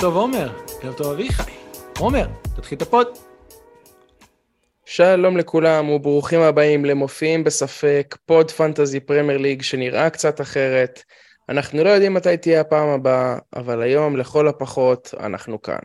[0.00, 0.50] טוב עומר,
[0.82, 1.52] ערב טוב אביחי.
[1.98, 2.26] עומר,
[2.56, 3.06] תתחיל את ה pod.
[4.84, 11.02] שלום לכולם וברוכים הבאים למופיעים בספק, pod fantasy Premier League שנראה קצת אחרת.
[11.48, 15.78] אנחנו לא יודעים מתי תהיה הפעם הבאה, אבל היום לכל הפחות אנחנו כאן.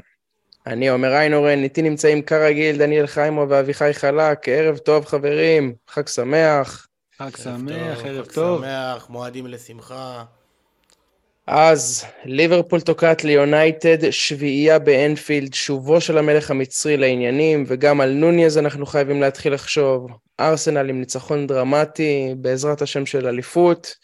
[0.68, 6.88] אני עומר איינורן, איתי נמצאים כרגיל דניאל חיימו ואביחי חלק, ערב טוב חברים, חג שמח.
[7.18, 8.61] חג שמח, ערב טוב.
[8.61, 10.24] חג שמח, מועדים לשמחה.
[11.48, 18.86] אז ליברפול תוקעת ליונייטד, שביעייה באנפילד, שובו של המלך המצרי לעניינים, וגם על נוניז אנחנו
[18.86, 20.08] חייבים להתחיל לחשוב.
[20.40, 23.96] ארסנל עם ניצחון דרמטי, בעזרת השם של אליפות.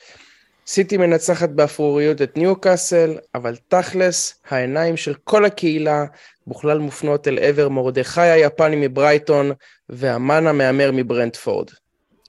[0.67, 6.05] סיטי מנצחת באפרוריות את ניוקאסל, אבל תכלס, העיניים של כל הקהילה
[6.47, 9.51] בכלל מופנות אל עבר מרדכי היפני מברייטון
[9.89, 11.67] והמן המהמר מברנדפורד.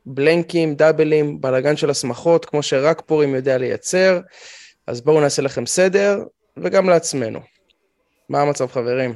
[0.07, 4.21] בלנקים, דאבלים, בלאגן של הסמכות, כמו שרק פורים יודע לייצר.
[4.87, 6.19] אז בואו נעשה לכם סדר,
[6.57, 7.41] וגם לעצמנו.
[8.29, 9.15] מה המצב, חברים?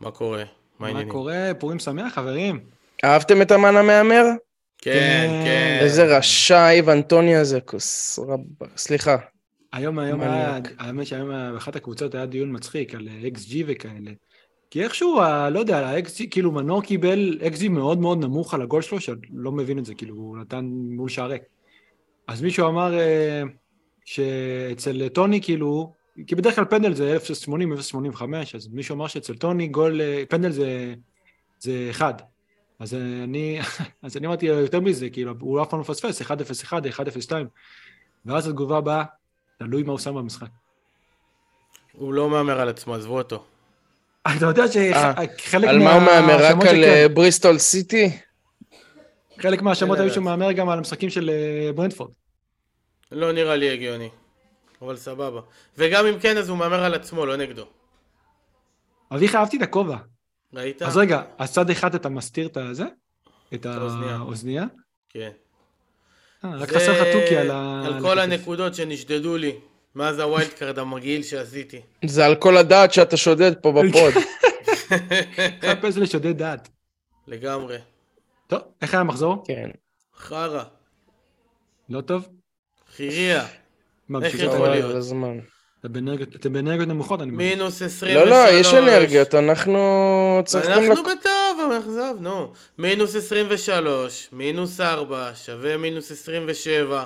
[0.00, 0.38] מה קורה?
[0.38, 0.44] מה
[0.78, 1.12] מה העניינים?
[1.12, 1.50] קורה?
[1.58, 2.60] פורים שמח, חברים.
[3.04, 4.24] אהבתם את המן המהמר?
[4.78, 5.42] כן, כן.
[5.44, 5.78] כן.
[5.80, 8.40] איזה רשע איב אנטוני הזה, כוס רב...
[8.76, 9.16] סליחה.
[9.72, 10.58] היום, היום היה.
[10.78, 14.10] האמת שהיום באחת הקבוצות היה דיון מצחיק על XG וכאלה.
[14.70, 18.82] כי איכשהו, ה- לא יודע, ה-XG, כאילו מנור קיבל XG מאוד מאוד נמוך על הגול
[18.82, 21.42] שלו, שלא מבין את זה, כאילו, הוא נתן מול שער ריק.
[22.28, 23.42] אז מישהו אמר אה,
[24.04, 25.92] שאצל טוני, כאילו,
[26.26, 27.50] כי בדרך כלל פנדל זה 0.80,
[28.14, 30.94] 0.85, אז מישהו אמר שאצל טוני גול, אה, פנדל זה,
[31.58, 32.14] זה אחד.
[32.78, 33.60] אז אני,
[34.02, 36.26] אז אני אמרתי יותר מזה, כאילו, הוא אף פעם לא מפספס, 1-0-1,
[37.28, 37.32] 1-0-2,
[38.26, 39.04] ואז התגובה הבאה,
[39.58, 40.48] תלוי מה הוא שם במשחק.
[41.92, 43.44] הוא לא מהמר על עצמו, עזבו אותו.
[44.36, 46.46] אתה יודע שחלק על מה הוא מהמר?
[46.46, 48.10] רק על אה, בריסטול סיטי?
[49.38, 50.14] חלק מהשמות אין היו.
[50.14, 52.10] שהוא מהמר גם על המשחקים של אה, ברנדפורד.
[53.12, 54.08] לא נראה לי הגיוני.
[54.82, 55.40] אבל סבבה.
[55.78, 57.64] וגם אם כן, אז הוא מהמר על עצמו, לא נגדו.
[59.14, 59.96] אביחי, אהבתי את הכובע.
[60.54, 60.82] ראית?
[60.82, 62.84] אז רגע, אז צד אחד אתה מסתיר את הזה?
[63.54, 64.16] את האוזנייה.
[64.16, 64.64] האוזנייה?
[65.08, 65.30] כן.
[66.44, 67.82] אה, רק חסר לך תוכי על ה...
[67.86, 69.56] על כל הנקודות שנשדדו לי.
[69.94, 71.80] מאז ה wild card המגעיל שעשיתי.
[72.04, 74.14] זה על כל הדעת שאתה שודד פה ב pod.
[75.68, 76.68] חפש לשודד דעת.
[77.26, 77.78] לגמרי.
[78.46, 79.44] טוב, איך היה המחזור?
[79.46, 79.70] כן.
[80.16, 80.64] חרא.
[81.88, 82.28] לא טוב?
[82.96, 83.44] חיריה.
[84.22, 84.96] איך יכול להיות?
[86.36, 87.48] אתם באנרגיות נמוכות, אני מבין.
[87.58, 88.14] מינוס 23.
[88.14, 90.72] לא, לא, יש אנרגיות, אנחנו צריכים...
[90.72, 92.52] אנחנו בטוב, אכזב, נו.
[92.78, 97.04] מינוס 23, מינוס 4, שווה מינוס 27.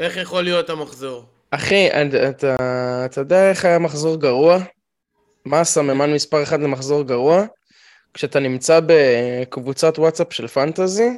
[0.00, 1.24] איך יכול להיות המחזור?
[1.50, 1.88] אחי,
[2.30, 4.58] אתה- יודע איך היה מחזור גרוע?
[5.44, 7.44] מה הסממן מספר אחד למחזור גרוע?
[8.14, 11.08] כשאתה נמצא בקבוצת וואטסאפ של fantasy,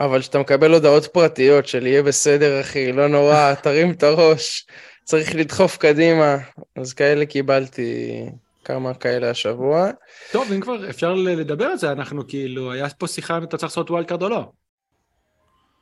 [0.00, 4.66] אבל כשאתה מקבל הודעות פרטיות של יהיה בסדר אחי, לא נורא, תרים את הראש,
[5.04, 6.36] צריך לדחוף קדימה.
[6.76, 8.22] אז כאלה קיבלתי
[8.64, 9.90] כמה כאלה השבוע.
[10.32, 13.72] טוב, אם כבר אפשר לדבר על זה, אנחנו כאילו, היה פה שיחה אם אתה צריך
[13.72, 14.50] לעשות wild card או לא.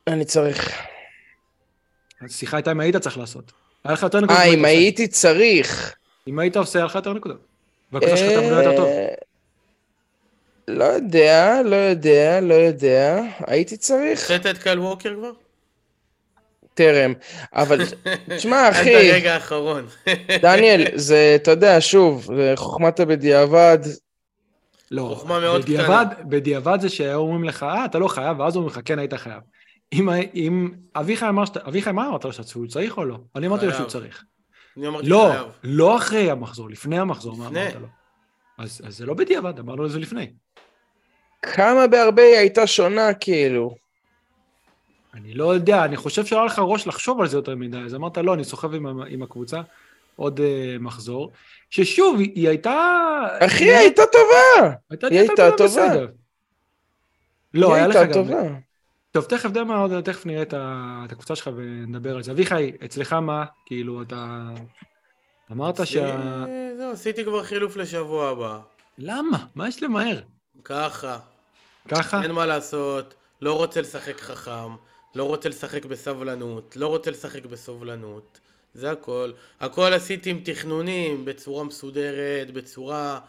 [0.07, 0.81] אני צריך...
[2.21, 3.51] השיחה הייתה אם היית צריך לעשות.
[3.83, 4.41] היה לך יותר נקודות.
[4.41, 4.65] אה, אם.
[4.65, 5.95] הייתי צריך.
[6.27, 7.45] אם היית עושה, היה לך יותר נקודות.
[7.91, 8.89] והקבוצה שלך תעבוד יותר טוב.
[10.67, 13.21] לא יודע, לא יודע, לא יודע.
[13.47, 14.21] הייתי צריך.
[14.21, 15.31] הוצאת את קל ווקר כבר?
[16.73, 17.13] טרם.
[17.53, 17.79] אבל,
[18.37, 19.85] תשמע, עד אחי, הרגע האחרון.
[20.41, 23.79] דניאל, זה, אתה יודע, שוב, חוכמת הבדיעבד.
[24.91, 28.73] לא, חוכמה מאוד בדיעבד, בדיעבד זה שהיו אומרים לך, אה, אתה לא חייב, ואז אומרים
[28.73, 29.41] לך, כן, היית חייב.
[29.93, 33.17] אם, אם אביחי אמר שאתה, אביחי, מה אמרת לו שהוא צריך או לא?
[33.35, 33.87] אני אמרתי לו שהוא.
[33.87, 34.23] צריך.
[34.77, 35.47] אני אמרתי לא, חייב.
[35.63, 37.61] לא אחרי המחזור, לפני המחזור, מה לפני.
[37.61, 37.87] אמרת לו?
[38.57, 40.33] אז, אז זה לא בדיעבד, אמרנו לו זה לפני.
[41.41, 43.75] כמה בהרבה היא הייתה שונה, כאילו.
[45.13, 48.17] אני לא יודע, אני חושב שהיה לך ראש לחשוב על זה יותר מדי, אז אמרת,
[48.17, 49.61] לא, אני סוחב עם, עם הקבוצה
[50.15, 50.43] עוד uh,
[50.79, 51.31] מחזור,
[51.69, 52.75] ששוב, היא, היא הייתה...
[53.39, 54.75] אחי, היא הייתה טובה!
[54.89, 55.87] הייתה, היא הייתה טובה.
[55.87, 56.07] בסדר.
[57.53, 58.25] לא, היא היה לך הייתה גם...
[58.25, 58.41] טובה.
[59.11, 62.31] טוב, תכף יודע מה, עוד- תכף נראה את, ה, את הקבוצה שלך ונדבר על זה.
[62.31, 63.45] אביחי, אצלך מה?
[63.65, 64.49] כאילו, אתה...
[65.51, 66.45] אמרת שה...
[66.77, 68.59] זהו, עשיתי כבר חילוף לשבוע הבא.
[68.97, 69.45] למה?
[69.55, 70.21] מה יש למהר?
[70.63, 71.19] ככה.
[71.87, 72.23] ככה?
[72.23, 73.13] אין מה לעשות.
[73.41, 74.75] לא רוצה לשחק חכם.
[75.15, 76.75] לא רוצה לשחק בסבלנות.
[76.75, 78.39] לא רוצה לשחק בסובלנות.
[78.73, 79.31] זה הכל.
[79.59, 83.19] הכל עשיתי עם תכנונים, בצורה מסודרת, בצורה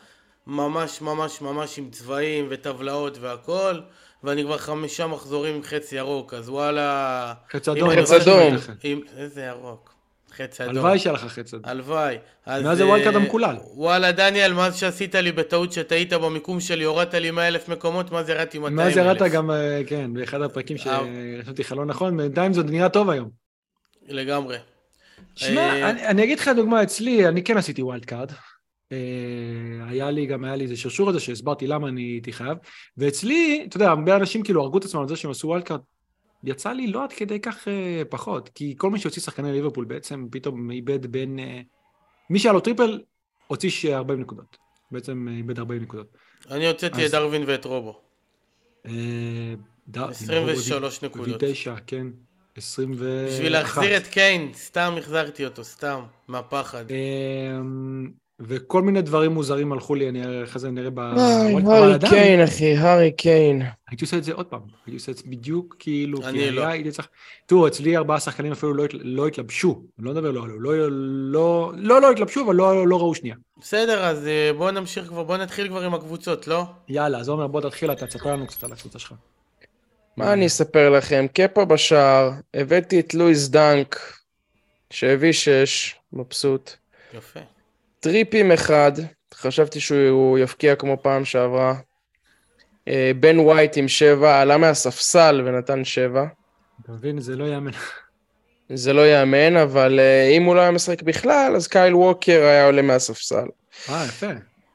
[0.46, 3.81] ממש ממש ממש עם צבעים וטבלאות והכל.
[4.25, 7.34] ואני כבר חמישה מחזורים עם חץ ירוק, אז וואלה...
[7.50, 7.90] חץ אדום.
[7.90, 8.56] חץ אדום.
[8.82, 9.00] עם...
[9.16, 9.95] איזה ירוק.
[10.32, 10.76] חץ אדום.
[10.76, 11.70] הלוואי שהיה לך חץ אדום.
[11.70, 12.17] הלוואי.
[12.46, 13.56] אז, מאז זה אה, wild card המקולל.
[13.75, 18.28] וואלה, דניאל, מאז שעשית לי בטעות שטעית במיקום שלי, הורדת לי 100 אלף מקומות, מאז
[18.28, 18.96] ירדתי 200 אלף.
[18.96, 21.00] מאז ירדת גם, אה, כן, באחד הפרקים אה.
[21.43, 23.31] שחשבתי לך לא נכון, בינתיים זה נראה טוב היום.
[24.08, 24.56] לגמרי.
[25.34, 28.31] שמע, אה, אני, אני אגיד לך דוגמה אצלי, אני כן עשיתי wild card.
[28.93, 28.99] אה,
[29.88, 32.58] היה לי גם, היה לי איזה שרשור הזה שהסברתי למה אני הייתי חייב,
[32.96, 35.81] ואצלי, אתה יודע, הרבה אנשים כאילו הרגו את עצמם על זה שהם עשו wild card,
[36.46, 40.26] יצא לי לא עד כדי כך אה, פחות, כי כל מי שהוציא שחקני ליברפול בעצם
[40.31, 41.38] פתאום איבד בין...
[41.38, 41.60] אה,
[42.31, 43.00] מי שהיה לו triple,
[43.46, 44.56] הוציא 40 נקודות.
[44.90, 46.06] בעצם איבד 40 נקודות.
[46.50, 48.00] אני הוצאתי אז- את דארווין ואת רובו.
[48.87, 48.93] אה,
[49.88, 51.43] ד- 23 הוא נקודות.
[51.43, 52.06] הביא 9, כן.
[52.56, 53.02] 21.
[53.28, 56.84] בשביל להחזיר את קיין, סתם החזרתי אותו, סתם, מהפחד.
[56.90, 58.10] אמ,
[58.40, 60.98] וכל מיני דברים מוזרים הלכו לי, אני אחרי זה נראה ב...
[60.98, 63.62] הארי קיין, אחי, הארי קיין.
[63.88, 66.66] הייתי עושה את זה עוד פעם, הייתי עושה את זה בדיוק כאילו, אני כי לא.
[66.66, 67.08] הייתי צריך...
[67.46, 70.72] תראו, אצלי ארבעה שחקנים אפילו לא, הת- לא התלבשו, אני לא מדבר לא עלו, לא,
[71.32, 73.36] לא, לא, לא התלבשו, אבל לא, לא ראו שנייה.
[73.60, 76.64] בסדר, אז אה, בוא נמשיך כבר, בוא נתחיל כבר עם הקבוצות, לא?
[76.88, 79.12] יאללה, אז עומר, בוא תתחיל, אתה תספר לנו קצת על הקבוצה שלך.
[80.16, 81.26] מה אני אספר לכם?
[81.34, 83.96] קפה בשער, הבאתי את לואיס דנק,
[84.90, 86.70] שהביא שש, מבסוט.
[87.14, 87.40] יפה.
[88.00, 88.93] טריפייר אחד,
[89.34, 91.75] חשבתי שהוא יפקיע כמו פעם שעברה.
[92.88, 96.26] אה, בן ווייט עם שבע, עלה מהספסל ונתן שבע.
[96.82, 97.20] אתה מבין?
[97.20, 97.70] זה לא יאמן.
[98.69, 102.66] זה לא יאמן, אבל אה, אם הוא לא היה משחק בכלל, אז קייל ווקר היה
[102.66, 103.46] עולה מהספסל.
[103.88, 104.26] אה, יפה.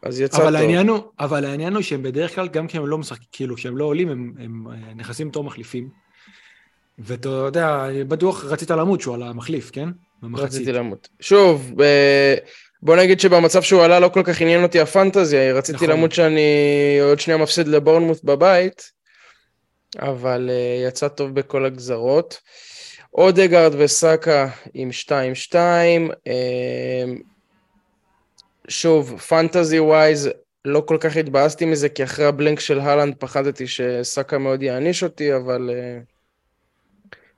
[0.03, 0.55] אז יצא אבל טוב.
[0.55, 3.85] העניין הוא, אבל העניין הוא שהם בדרך כלל, גם כשהם לא משחקים, כאילו, כשהם לא
[3.85, 5.89] עולים, הם, הם אה, נכנסים בתור מחליפים.
[6.99, 9.89] ואתה יודע, בטוח רצית למות שהוא על המחליף, כן?
[10.21, 10.47] במחצית.
[10.47, 11.09] רציתי למות.
[11.19, 11.73] שוב,
[12.83, 15.89] בוא נגיד שבמצב שהוא עלה לא כל כך עניין אותי הפנטזיה, רציתי נכון.
[15.89, 18.91] למות שאני עוד שנייה מפסיד לבורנמוט בבית,
[19.99, 22.41] אבל אה, יצא טוב בכל הגזרות.
[23.13, 24.89] אודגרד וסאקה עם
[25.51, 25.55] 2-2.
[26.27, 27.03] אה,
[28.67, 30.29] שוב, fantasy wise,
[30.65, 35.03] לא כל כך התבאסתי מזה, כי אחרי ה blank של האלנד פחדתי שסאקה מאוד יעניש
[35.03, 35.99] אותי, אבל אה,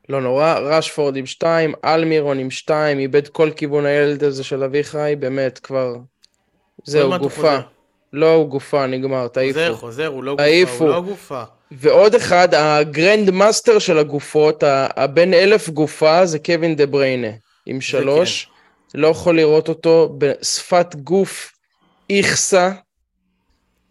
[0.09, 0.53] לא נורא.
[0.53, 5.95] רשפורד עם 2, אלמירון עם 2, איבד כל כיוון הילד הזה של אביחי, באמת, כבר...
[6.83, 7.57] זהו, גופה.
[8.13, 9.59] לא, הוא גופה, נגמר, תעיפו.
[9.59, 10.83] חוזר, חוזר, הוא לא גופה, תעיפו.
[10.83, 11.43] הוא לא גופה.
[11.71, 17.27] ועוד אחד, ה grand master של הגופות, הבן אלף גופה, זה קווין דה בריינה,
[17.65, 18.49] עם שלוש.
[18.95, 21.51] לא יכול לראות אותו בשפת גוף
[22.09, 22.71] איכסה,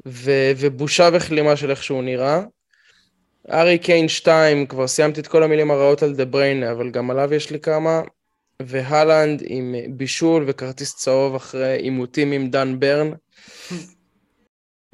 [0.06, 2.43] ו- ובושה וכלימה של איך שהוא נראה.
[3.50, 7.35] ארי קיין 2, כבר סיימתי את כל המילים הרעות על דה בריינה, אבל גם עליו
[7.35, 8.03] יש לי כמה.
[8.67, 13.11] והלנד עם בישול וכרטיס צהוב אחרי עימותים עם דן ברן.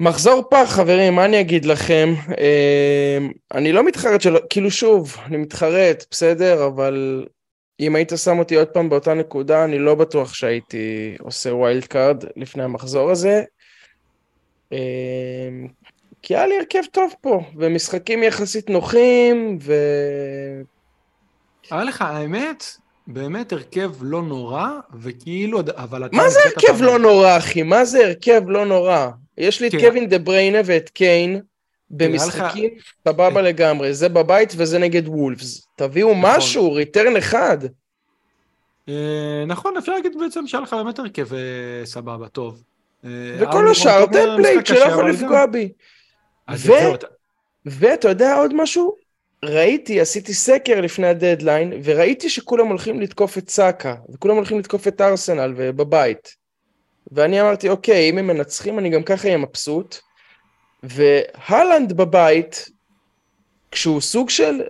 [0.01, 2.13] מחזור פח, חברים, מה אני אגיד לכם?
[2.37, 3.17] אה,
[3.53, 7.25] אני לא מתחרט שלא, כאילו שוב, אני מתחרט, בסדר, אבל
[7.79, 12.23] אם היית שם אותי עוד פעם באותה נקודה, אני לא בטוח שהייתי עושה wild card
[12.35, 13.43] לפני המחזור הזה.
[16.21, 19.73] כי היה לי הרכב טוב פה, ומשחקים יחסית נוחים, ו...
[21.71, 22.63] היה לך, האמת,
[23.07, 24.67] באמת הרכב לא נורא,
[24.99, 26.15] וכאילו, אבל אתה...
[26.15, 27.63] מה זה הרכב לא נורא, אחי?
[27.63, 29.07] מה זה הרכב לא נורא?
[29.37, 29.75] יש לי את.
[29.79, 31.41] קווין דה בריינה ואת קיין
[31.91, 32.69] במשחקים
[33.07, 35.67] סבבה לגמרי, זה בבית וזה נגד וולפס.
[35.75, 36.21] תביאו נכון.
[36.23, 37.57] משהו, return אחד.
[38.89, 42.63] אה, נכון, אפשר להגיד בעצם שהיה לך באמת הרכב אה, סבבה, טוב.
[43.05, 45.69] אה, וכל השאר template משחק שלא יכול לפגוע בי.
[47.65, 48.95] ואתה יודע עוד משהו?
[49.45, 55.01] ראיתי, עשיתי סקר לפני הדדליין, וראיתי שכולם הולכים לתקוף את סאקה, וכולם הולכים לתקוף את
[55.01, 56.35] ארסנל ובבית.
[57.11, 59.97] ואני אמרתי, אוקיי, אם הם מנצחים, אני גם ככה אהיה מבסוט.
[60.83, 62.69] והלנד בבית,
[63.71, 64.61] כשהוא סוג של,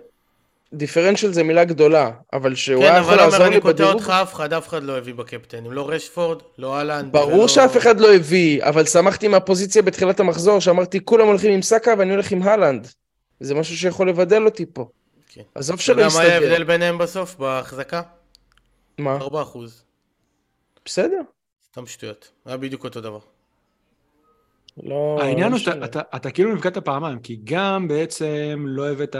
[0.74, 3.92] דיפרנציאל זה מילה גדולה, אבל שהוא כן, היה יכול אבל לעזור לי אני קוטע בדירוג,
[3.92, 5.72] אותך, אף אחד, אף אחד לא הביא בקפטנים.
[5.72, 7.12] לא רשפורד, לא אהלנד.
[7.12, 11.62] ברור ולא- שאף אחד לא הביא, אבל שמחתי מהפוזיציה בתחילת המחזור, שאמרתי, כולם הולכים עם
[11.62, 12.88] סאקה ואני הולך עם הלנד.
[13.40, 14.88] זה משהו שיכול לבדל אותי פה.
[15.28, 15.42] כן.
[15.54, 16.48] עזוב אתה שלא יודע מה היה יסתדר.
[16.48, 18.02] ההבדל ביניהם בסוף, בהחזקה?
[18.98, 19.16] מה?
[19.16, 19.82] 4 אחוז.
[20.84, 21.20] בסדר.
[21.72, 22.30] סתם שטויות.
[22.46, 23.18] היה בדיוק אותו דבר.
[24.82, 25.18] לא...
[25.22, 25.84] העניין לא הוא שאתה.
[25.84, 29.16] אתה- אתה כאילו נפגעת פעמיים, כי גם בעצם לא הבאת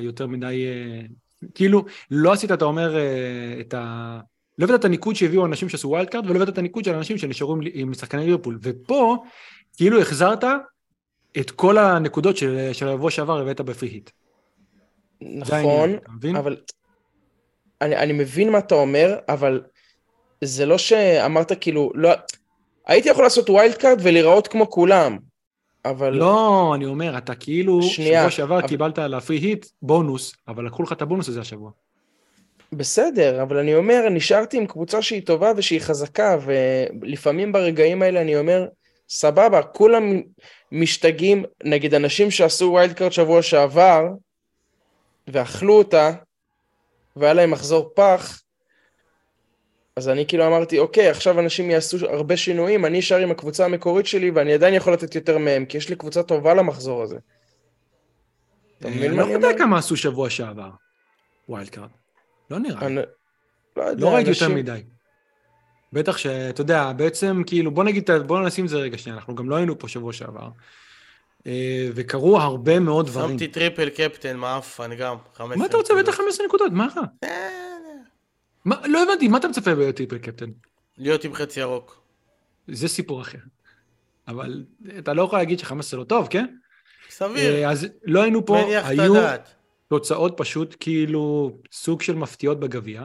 [0.00, 1.00] יותר מדי, אה,
[1.54, 3.02] כאילו, לא עשית, אתה אומר, אה,
[3.60, 4.20] את ה...
[4.58, 7.18] לא הבאת את הניקוד שהביאו אנשים שעשו wild card, ולא הבאת את הניקוד של אנשים
[7.18, 8.58] שנשארו עם- שחקני ליברפול.
[8.62, 9.16] ופה,
[9.76, 10.44] כאילו החזרת
[11.40, 14.10] את כל הנקודות של של השבוע שעבר הבאת ב free hit.
[15.22, 16.36] העניין, נכון, מבין?
[16.36, 16.56] אבל...
[17.80, 19.62] אני, אני מבין מה אתה אומר, אבל
[20.44, 22.10] זה לא שאמרת כאילו, לא...
[22.86, 25.18] הייתי יכול לעשות wild card ולהיראות כמו כולם,
[25.84, 26.14] אבל...
[26.14, 30.34] לא, אני אומר, אתה כאילו, שנייה, שבוע שעבר אבל- קיבלת על ה free hit בונוס,
[30.48, 31.70] אבל לקחו לך את הבונוס הזה השבוע.
[32.72, 38.36] בסדר, אבל אני אומר, נשארתי עם קבוצה שהיא טובה ושהיא חזקה, ולפעמים ברגעים האלה אני
[38.36, 38.66] אומר,
[39.08, 40.20] סבבה, כולם
[40.72, 44.04] משתגעים נגד אנשים שעשו wild card שבוע שעבר,
[45.28, 46.12] ואכלו אותה,
[47.16, 48.40] והיה להם מחזור פח,
[49.96, 54.06] אז אני כאילו אמרתי, אוקיי, עכשיו אנשים יעשו הרבה שינויים, אני אשאר עם הקבוצה המקורית
[54.06, 57.18] שלי, ואני עדיין יכול לתת יותר מהם, כי יש לי קבוצה טובה למחזור הזה.
[58.78, 59.58] אתה מבין אני מה לא אני יודע אומר?
[59.58, 60.70] כמה עשו שבוע שעבר.
[61.48, 61.88] wild card.
[62.50, 62.94] לא נראה לי.
[63.76, 64.82] לא יודע, לא ראיתי יותר מדי.
[65.92, 69.50] בטח שאתה יודע, בעצם כאילו, בוא נגיד, בוא נשים את זה רגע שנייה, אנחנו גם
[69.50, 70.48] לא היינו פה שבוע שעבר.
[71.46, 73.30] אה, וקרו הרבה מאוד דברים.
[73.30, 75.94] שמתי triple captain, מעפן גם, 15 מה אתה רוצה?
[75.94, 77.02] בטח 15 נקודות, מה רע?
[78.64, 80.50] מה- לא הבנתי, מה אתה מצפה ב triple captain?
[80.98, 82.02] להיות עם חץ ירוק.
[82.68, 83.38] זה סיפור אחר.
[84.28, 84.64] אבל
[84.98, 86.46] אתה לא יכול להגיד ש-15 לא טוב, כן?
[87.10, 89.54] סביר, אה, אז לא היינו פה, היו הדעת.
[89.88, 93.04] תוצאות פשוט כאילו סוג של מפתיעות בגביע.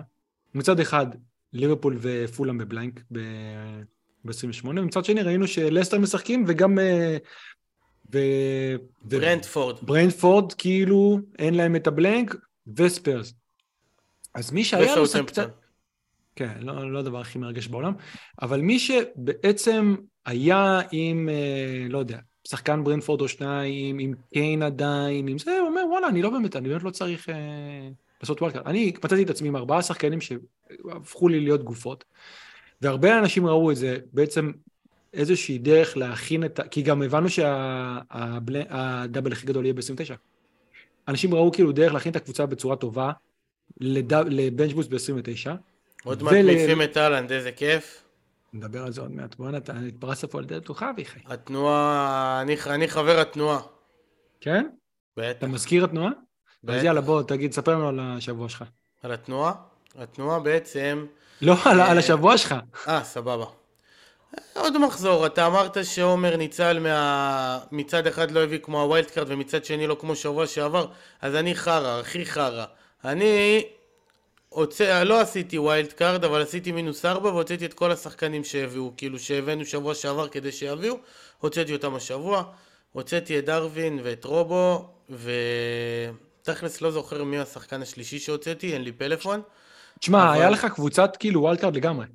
[0.56, 1.08] מצד אחד,
[1.54, 6.80] ליברפול ופולאם ב blank ב-28, ומצד שני ראינו שלסטר משחקים וגם...
[6.80, 7.18] אה,
[8.14, 8.18] ו...
[9.04, 9.76] ו- ברנטפורד.
[9.82, 12.36] ברנטפורד כאילו אין להם את ה blank
[12.78, 13.34] וספיירס.
[14.34, 15.04] אז מי שהיה לו.
[15.26, 15.50] קצת...
[16.36, 17.94] כן, לא, לא הדבר הכי מרגש בעולם,
[18.42, 19.96] אבל מי שבעצם
[20.26, 25.68] היה עם, אה, לא יודע, שחקן ברנטפורד או שניים, עם קיין עדיין, עם זה, הוא
[25.68, 27.36] אומר, וואלה, אני לא באמת, אני באמת לא צריך אה,
[28.22, 28.68] לעשות wild card.
[28.68, 32.04] אני מצאתי את עצמי עם ארבעה שחקנים שהפכו לי להיות גופות,
[32.82, 34.52] והרבה אנשים ראו את זה בעצם
[35.14, 36.64] איזושהי דרך להכין את ה...
[36.64, 40.16] כי גם הבנו שהדאבל הכי גדול יהיה ב-29.
[41.08, 43.12] אנשים ראו כאילו דרך להכין את הקבוצה בצורה טובה
[43.80, 45.52] לבנצ'בוס ב-29.
[46.04, 48.04] עוד מעט מעיפים את אהלנד, איזה כיף.
[48.54, 49.36] נדבר על זה עוד מעט.
[49.36, 51.20] בוא'נה, אתה התפרסת פה על דלת פתוחה, אביחי.
[51.26, 53.60] התנועה, אני, אני חבר התנועה.
[54.42, 54.68] כן?
[55.18, 55.38] בטח.
[55.38, 56.10] אתה מזכיר התנועה?
[56.10, 56.14] אז
[56.64, 56.84] בטח.
[56.84, 58.64] יאללה, בוא, תגיד, ספר לנו על השבוע שלך.
[59.04, 59.54] על התנועה?
[59.96, 61.06] התנועה בעצם...
[61.42, 62.56] לא, על על השבוע שלך.
[62.88, 63.46] אה, סבבה.
[64.54, 67.60] עוד מחזור, אתה אמרת שעומר ניצל מה...
[67.72, 70.88] מצד אחד לא הביא כמו ה wild card ומצד שני לא כמו שבוע שעבר,
[71.22, 72.66] אז אני חרא, הכי חרא.
[73.06, 73.64] אני
[74.50, 75.04] הוצא...
[75.04, 79.66] לא עשיתי wild card, אבל עשיתי מינוס ארבע והוצאתי את כל השחקנים שהביאו, כאילו שהבאנו
[79.66, 80.96] שבוע שעבר כדי שיביאו,
[81.40, 82.44] הוצאתי אותם השבוע.
[82.92, 89.42] הוצאתי את דרווין ואת רובו, ותכלס לא זוכר מי השחקן השלישי שהוצאתי, אין לי פלאפון.
[90.00, 92.06] תשמע, אבל- היה לך קבוצת כאילו וולקארד לגמרי.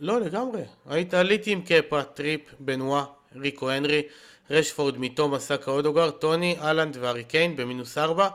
[0.00, 0.62] לא, לגמרי.
[0.86, 3.04] היית עליתי עם קפה, טריפ, בנואה,
[3.36, 4.02] ריקו הנרי,
[4.50, 8.28] רשפורד, מתום, סאקה, אודוגר, טוני, אהלנד וארי קיין במינוס ארבע.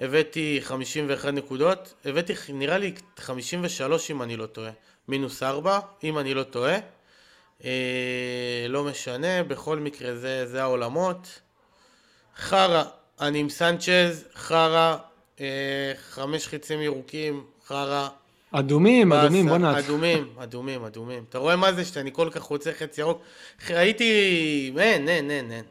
[0.00, 1.94] הבאתי 51 נקודות.
[2.04, 4.70] הבאתי נראה לי 53 אם אני לא טועה.
[5.08, 6.78] מינוס ארבע, אם אני לא טועה.
[7.64, 11.40] אה, לא משנה, בכל מקרה זה, זה העולמות.
[12.36, 12.84] חרא,
[13.20, 14.96] אני עם סנצ'ז, חרא,
[15.40, 18.08] אה, חמש חיצים ירוקים, חרא.
[18.50, 19.84] אדומים, אדומים, באסה, בוא נעצ...
[19.84, 21.24] אדומים, אדומים, אדומים.
[21.28, 23.22] אתה רואה מה זה שאני כל כך רוצה חץ ירוק?
[23.70, 24.72] ראיתי...
[24.78, 25.64] אין, אין, אין, אין.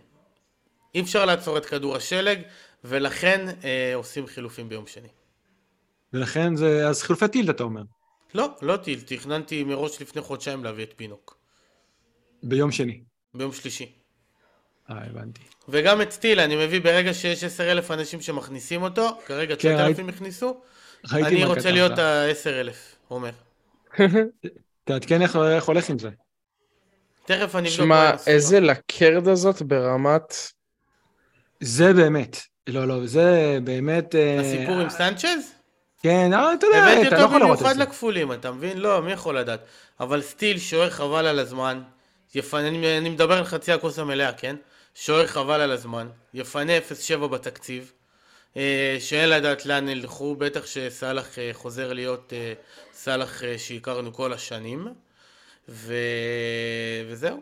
[0.95, 2.41] אי אפשר לעצור את כדור השלג,
[2.87, 5.07] ולכן אה, עושים חילופים ביום שני.
[6.13, 6.87] ולכן זה...
[6.87, 7.81] אז חילופי טילד, אתה אומר.
[8.33, 11.37] לא, לא טיל, תכננתי מראש לפני חודשיים להביא את פינוק.
[12.43, 13.01] ביום שני.
[13.33, 13.91] ביום שלישי.
[14.89, 15.41] אה, הבנתי.
[15.69, 20.61] וגם את טיל, אני מביא ברגע שיש 10,000 אנשים שמכניסים אותו, כרגע כן, 9,000 הכניסו,
[21.11, 21.71] אני רוצה.
[21.71, 22.75] להיות ה-10,000,
[23.07, 23.31] עומר.
[24.83, 26.09] תעדכן איך איך הולך עם זה.
[27.25, 28.11] תכף אני אבדוק שמע.
[28.27, 30.35] איזה לקרד הזאת ברמת...
[31.59, 32.37] זה באמת.
[32.67, 34.15] לא, לא, זה באמת...
[34.15, 35.51] אה, הסיפור עם סנצ'ז?
[36.01, 37.83] כן, אבל אתה יודע, הבאתי אתה לא אותו יכול לראות את במיוחד זה.
[37.83, 38.77] לכפולים, אתה מבין?
[38.77, 39.65] לא, מי יכול לדעת?
[39.99, 41.81] אבל סטיל, שוער חבל על הזמן.
[42.35, 44.55] יפנה, אני, אני מדבר על חצי הכוס המלאה, כן?
[44.95, 46.07] שוער חבל על הזמן.
[46.33, 47.91] יפנה 0.7 בתקציב.
[48.57, 52.53] אה, שאין לדעת לאן ילכו, בטח שסאלח אה, חוזר להיות אה,
[52.93, 54.87] סאלח אה, שהכרנו כל השנים.
[55.69, 55.93] ו...
[57.09, 57.41] וזהו.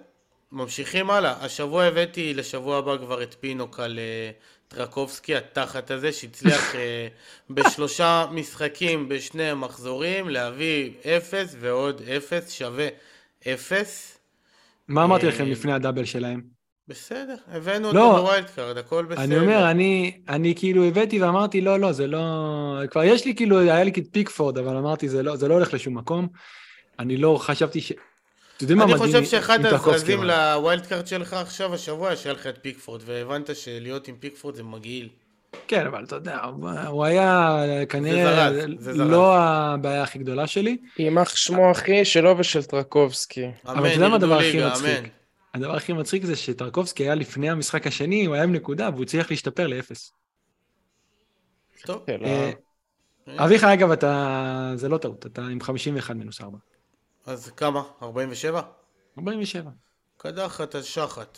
[0.52, 1.36] ממשיכים הלאה.
[1.46, 4.32] השבוע הבאתי לשבוע הבא כבר את פינוק על אה,
[4.76, 7.08] טרקובסקי, התחת הזה, שהצליח אה,
[7.50, 12.88] בשלושה משחקים בשני מחזורים להביא אפס ועוד אפס שווה
[13.54, 14.18] אפס.
[14.88, 16.42] מה אמרתי אה, לכם לפני ה double שלהם?
[16.88, 19.24] בסדר, הבאנו לא, אותו ב wild card, הכל בסדר.
[19.24, 22.80] אני אומר, אני, אני כאילו הבאתי ואמרתי, לא, לא, זה לא...
[22.92, 25.74] כבר יש לי כאילו, היה לי את פיקפורד, אבל אמרתי, זה לא, זה לא הולך
[25.74, 26.28] לשום מקום.
[27.00, 27.92] אני לא חשבתי ש...
[28.58, 30.24] אתה יודע מה אני מדהים חושב עם שאחד הזרזים?
[30.24, 34.64] ל wild card שלך עכשיו, השבוע, שהיה לך את פיקפורד, והבנת שלהיות עם פיקפורד זה
[34.64, 35.10] מגעיל.
[35.68, 36.40] כן, אבל אתה יודע,
[36.88, 37.58] הוא- היה
[37.90, 39.10] כנראה זרז, זה זרז.
[39.10, 40.78] לא הבעיה הכי גדולה שלי.
[41.00, 43.48] יימח שמו אחי שלו ושל טרקובסקי.
[43.66, 45.10] אבל אתה יודע מה הדבר הכי מצחיק?
[45.54, 49.32] הדבר הכי מצחיק זה שטרקובסקי היה לפני המשחק השני, הוא היה עם נקודה, והוא הצליח
[49.32, 50.12] להשתפר לאפס.
[51.86, 52.52] טוב, כן, אה,
[53.28, 54.72] אה, אביחי, אגב, אתה...
[54.76, 56.58] זה לא טעות, אתה עם 51 מינוס 4.
[57.26, 57.84] אז כמה?
[58.02, 58.62] 47?
[59.18, 59.72] 47.
[60.18, 61.38] קדחת אז שחט.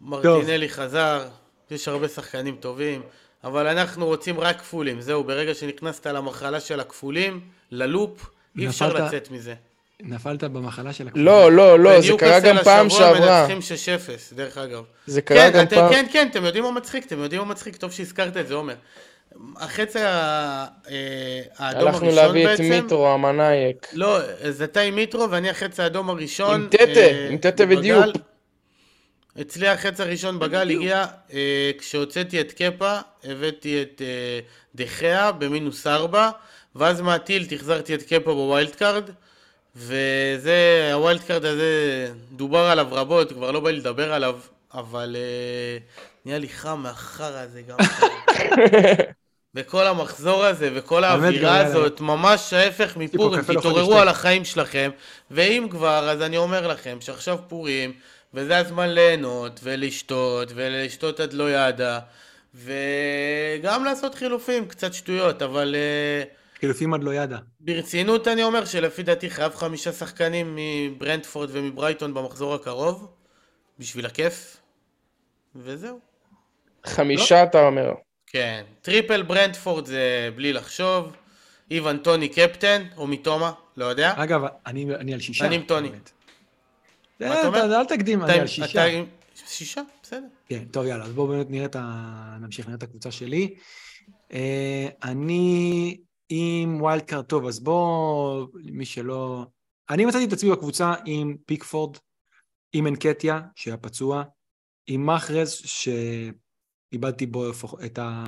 [0.00, 1.28] מרטינלי חזר,
[1.70, 3.02] יש הרבה שחקנים טובים.
[3.44, 5.00] אבל אנחנו רוצים רק כפולים.
[5.00, 7.40] זהו, ברגע שנכנסת למחלה של הכפולים,
[7.70, 9.54] ללופ, אי אפשר לצאת מזה.
[10.02, 11.26] נפלת במחלה של הכפולים.
[11.26, 13.48] לא, לא, לא, זה בניוקאסל קרה גם פעם השבוע שעברה.
[13.48, 13.76] מנצחים
[14.32, 14.84] 6-0, דרך אגב.
[15.06, 15.92] זה קרה כן, גם אתם, פעם...
[15.92, 18.74] כן, כן, אתם יודעים מה מצחיק, אתם יודעים מה מצחיק, טוב שהזכרת את זה, עומר.
[19.56, 20.66] החצי אה,
[21.56, 23.86] האדום הלכנו הראשון להביא את בעצם, מיטרו המנאייק.
[23.92, 26.54] לא, אז אתה עם מיטרו ואני החץ האדום הראשון.
[26.54, 27.78] עם טטה, אה, עם טטה בגל.
[27.78, 28.16] ודיופ.
[29.40, 34.40] אצלי החץ הראשון בגל הגיע אה, כשהוצאתי את קפה, הבאתי את אה,
[34.74, 36.30] דה חאה במינוס ארבע,
[36.74, 39.10] ואז מה tilt החזרתי את קפה ב wild card,
[39.76, 44.38] וזה, ה wild card הזה, דובר עליו רבות, כבר לא בא לי לדבר עליו,
[44.74, 45.78] אבל אה,
[46.24, 47.76] נהיה לי חם מהחרא הזה גם.
[49.54, 53.98] וכל המחזור הזה וכל האווירה הזאת, ממש ההפך מפורים, לא תתעוררו.
[53.98, 54.90] על החיים שלכם,
[55.30, 57.92] ואם כבר, אז אני אומר לכם שעכשיו פורים,
[58.34, 61.98] וזה הזמן ליהנות ולשתות, ולשתות עד לא ידע,
[62.54, 66.22] וגם לעשות חילופים, קצת שטויות, אבל אה,
[66.60, 67.38] חילופים עד לא ידע.
[67.60, 73.08] ברצינות אני אומר שלפי דעתי חייב חמישה שחקנים מברנטפורד ומברייטון במחזור הקרוב,
[73.78, 74.56] בשביל הכיף,
[75.56, 75.98] וזהו.
[76.86, 77.92] חמישה אתה אומר.
[78.32, 81.16] כן, triple ברנטפורד זה בלי לחשוב,
[81.70, 84.12] איוון טוני קפטן, או מיטומה, לא יודע.
[84.16, 85.46] אגב, אני אני על שישה.
[85.46, 85.90] אני עם טוני.
[87.16, 88.84] אתה אה, אל תקדים, אני על שישה.
[89.46, 90.26] שישה, בסדר.
[90.48, 92.36] כן, טוב, יאללה, אז בואו באמת נראה את ה...
[92.40, 93.54] נמשיך, נראה את הקבוצה שלי.
[94.32, 95.96] אה, אני
[96.28, 99.46] עם wild card, טוב, אז בואו, מי שלא...
[99.90, 101.96] אני מצאתי את עצמי בקבוצה עם פיקפורד,
[102.72, 104.22] עם אנקטיה, שהיה פצוע,
[104.86, 105.62] עם מחרז,
[106.90, 107.50] שאיבדתי בו
[107.84, 108.24] את ה...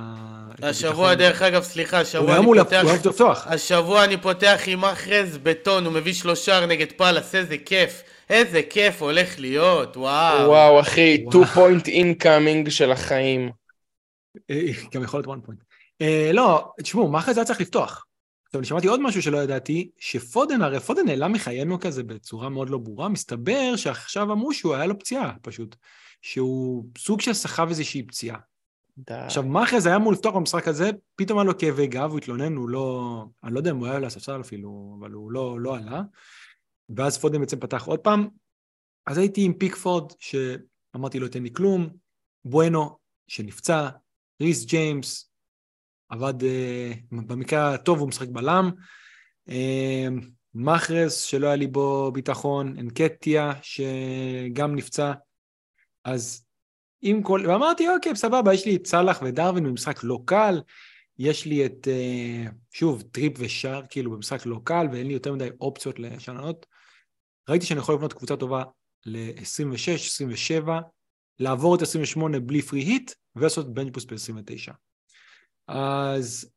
[0.61, 1.15] השבוע.
[1.15, 2.81] דרך אגב, סליחה, השבוע אני פותח...
[2.81, 3.47] הוא היה לפתוח.
[3.47, 8.03] השבוע אני פותח עם מחרז בטון, הוא מביא שלושה נגד פאלאס, איזה כיף.
[8.29, 10.49] איזה כיף הולך להיות, וואו.
[10.49, 11.45] וואו, אחי, וואו.
[11.45, 13.51] 2 point incoming של החיים.
[14.49, 14.61] אה,
[14.93, 15.63] גם יכול להיות one point.
[16.01, 18.05] אה, לא, תשמעו, מחרז היה צריך לפתוח.
[18.45, 22.69] עכשיו, אני שמעתי עוד משהו שלא ידעתי, שפודן, הרי פודן נעלם מחיינו כזה בצורה מאוד
[22.69, 25.75] לא ברורה, מסתבר שעכשיו אמרו שהוא היה לו פציעה, פשוט.
[26.21, 28.37] שהוא סוג של סחב איזושהי פציעה.
[28.97, 29.13] די.
[29.13, 32.69] עכשיו, מאחז היה אמור לפתוח במשחק הזה, פתאום היה לו כאבי גב, הוא התלונן, הוא
[32.69, 33.25] לא...
[33.43, 36.01] אני לא יודע אם הוא היה על הספסל אפילו, אבל הוא לא, לא עלה.
[36.89, 38.27] ואז פודן בעצם פתח עוד פעם.
[39.07, 41.89] אז הייתי עם פיקפורד, שאמרתי לו, תן לי כלום,
[42.45, 43.89] בואנו, שנפצע,
[44.41, 45.31] ריס ג'יימס,
[46.09, 46.45] עבד, uh,
[47.11, 48.71] במקרה הטוב הוא משחק בלם,
[49.49, 50.25] uh,
[50.55, 55.13] מחרס, שלא היה לי בו ביטחון, אנקטיה, שגם נפצע,
[56.05, 56.42] אז
[57.05, 57.41] עם כל...
[57.47, 60.61] ואמרתי, אוקיי, סבבה, יש לי את סאלח ודרווין במשחק לא קל,
[61.19, 65.47] יש לי את, אה, שוב, טריפ ושאר, כאילו, במשחק לא קל, ואין לי יותר מדי
[65.61, 66.65] אופציות לשנות.
[67.49, 68.63] ראיתי שאני יכול לבנות קבוצה טובה
[69.05, 70.79] ל-26, 27,
[71.39, 74.73] לעבור את 28 בלי free hit, ולעשות bench boost ב-29.
[75.67, 76.51] אז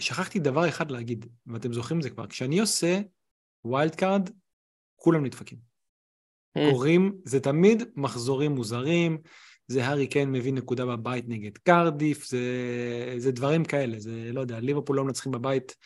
[0.00, 3.00] שכחתי דבר אחד להגיד, ואתם זוכרים את זה כבר, כשאני עושה
[3.64, 4.30] wild card,
[4.96, 5.58] כולם נדפקים.
[6.58, 6.60] אממ.
[6.70, 9.18] קוראים, זה תמיד מחזורים מוזרים,
[9.70, 12.40] זה הארי קיין מביא נקודה בבית נגד קרדיף, זה,
[13.18, 15.76] זה דברים כאלה, זה לא יודע, ליברפול לא מנצחים בבית,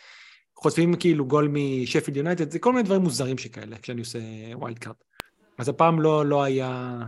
[0.57, 4.18] חוטפים כאילו גול משפילד יונייטד, זה כל מיני דברים מוזרים שכאלה, כשאני עושה
[4.55, 4.94] wild card.
[5.59, 6.99] אז הפעם לא, לא היה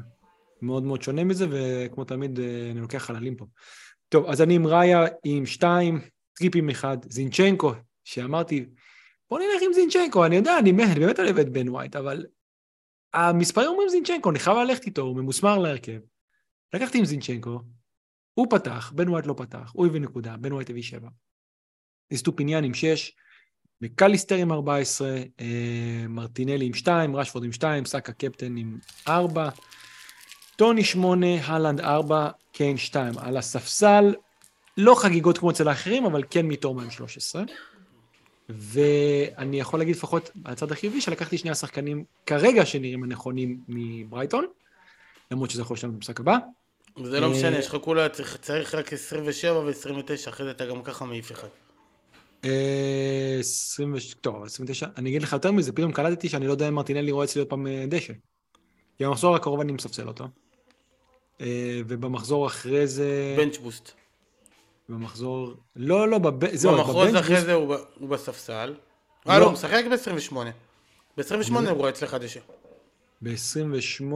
[0.63, 3.47] מאוד מאוד שונה מזה, וכמו תמיד אה, אני לוקח חללים פה.
[4.09, 6.01] טוב, אז אני עם ראיה עם שתיים,
[6.35, 7.73] טריפ עם אחד, זינצ'נקו,
[8.05, 8.67] שאמרתי,
[9.31, 12.27] בוא נלך עם זינצ'נקו, אני יודע, אני, אני באמת אוהב את בן ווייט, אבל
[13.15, 15.99] המספרים אומרים זינצ'נקו, אני חייב ללכת איתו, הוא ממוסמר להרכב.
[16.75, 17.61] לקחתי עם זינצ'נקו,
[18.35, 21.09] הוא פתח, בן ווייט לא פתח, הוא הביא נקודה, בן ווייט הביא שבע.
[22.15, 23.13] אסטופיניאן עם שש,
[23.81, 29.49] מקליסטר עם 14, אה, מרטינלי עם 2, רשפורד עם 2, סאקה קפטן עם 4,
[30.57, 33.19] טוני 8, הלנד 4, קיין 2.
[33.19, 34.15] על הספסל,
[34.77, 37.43] לא חגיגות כמו אצל האחרים, אבל כן מתורמה עם 13.
[38.49, 44.47] ואני יכול להגיד לפחות בצד החיובי שלקחתי שני השחקנים כרגע שנראים הנכונים מברייטון,
[45.31, 46.37] למרות שזה יכול לשנות במשחק הבא.
[47.05, 50.83] זה לא אה, משנה, יש לך כולה, צריך- רק 27 ו-29, אחרי זה אתה גם
[50.83, 51.49] ככה מעיף אחד.
[52.45, 56.69] אה, 20, וש- טוב, 29, אני אגיד לך יותר מזה, פתאום קלטתי שאני לא יודע
[56.69, 58.13] אם מרטינלי רואה אצלי עוד פעם אה, דשא.
[58.99, 60.25] כי במחזור הקרוב אני מספסל אותו.
[61.41, 63.35] אה, ובמחזור אחרי זה...
[63.39, 63.91] בנץ' בוסט.
[64.89, 65.55] במחזור...
[65.77, 66.55] לא, לא, בב...
[66.57, 67.77] זהו, במחוז אחרי זה הוא
[68.09, 68.75] בספסל.
[69.29, 69.41] אה, לא.
[69.41, 70.35] לא, הוא משחק ב-28.
[71.17, 72.41] ב-28 אני- הוא רואה אצלך דשא.
[73.23, 74.11] ב-28...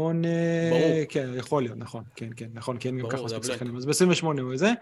[0.70, 1.04] ברור.
[1.08, 3.42] כן, יכול להיות, נכון, כן, כן, נכון, כן, גם ברור, ככה מספיק.
[3.42, 3.76] שחקנים.
[3.76, 4.72] אז ב-28 הוא זה,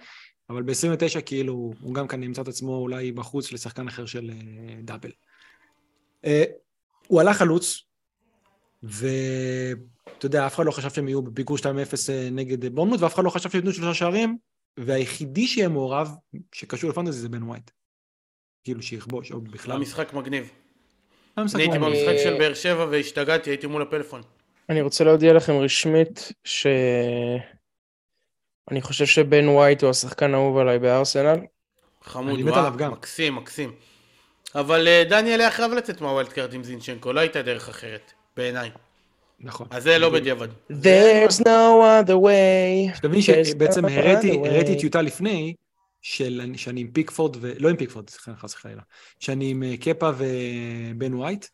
[0.50, 4.74] אבל ב-29 כאילו, הוא גם כאן ימצא את עצמו אולי בחוץ לשחקן אחר של אה,
[4.82, 5.10] דאבל.
[6.24, 6.44] אה,
[7.06, 7.82] הוא עלה חלוץ,
[8.82, 11.62] ואתה יודע, אף אחד לא חשב שהם יהיו בפיגור 2-0
[12.08, 14.38] אה, נגד בורנמוט, ואף אחד לא חשב שייתנו שלושה שערים,
[14.76, 16.14] והיחידי שיהיה מעורב,
[16.52, 17.70] שקשור לפנטזי, זה בן ווייט.
[18.64, 19.76] כאילו שיכבוש, או בכלל.
[19.76, 20.50] המשחק מגניב.
[21.54, 21.78] אני הייתי.
[21.78, 24.22] במשחק של באר שבע והשתגעתי, הייתי מול הפלאפון.
[24.68, 26.66] אני רוצה להודיע לכם רשמית ש...
[28.70, 31.40] אני חושב שבן ווייט הוא השחקן האהוב עליי בארסנל.
[32.04, 32.90] חמוד, וואו.
[32.90, 33.72] מקסים, מקסים.
[34.54, 38.12] אבל אה, דניאל היה חייב לצאת מה wild card עם זינצ'נקו, לא הייתה דרך אחרת,
[38.36, 38.70] בעיניי.
[39.40, 39.66] נכון.
[39.70, 40.48] אז זה לא בדיעבד.
[40.70, 42.96] There's no other way.
[42.96, 43.84] שתבין שבעצם.
[43.84, 45.54] הראיתי טיוטה לפני,
[46.02, 47.52] של שאני עם פיקפורד, ו...
[47.58, 48.82] לא עם פיקפורד, סליחה, חס וחלילה,
[49.20, 51.46] שאני עם אה, קפה ובן ווייט,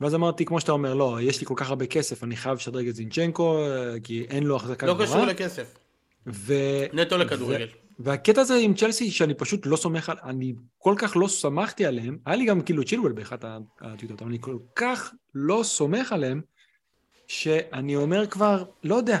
[0.00, 2.88] ואז אמרתי, כמו שאתה אומר, לא, יש לי כל כך הרבה כסף, אני חייב לשדרג
[2.88, 5.08] את זינצ'נקו, אה, כי אין לו החזקה לא גבוהה.
[5.08, 5.78] קשור לכסף,
[6.26, 6.54] ו...
[6.92, 7.68] נטו לכדורגל.
[7.98, 10.16] והקטע הזה עם צ'לסי, שאני פשוט לא סומך על...
[10.22, 13.44] אני כל כך לא סמכתי עליהם, היה לי גם כאילו צ'ילואל באחת
[13.80, 16.40] הטיוטות, אבל אני כל כך לא סומך עליהם,
[17.26, 19.20] שאני אומר כבר, לא יודע,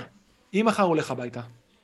[0.54, 1.40] אם מחר הולך הביתה.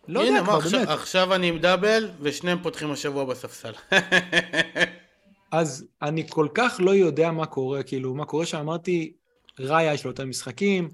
[0.09, 0.89] לא יודע כבר, עכשיו- באמת.
[0.89, 3.73] עכשיו אני עם דאבל, ושניהם פותחים השבוע בספסל.
[5.53, 9.13] אז אני כל כך לא יודע מה קורה, כאילו, מה קורה שאמרתי,
[9.61, 10.89] ראיה יש לו יותר משחקים,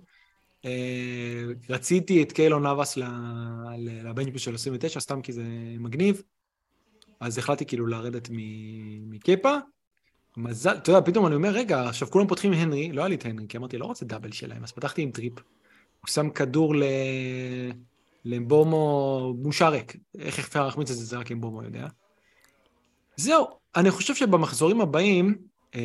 [0.64, 3.05] אה, רציתי את קיילון נאבס ל-
[3.79, 5.42] ל- לבנצ'פוס של 29, סתם כי זה
[5.79, 6.23] מגניב,
[7.21, 9.55] אז החלטתי כאילו לרדת מ- מקפה.
[10.37, 13.25] מזל, אתה יודע, פתאום אני אומר, רגע, עכשיו כולם פותחים הנרי, לא היה לי את
[13.25, 15.33] הנרי, כי אמרתי, לא רוצה דאבל שלהם, אז פתחתי עם טריפ.
[16.01, 16.83] הוא שם כדור ל...
[18.29, 19.97] לבומו מושרק.
[20.19, 21.87] איך אפשר להחמיץ את זה, זה רק עם בומו יודע.
[23.17, 25.38] זהו, אני חושב שבמחזורים הבאים,
[25.75, 25.81] אה,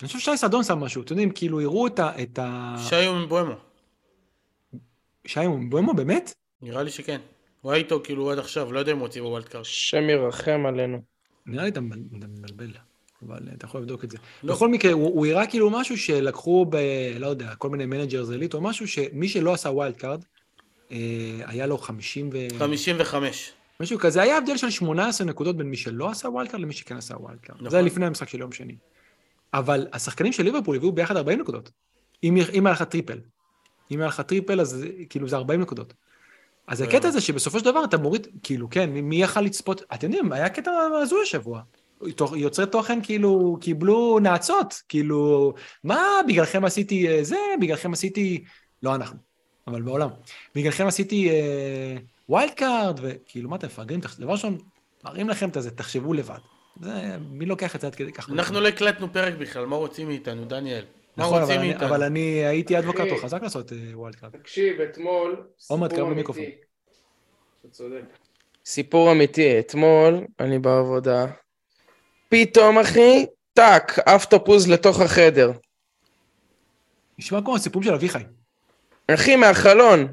[0.00, 2.22] אני חושב שי סדון שם משהו, אתם יודעים, כאילו יראו את ה...
[2.22, 2.74] את ה...
[2.88, 3.54] שי הוא מבוהמו,
[5.26, 6.34] שי בומו, באמת?
[6.62, 7.20] נראה לי שכן.
[7.60, 9.62] הוא היה איתו כאילו עד עכשיו, לא יודע אם הוא הוציא בוולד קארד.
[9.62, 10.98] השם ירחם עלינו.
[11.46, 12.70] נראה לי אתה מבלבל,
[13.22, 14.18] אבל אה, אתה יכול לבדוק את זה.
[14.42, 14.54] לא.
[14.54, 16.76] בכל מקרה, הוא, הוא הראה כאילו משהו שלקחו ב...
[17.18, 20.24] לא יודע, כל מיני מנג'ר זלית, או משהו שמי שלא עשה ווילד קארד,
[21.46, 22.58] היה לו 50 ו...
[22.58, 23.52] 55.
[23.80, 26.96] משהו כזה, היה הבדל של 18 נקודות בין מי שלא עשה ווילד קארד למי שכן
[26.96, 27.56] עשה ווילד קארד.
[27.56, 27.70] נכון.
[27.70, 28.76] זה היה לפני המשחק של יום שני.
[29.54, 31.70] אבל השחקנים של ליברפול הביאו ביחד 40 נקודות.
[32.24, 33.18] אם, אם היה לך triple.
[33.90, 35.94] אם היה לך triple, אז כאילו זה 40 נקודות.
[36.66, 36.88] אז כן.
[36.88, 40.48] הקטע הזה שבסופו של דבר אתה מוריד, כאילו, כן, מי- יכל לצפות, אתם יודעים, היה
[40.48, 40.70] קטע
[41.02, 41.60] הזוי השבוע.
[42.36, 48.44] יוצרי תוכן כאילו קיבלו נאצות, כאילו, מה, בגללכם עשיתי אה, זה, בגללכם עשיתי,
[48.82, 49.18] לא אנחנו,
[49.66, 50.08] אבל בעולם,
[50.54, 51.96] בגללכם עשיתי אה,
[52.28, 54.00] wild card, וכאילו, מה אתם מפגרים?
[54.18, 54.58] דבר ראשון,
[55.04, 56.38] מראים לכם את זה, תחשבו לבד.
[56.80, 56.92] זה,
[57.30, 58.30] מי לוקח את זה עד כדי כך?
[58.30, 60.84] אנחנו לא הקלטנו פרק בכלל, מה רוצים מאיתנו, דניאל?
[61.16, 61.88] מה נכון, אבל רוצים אני- מאיתנו?
[61.88, 63.20] אבל אני הייתי advocator.
[63.22, 64.32] חזק לעשות אה, wild card.
[64.32, 65.46] תקשיב, אתמול...
[65.60, 66.00] סיפור אמיתי.
[66.00, 66.44] למיקרופון.
[67.60, 68.02] אתה צודק.
[68.66, 71.26] סיפור אמיתי, אתמול אני בעבודה,
[72.28, 75.52] פתאום אחי, טאק, עף תפוז לתוך החדר.
[77.18, 78.18] נשמע כמו הסיפור של אביחי.
[79.10, 80.06] אחי, מהחלון.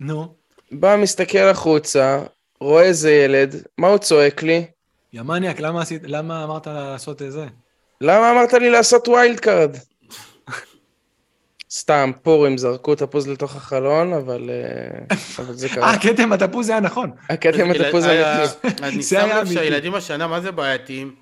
[0.00, 0.34] נו,
[0.72, 2.22] בא, מסתכל החוצה,
[2.60, 4.66] רואה איזה ילד, מה הוא צועק לי?
[5.12, 7.46] יא מניאק, למה עשית- למה אמרת לעשות אה, זה?
[8.00, 9.76] למה אמרת לי לעשות wild card?
[11.70, 15.84] סתם, פורים, זרקו תפוז לתוך החלון, אבל, אה, אבל זה קרה.
[15.84, 17.10] אה, הכתם התפוז זה היה נכון.
[17.54, 18.82] עם התפוז היה- אמיתי.
[18.82, 19.52] אני שם לב.
[19.52, 21.14] שהילדים השנה, מה זה בעייתיים?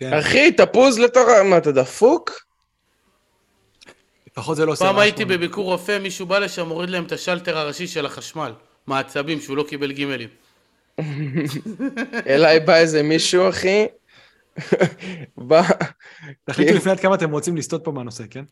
[0.00, 0.12] כן.
[0.12, 1.28] אחי, תפוז לתוך...
[1.44, 2.30] מה, אתה דפוק?
[4.38, 7.12] לפחות זה לא עושה פעם רעש הייתי בביקור רופא, מישהו בא לשם, מוריד להם את
[7.12, 8.52] השלטר הראשי של החשמל.
[8.86, 10.28] מעצבים, שהוא לא קיבל גימלים.
[12.26, 13.86] אליי בא איזה מישהו, אחי.
[15.36, 15.62] בא,
[16.44, 18.44] תחליטו לפני עד כמה אתם רוצים לסטות פה מהנושא, כן?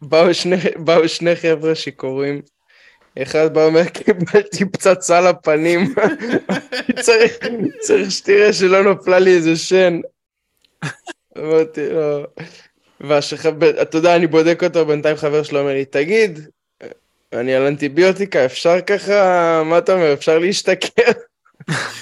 [0.76, 2.42] באו שני, חבר'ה שיכורים.
[3.22, 5.94] אחד בא אומר, קיבלתי פצצה לפנים.
[7.00, 7.38] צריך,
[7.80, 10.00] צריך שתראה שלא נפלה לי איזה שן.
[11.38, 12.26] אמרתי לו,
[13.00, 16.38] והשחבר, אתה יודע, אני בודק אותו, בינתיים חבר שלו אומר לי, תגיד,
[17.32, 21.12] אני על אנטיביוטיקה, אפשר ככה, מה אתה אומר, אפשר להשתכר?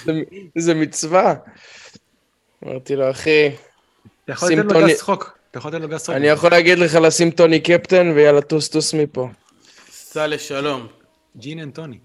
[0.04, 0.12] זה,
[0.59, 1.35] זה מצווה.
[2.64, 3.50] אמרתי לו, אחי,
[4.24, 5.38] אתה יכול לתת לו גס צחוק.
[5.50, 6.16] אתה יכול לתת לו גס צחוק.
[6.16, 9.28] אני יכול להגיד לך לשים טוני קפטן ויאללה טוס טוס מפה.
[9.90, 10.87] סע לשלום.
[11.37, 11.98] ג'ין אנד טוני.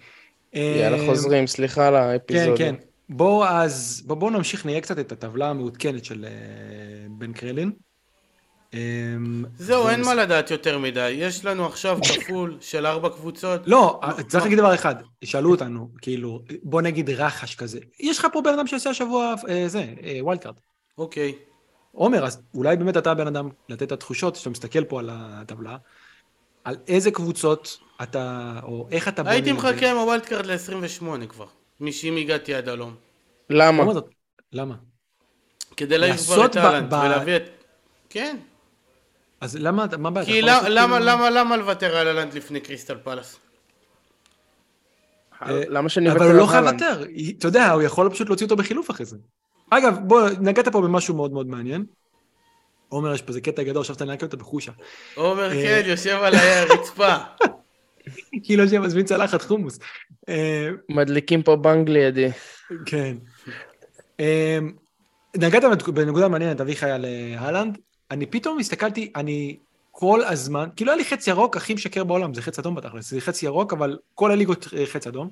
[0.54, 2.58] יאללה אה, חוזרים, סליחה על כן, האפיזודה.
[2.58, 2.76] כן.
[3.10, 6.32] בואו אז, בואו בוא נמשיך, נראה קצת את הטבלה המעודכנת של אה,
[7.10, 7.72] בן קרלין.
[8.74, 8.80] אה,
[9.58, 11.10] זהו, זה אין מה לדעת יותר מדי.
[11.10, 13.62] יש לנו עכשיו כפול של ארבע קבוצות.
[13.66, 17.80] לא, צריך להגיד דבר אחד, שאלו אותנו, כאילו, בוא נגיד רחש כזה.
[18.00, 19.86] יש לך פה בן אדם שעושה השבוע אה, זה,
[20.22, 20.56] wild card.
[20.98, 21.36] אוקיי.
[21.92, 25.78] עומר, אז אולי באמת אתה הבן אדם לתת את התחושות, כשאתה מסתכל פה על הטבלה,
[26.64, 29.34] על איזה קבוצות אתה, או איך אתה בונה...
[29.34, 29.52] הייתי.
[29.52, 31.46] מחכה עם ה wild card ל-28 כבר.
[31.80, 32.96] משם הגעתי עד הלום.
[33.50, 33.84] למה?
[34.54, 34.76] למה?
[35.78, 37.44] כדי להעיף כבר את אהלנד ולהביא את...
[38.10, 38.38] כן.
[39.42, 40.24] אז למה, מה הבעיה?
[40.24, 43.40] אתה כי יכול למה- למה כאילו- למה למה לוותר על אהלנד לפני קריסטל פלאס?
[45.42, 47.04] אה, למה שאני אבל הוא לא חייב לוותר,
[47.38, 49.18] אתה יודע, הוא יכול פשוט להוציא אותו בחילוף אחרי זה.
[49.70, 51.86] אגב, בוא, נגעת פה במשהו מאוד מאוד מעניין.
[52.90, 54.72] עומר, יש פה איזה קטע גדול, עכשיו אתה נעקב אותו בחושה.
[55.16, 57.16] עומר, כן, יושב על הרצפה.
[58.44, 59.80] כאילו שמזמין צלחת חומוס.
[60.30, 62.28] אה, מדליקים פה בנג לידי.
[62.86, 63.18] כן.
[64.20, 64.60] אה,
[65.38, 67.06] נגעת בנקודה מעניינת, אביחי, על
[67.38, 67.78] הלנד.
[68.12, 69.58] אני פתאום הסתכלתי, אני
[69.92, 73.22] כל הזמן, כאילו היה לי חץ ירוק הכי משקר בעולם, זה חץ אדום בתכלס, זה
[73.22, 75.30] חץ ירוק, אבל כל הליגות חץ אדום.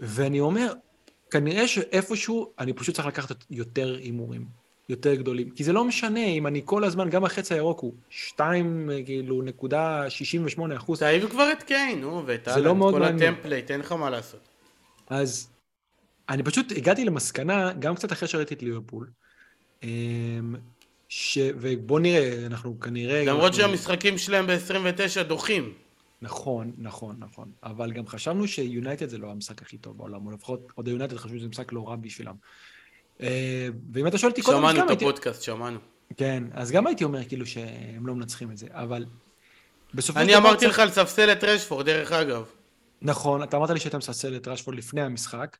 [0.00, 0.72] ואני אומר,
[1.30, 4.44] כנראה שאיפשהו אני פשוט צריך לקחת יותר הימורים,
[4.88, 5.50] יותר גדולים.
[5.50, 10.10] כי זה לא משנה אם אני כל הזמן, גם החץ הירוק הוא 2, כאילו, נקודה
[10.10, 10.98] 68 אחוז.
[10.98, 13.02] תעיב כבר את קיין, נו, ואת לא כל.
[13.02, 14.40] הטמפלייט, אין לך מה לעשות.
[15.10, 15.50] אז
[16.28, 19.10] אני פשוט הגעתי למסקנה, גם קצת אחרי שראיתי את ליברפול,
[19.82, 20.54] אמ,
[21.12, 21.38] ש...
[21.60, 23.24] ובוא נראה, אנחנו כנראה...
[23.24, 23.58] למרות אנחנו...
[23.58, 25.72] שהמשחקים שלהם ב-29 דוחים.
[26.22, 27.50] נכון, נכון, נכון.
[27.62, 31.38] אבל גם חשבנו שיונייטד זה לא המשחק הכי טוב בעולם, או לפחות עוד היונייטד חשבו
[31.38, 32.34] שזה משחק לא רע בשבילם.
[33.22, 35.78] אה, ואם אתה שואל אותי קודם, שמענו את הפודקאסט, שמענו.
[36.16, 39.04] כן, אז גם הייתי אומר כאילו שהם לא מנצחים את זה, אבל
[39.94, 40.38] בסופו של דבר...
[40.38, 42.44] אני אמרתי לך לספסל את רשפורד, דרך אגב.
[43.02, 45.56] נכון, אתה אמרת לי שאתה מספסל את רשפורד לפני המשחק.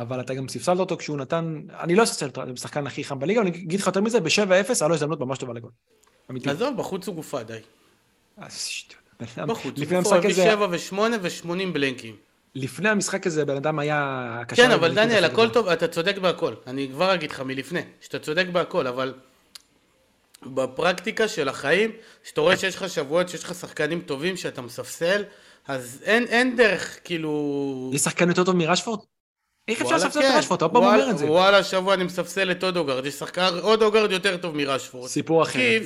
[0.00, 3.40] אבל אתה גם ספסלת אותו כשהוא נתן, אני לא אספסל את השחקן הכי חם בליגה,
[3.40, 5.70] אני אגיד לך יותר מזה, ב-7-0 היה לו הזדמנות ממש טובה לגול.
[6.46, 7.58] עזוב, בחוץ הוא גופה, די.
[9.36, 12.16] בחוץ, הוא גופה, הביא 7 ו-8 ו-80 בלנקים.
[12.54, 14.62] לפני המשחק הזה בן אדם היה קשה.
[14.62, 16.54] כן, אבל דניאל, הכל טוב, אתה צודק בהכל.
[16.66, 19.14] אני כבר אגיד לך מלפני, שאתה צודק בהכל, אבל
[20.46, 21.90] בפרקטיקה של החיים,
[22.24, 25.22] שאתה רואה שיש לך שבועות, שיש לך שחקנים טובים שאתה מספסל,
[25.68, 27.90] אז אין, אין דרך, כאילו...
[27.94, 29.00] יש שחקן יותר טוב מרשפורד?
[29.70, 30.56] איך אפשר לספסל את רשפורד?
[30.56, 31.26] אתה עוד פעם אומר את זה.
[31.26, 35.08] וואלה, השבוע אני מספסל את אודוגרד, יש שחקן אודוגרד יותר טוב מרשפורד.
[35.08, 35.78] סיפור אחר,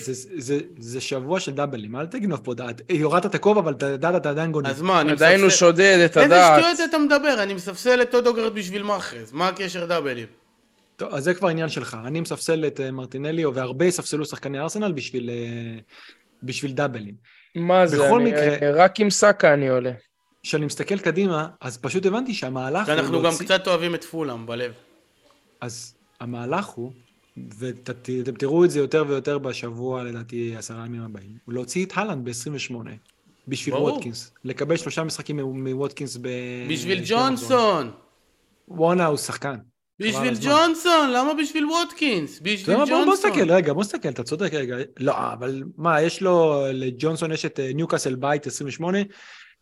[0.78, 2.80] זה שבוע של דאבלים, אל תגנוב פה דעת.
[2.90, 4.66] יורדת את הכובע, אבל דעת אתה עדיין גונב.
[4.66, 5.24] אז מה, אני מספסל...
[5.24, 6.58] עדיין הוא שודד את הדעת.
[6.58, 7.42] איזה שטויות אתה מדבר?
[7.42, 10.26] אני מספסל את אודוגרד בשביל מאחז, מה הקשר דאבלים?
[10.96, 11.96] טוב, אז זה כבר עניין שלך.
[12.06, 15.30] אני מספסל את אה, מרטינלי, והרבה יספסלו שחקני ארסנל בשביל
[16.70, 17.14] אה, דאבלים.
[17.54, 18.10] מה זה,
[18.74, 19.92] רק עם סאקה אני עולה.
[20.44, 22.94] כשאני מסתכל קדימה, אז פשוט הבנתי שהמהלך הוא...
[22.94, 23.44] ואנחנו גם להוציא...
[23.46, 24.72] קצת אוהבים את פולאם בלב.
[25.60, 26.92] אז המהלך הוא,
[27.58, 32.24] ואתם תראו את זה יותר ויותר בשבוע, לדעתי, עשרה ימים הבאים, הוא להוציא את הלנד
[32.24, 32.74] ב-28,
[33.48, 33.92] בשביל ברור.
[33.92, 34.32] ווטקינס.
[34.44, 36.28] לקבל שלושה משחקים מווטקינס ב...
[36.70, 37.90] בשביל ג'ונסון!
[38.68, 39.56] וואו, איזה הוא שחקן.
[40.00, 42.40] בשביל ג'ונסון, למה בשביל ווטקינס?
[42.42, 43.04] בשביל ג'ונסון.
[43.04, 44.76] בוא נסתכל, רגע, בוא נסתכל, אתה צודק רגע.
[45.00, 48.98] לא, אבל מה, יש לו, לג'ונסון יש את ניוקאסל בית 28,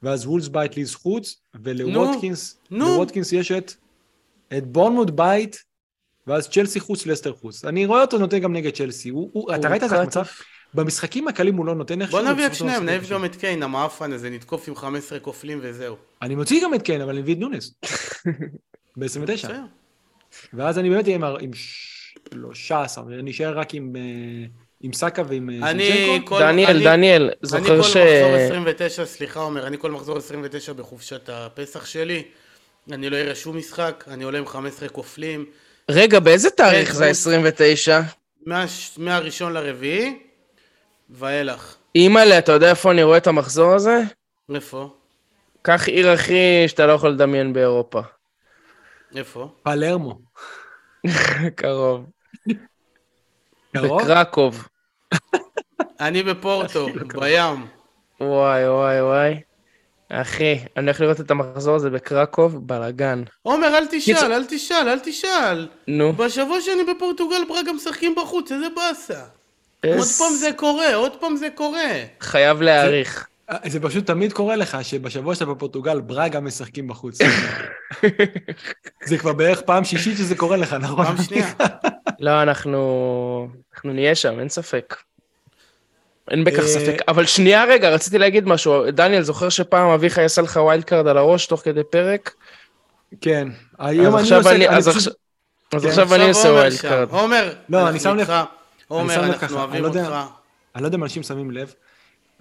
[0.02, 3.72] ואז וולס בית לידס חוץ, ולווטקינס, לווטקינס יש את,
[4.58, 5.62] את בורנמוט בית,
[6.26, 7.64] ואז צ'לסי חוץ, לסטר חוץ.
[7.64, 9.08] אני רואה אותו נותן גם נגד צ'לסי.
[9.08, 10.22] הוא, הוא, אתה ראית את המצב?
[10.74, 12.22] במשחקים הקלים הוא לא נותן איכשהו.
[12.22, 15.96] בוא נביא את שניהם, נעיף גם את קיין, המאפן הזה, נתקוף עם 15 כופלים וזהו.
[16.22, 17.74] אני מוציא גם את קיין, אבל אני מביא את נונס.
[18.96, 19.50] ב-29.
[20.52, 23.92] ואז אני באמת אהיה עם 13, ואני אשאר רק עם...
[23.96, 26.40] Uh, עם סאקה ועם אה, אני כל...
[26.40, 27.96] דניאל, אני, דניאל, זוכר ש...
[27.96, 32.22] אני כל מחזור 29, סליחה עומר, אני כל מחזור 29 בחופשת הפסח שלי,
[32.92, 35.46] אני לא אראה שום משחק, אני עולה עם 15 כופלים.
[35.90, 38.00] רגע, באיזה תאריך כן, זה 29?
[38.46, 38.64] מה,
[38.98, 40.18] מהראשון לרביעי,
[41.10, 41.76] ואילך.
[41.94, 44.00] אימא'לה, אתה יודע איפה אני רואה את המחזור הזה?
[44.54, 44.88] איפה?
[45.62, 48.00] קח עיר הכי שאתה לא יכול לדמיין באירופה.
[49.16, 49.48] איפה?
[49.62, 50.18] פלרמו.
[51.56, 52.06] קרוב.
[53.74, 54.68] בקרקוב.
[56.00, 56.86] אני בפורטו,
[57.20, 57.66] בים.
[58.20, 59.40] וואי, וואי, וואי.
[60.08, 63.22] אחי, אני הולך לראות את המחזור הזה בקרקוב, בלאגן.
[63.42, 65.68] עומר, אל תשאל, אל תשאל, אל תשאל.
[65.88, 66.12] נו.
[66.12, 69.20] בשבוע שאני בפורטוגל, ברגע משחקים בחוץ, איזה באסה.
[69.84, 71.90] עוד פעם זה קורה, עוד פעם זה קורה.
[72.20, 73.28] חייב להעריך.
[73.66, 77.18] זה פשוט תמיד קורה לך שבשבוע שאתה בפורטוגל, בראגה משחקים בחוץ.
[79.08, 81.04] זה כבר בערך פעם שישית שזה קורה לך, נכון?
[81.04, 81.52] פעם שנייה.
[82.18, 83.48] לא, אנחנו...
[83.74, 84.96] אנחנו נהיה שם, אין ספק.
[86.30, 86.96] אין בכך אה, ספק.
[87.08, 88.90] אבל שנייה רגע, רציתי להגיד משהו.
[88.90, 92.34] דניאל, זוכר שפעם אביחי עשה לך wild card על הראש תוך כדי פרק?
[93.20, 93.48] כן.
[93.78, 94.76] היום אני עושה...
[95.72, 97.08] אז עכשיו אני עושה wild card.
[97.10, 98.32] עומר, לא, אני שם לך.
[98.88, 100.16] עומר, אנחנו אוהבים אותך.
[100.74, 101.74] אני לא יודע אם אנשים שמים לב,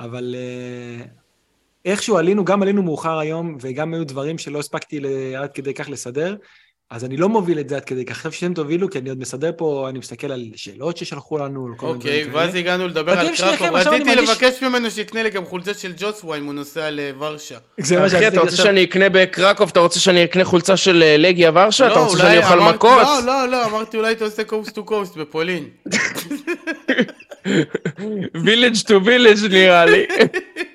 [0.02, 1.06] אבל אה,
[1.86, 5.00] איכשהו עלינו, גם עלינו מאוחר היום, וגם היו דברים שלא הספקתי
[5.36, 6.36] עד כדי כך לסדר.
[6.90, 8.16] אז אני לא מוביל את זה עד כדי כך.
[8.16, 11.74] עכשיו שאתם תובילו, כי אני עוד מסדר פה, אני מסתכל על שאלות ששלחו לנו, על
[11.78, 13.68] כל מיני דברים אוקיי, ואז הגענו לדבר על קרקוב.
[13.68, 17.58] רציתי לבקש ממנו שיקנה לי גם חולצה של ג'וסווה אם הוא נוסע לוורשה.
[17.82, 19.70] אחי, אתה רוצה שאני אקנה בקרקוב?
[19.70, 21.92] אתה רוצה שאני אקנה חולצה של אה, לגיה ורשה?
[21.92, 23.02] אתה רוצה שאני אוכל מכות?
[23.02, 25.70] לא, לא, לא, אמרתי אולי אתה עושה coast to coast בפולין.
[28.46, 30.06] village to village נראה לי.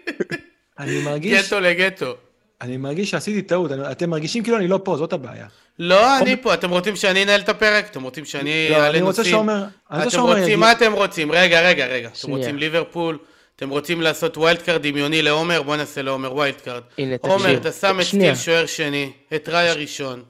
[0.79, 1.47] אני מרגיש...
[1.47, 2.15] גטו לגטו.
[2.61, 5.47] אני מרגיש שעשיתי טעות, אתם מרגישים כאילו אני לא פה, זאת הבעיה.
[5.79, 7.91] לא, אני פה, אתם רוצים שאני אנהל את הפרק?
[7.91, 9.27] אתם רוצים שאני לא, אעלה נושאים?
[9.27, 9.55] שעומר...
[9.55, 11.33] אני רוצה אתם שעומר רוצים, מה אתם רוצים?
[11.33, 12.09] רגע, רגע, רגע.
[12.21, 12.31] אתם.
[12.31, 13.19] רוצים ליברפול?
[13.57, 15.63] אתם רוצים לעשות wildcard דמיוני לעומר?
[15.63, 16.83] בוא נעשה לעומר wildcard.
[16.99, 17.57] הנה, עומר.
[17.57, 18.05] אתה שם את.
[18.05, 20.23] סטיל שוער שני, את ראיה ראשון.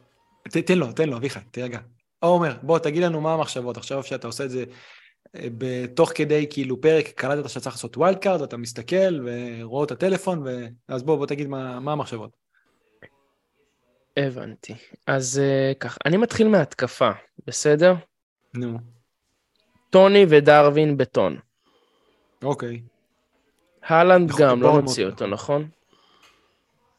[0.48, 1.78] תן לו, תן לו, אביחי, תירגע.
[2.20, 3.76] עומר, בוא, תגיד לנו מה המחשבות.
[3.76, 4.64] עכשיו שאתה עושה את זה
[5.58, 10.66] בתוך כדי, כאילו, פרק, קלטת שאתה צריך לעשות wildcard, אתה מסתכל ורואה את הטלפון, ו...
[10.88, 12.30] אז בוא, בוא תגיד מה, מה המחשבות.
[14.16, 14.74] הבנתי.
[15.06, 17.10] אז אה, ככה, אני מתחיל מההתקפה,
[17.46, 17.94] בסדר?
[18.54, 18.78] נו,
[19.90, 21.36] טוני ודרווין בטון.
[22.42, 22.82] אוקיי.
[23.82, 24.84] הלנד גם, לא מאוד.
[25.04, 25.68] אותו, נכון?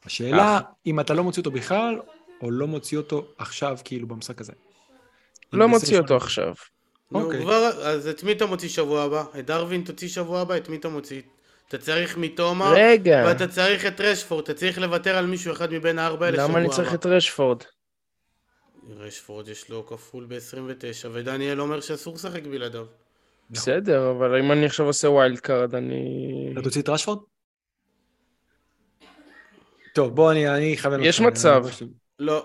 [0.04, 2.00] השאלה, אם אתה לא מוציא אותו בכלל,
[2.42, 4.52] או לא מוציא אותו עכשיו, כאילו, במשחק הזה.
[5.52, 6.54] לא מוציא אותו עכשיו.
[7.10, 7.40] נו, אוקיי.
[7.40, 9.24] כבר, אז את מי אתה מוציא שבוע הבא?
[9.38, 10.56] את דרווין תוציא שבוע הבא?
[10.56, 11.22] את מי אתה מוציא?
[11.68, 15.98] אתה צריך מתומר, רגע, ואתה צריך את רשפורד, אתה צריך לוותר על מישהו אחד מבין
[15.98, 16.58] הארבע האלה שבוע הבא.
[16.58, 17.62] למה אני צריך את רשפורד?
[18.96, 22.84] רשפורד יש לו כפול ב-29, ודניאל אומר שאסור לשחק בלעדיו.
[23.50, 26.50] בסדר, אבל אם אני עכשיו עושה wildcard, אני...
[26.52, 27.18] אתה תוציא את רשפורד?
[29.94, 31.20] טוב, בוא, אני אני אכוון יש.
[31.20, 31.64] מצב.
[32.18, 32.44] לא,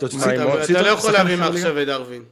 [0.65, 2.23] אתה לא יכול להביא מעכשיו את דרווין.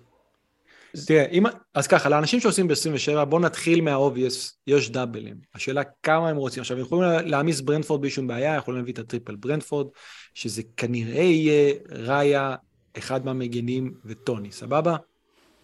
[1.08, 5.36] תראה, אם, אז ככה, לאנשים שעושים ב-27, בואו נתחיל מה obvious, יש דאבלים.
[5.56, 6.62] השאלה כמה הם רוצים.
[6.62, 9.88] עכשיו, הם יכולים להעמיס ברנטפורד בלי שום בעיה, יכולים להביא את ה triple ברנטפורד,
[10.34, 12.56] שזה כנראה יהיה ראיה,
[12.98, 14.96] אחד מהמגנים וטוני, סבבה?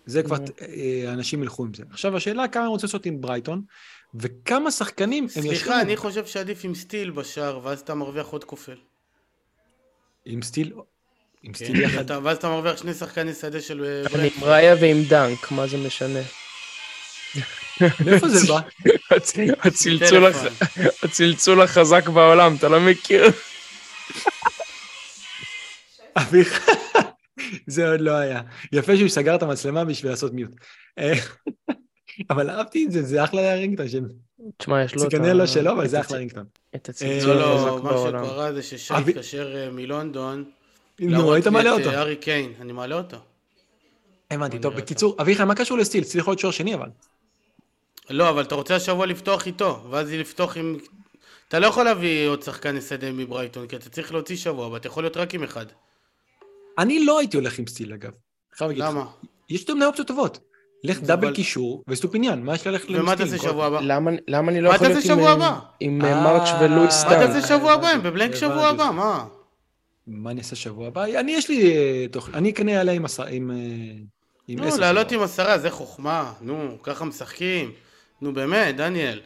[0.06, 1.84] זה כבר, אה, אנשים ילכו עם זה.
[1.92, 3.62] עכשיו, השאלה כמה הם רוצים לעשות עם ברייטון,
[4.16, 5.56] וכמה שחקנים הם ישאירו.
[5.56, 8.78] סליחה, אני חושב שעדיף עם סטיל בשער, ואז אתה מרוויח עוד כופל.
[10.26, 10.74] עם סטיל,
[11.44, 12.12] עם כן, סטיל יחד.
[12.24, 14.44] ואז אתה מרוויח שני שחקני שדה של אה, אני עם.
[14.44, 16.20] ראיה ועם דנק, מה זה משנה?
[18.06, 18.60] מאיפה זה בא?
[19.16, 19.68] הצ-
[21.04, 23.32] הצלצול החזק בעולם, אתה לא מכיר?
[26.18, 26.68] אביך,
[27.68, 28.42] זה עוד לא היה.
[28.72, 30.52] יפה שהוא סגר את המצלמה בשביל לעשות מיוט.
[31.00, 31.14] אה,
[32.30, 34.02] אבל אהבתי את זה, זה אחלה רינגטון של...
[34.58, 36.46] תשמע, יש לו זה את כנראה ה- לא שלו, אבל זה אחלה רינגטון.
[36.76, 38.26] את אה, הצלצול לא, החזק לא, מה בעולם.
[38.26, 40.44] שקרה זה ששי התקשר אה, מלונדון.
[41.00, 41.90] נו, להראות היית מעלה אותו.
[41.90, 43.18] אה, ארי קיין, אני מעלה אותו.
[44.32, 46.04] הבנתי, טוב, בקיצור, אביחי, מה קשור לסטיל?
[46.04, 46.90] סטיל יכול להיות שוער שני, אבל.
[48.10, 50.78] לא, אבל אתה רוצה השבוע לפתוח איתו, ואז לפתוח עם...
[51.48, 54.88] אתה לא יכול להביא עוד שחקן שדה מברייטון, כי אתה צריך להוציא שבוע, אבל אתה
[54.88, 55.66] יכול להיות רק עם אחד.
[56.78, 58.12] אני לא הייתי הולך עם סטיל, אגב.
[58.54, 58.66] לך.
[58.76, 59.06] למה?
[59.50, 60.40] יש יותר מדי אופציות טובות.
[60.84, 63.16] לך אבל- דאבל קישור וסטופיניאן, מה יש ללכת עם ומה?
[63.16, 63.80] תעשה שבוע הבא?
[64.28, 65.60] למה אני לא מה יכול להיות עם, אה?
[65.80, 67.30] עם אה, מרץ' ולואיס מה דנק?
[67.30, 67.88] תעשה שבוע הבא?
[67.88, 68.68] הם בבלנק שבוע.
[68.68, 69.26] הבא, מה?
[70.08, 71.04] מה אני אעשה שבוע הבא?
[71.04, 72.30] אני, יש לי אה, תוך...
[72.34, 73.26] אני אקנה עליה עם עשר...
[73.26, 73.52] עם...
[73.52, 73.56] אה,
[74.48, 75.12] עם נו, לעלות.
[75.12, 76.34] עם עשרה, זה חוכמה.
[76.42, 77.72] נו, ככה משחקים.
[78.22, 79.22] נו, באמת, דניאל.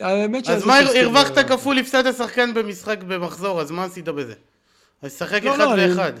[0.00, 4.34] האמת אז שזה מה, הרווחת כפול, הפסדת שחקן במשחק במחזור, אז מה עשית בזה?
[5.02, 6.12] אז שחק לא, אחד לא, ואחד.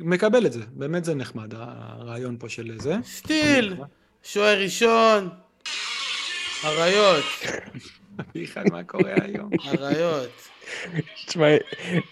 [0.00, 2.96] מקבל את זה, באמת זה נחמד, הרעיון פה של זה.
[3.04, 3.76] סטיל,
[4.22, 5.28] שוער ראשון,
[6.64, 7.24] אריות,
[8.20, 9.50] אביחי, מה קורה היום?
[9.66, 10.30] אריות.
[11.26, 11.46] תשמע,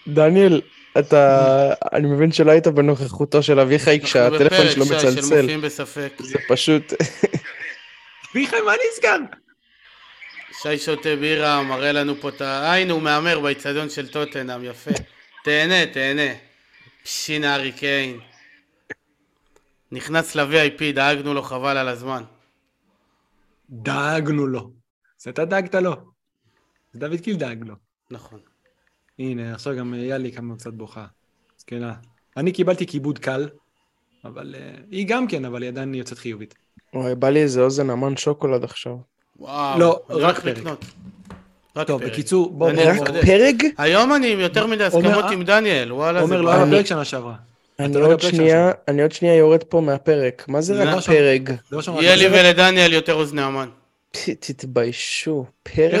[0.07, 0.61] דניאל,
[0.99, 5.41] אתה, אני מבין שלא היית בנוכחותו של אביחי אנחנו כשהטלפון בפרק, שלו שי, של מצלצל.
[5.41, 6.13] מופיעים בספק.
[6.19, 6.93] זה פשוט,
[8.31, 9.17] אביחי, מה נסגר?
[10.61, 12.71] שי שותה בירה, מראה לנו פה את ה...
[12.71, 14.91] היי, הוא מהמר באיצטדיון של טוטנאם, יפה.
[15.43, 16.33] תהנה, תהנה.
[17.03, 18.19] פשינה ארי קיין.
[19.91, 22.23] נכנס ל-VIP, דאגנו לו חבל על הזמן.
[23.69, 24.71] דאגנו לו.
[25.17, 25.95] זה אתה דאגת לו.
[26.93, 27.75] זה דוד קיל דאג לו.
[28.11, 28.39] נכון.
[29.19, 31.05] הנה, עכשיו גם יאלי כמה קצת בוכה.
[31.59, 31.93] זקנה.
[32.37, 33.49] אני קיבלתי כיבוד קל,
[34.25, 36.55] אבל אה, היא גם כן, אבל היא עדיין יוצאת חיובית.
[36.93, 38.95] וואי, בא לי איזה אוזן אמן שוקולד עכשיו.
[39.39, 39.79] וואו.
[39.79, 40.57] לא, רק פרק.
[40.57, 40.85] לקנות.
[41.75, 42.11] רק טוב, פרק.
[42.11, 43.25] בקיצור, בוא, דניאל בוא, רק.
[43.25, 43.63] פרג?
[43.77, 46.51] היום אני עם יותר מדי הסכמות אומר, עם דניאל, וואלה, עומר לא.
[46.51, 47.35] היה פרק שנה שעברה.
[47.79, 50.45] אני לא עוד שנייה, אני עוד שנייה יורד פה מהפרק.
[50.47, 50.99] מה זה רק לא.
[51.01, 51.51] פרג?
[51.69, 52.01] זה לא.
[52.01, 53.69] יהיה לי ולדניאל יותר אוזני המן.
[54.39, 55.45] תתביישו.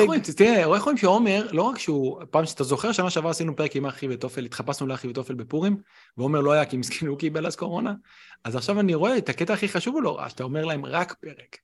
[0.05, 3.75] רואים, תראה, איך רואים שעומר, לא רק שהוא, פעם שאתה זוכר, שנה שעברה עשינו פרק
[3.75, 5.77] עם אחי ותופל, התחפשנו לאחי ותופל בפורים,
[6.17, 7.93] ועומר לא היה כי מסכן הוא קיבל אז קורונה,
[8.43, 11.57] אז עכשיו אני רואה את הקטע הכי חשוב לא רע, שאתה אומר להם רק פרק.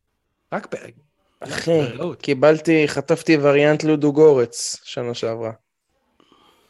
[0.53, 0.93] רק פרק.
[1.39, 1.79] אחי.
[2.21, 5.51] קיבלתי, חטפתי וריאנט לודו גורץ שנה שעברה.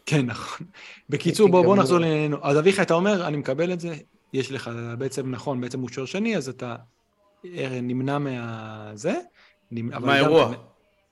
[0.05, 0.67] כן, נכון.
[1.09, 1.75] בקיצור, הייתי בוא.
[1.75, 2.38] נחזור לעניינו.
[2.41, 3.95] אז אביחי, אתה אומר, אני מקבל את זה,
[4.34, 6.75] יש לך בעצם, נכון, בעצם הוא שוער שני, אז אתה
[7.45, 8.91] אה, נמנע מה...
[9.72, 10.53] מהאירוע.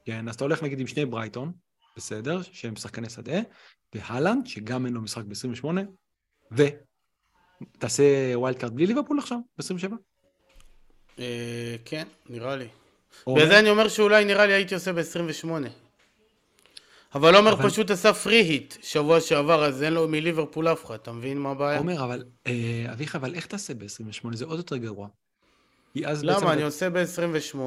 [0.05, 1.51] כן, אז אתה הולך נגיד עם שני ברייטון,
[1.97, 3.39] בסדר, שהם שחקני שדה,
[3.95, 5.65] והלנד, שגם אין לו משחק ב-28,
[7.77, 8.03] ותעשה
[8.35, 9.91] wildcard בלי ליברפול עכשיו, ב-27?
[11.19, 12.67] אה, כן, נראה לי.
[13.27, 15.49] או בגלל אומר- זה אני אומר שאולי נראה לי הייתי עושה ב-28.
[17.15, 20.95] אבל עומר אבל- פשוט עשה free hit שבוע שעבר, אז אין לו מליברפול אף אחד,
[20.95, 21.77] אתה מבין מה הבעיה?
[21.77, 24.35] עומר, אבל, אה, אביך, אבל איך תעשה ב-28?
[24.35, 25.07] זה עוד יותר גרוע.
[25.93, 26.53] כי אז בעצם למה?
[26.53, 27.57] אני עושה ב-28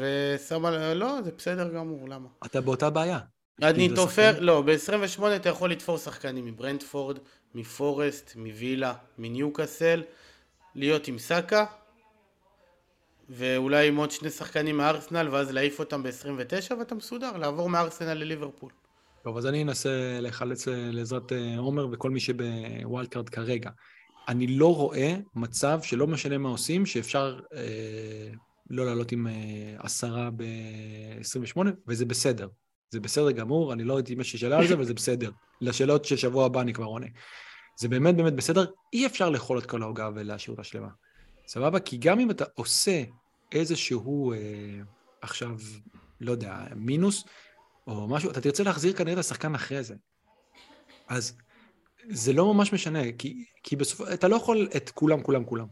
[0.00, 0.92] ושם על...
[0.92, 2.28] לא, זה בסדר גמור, למה?
[2.46, 3.18] אתה באותה בעיה.
[3.62, 4.40] אני זה תופר?
[4.40, 7.18] לא, ב-28 אתה יכול לתפור שחקנים מברנטפורד,
[7.54, 10.02] מפורסט, מווילה, מניוקאסל,
[10.74, 11.64] להיות עם סאקה,
[13.28, 18.70] ואולי עם עוד שני שחקנים מארסנל, ואז להעיף אותם ב-29, ואתה מסודר, לעבור מארסנל לליברפול.
[19.24, 23.70] טוב, אז אני אנסה לחלץ אה, לעזרת אה, עומר וכל מי שב wildcard כרגע.
[24.28, 28.30] אני לא רואה מצב שלא משנה מה עושים, שאפשר אה,
[28.70, 29.32] לא לעלות עם אה,
[29.78, 32.48] עשרה ב-28, וזה בסדר.
[32.90, 35.30] זה בסדר גמור, אני לא ראיתי מישהו שאלה על זה, אבל זה בסדר.
[35.60, 37.06] לשאלות של שבוע הבא אני כבר עונה.
[37.80, 40.88] זה באמת באמת בסדר, אי אפשר לאכול את כל העוגה ולהשאיר אותה שלמה.
[41.46, 41.80] סבבה?
[41.80, 43.02] כי גם אם אתה עושה
[43.52, 44.38] איזשהו, אה,
[45.20, 45.56] עכשיו,
[46.20, 47.24] לא יודע, מינוס,
[47.86, 49.94] או משהו, אתה תרצה להחזיר כנראה את השחקן אחרי זה.
[51.08, 51.36] אז
[52.08, 55.66] זה לא ממש משנה, כי, כי בסוף, אתה לא יכול את כולם, כולם, כולם.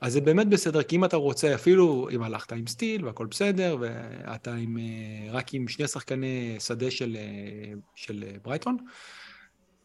[0.00, 3.76] אז זה באמת בסדר, כי אם אתה רוצה, אפילו אם הלכת עם סטיל והכל בסדר,
[3.80, 8.76] ואתה עם, אה, רק עם שני שחקני שדה של, אה, של אה, ברייטון,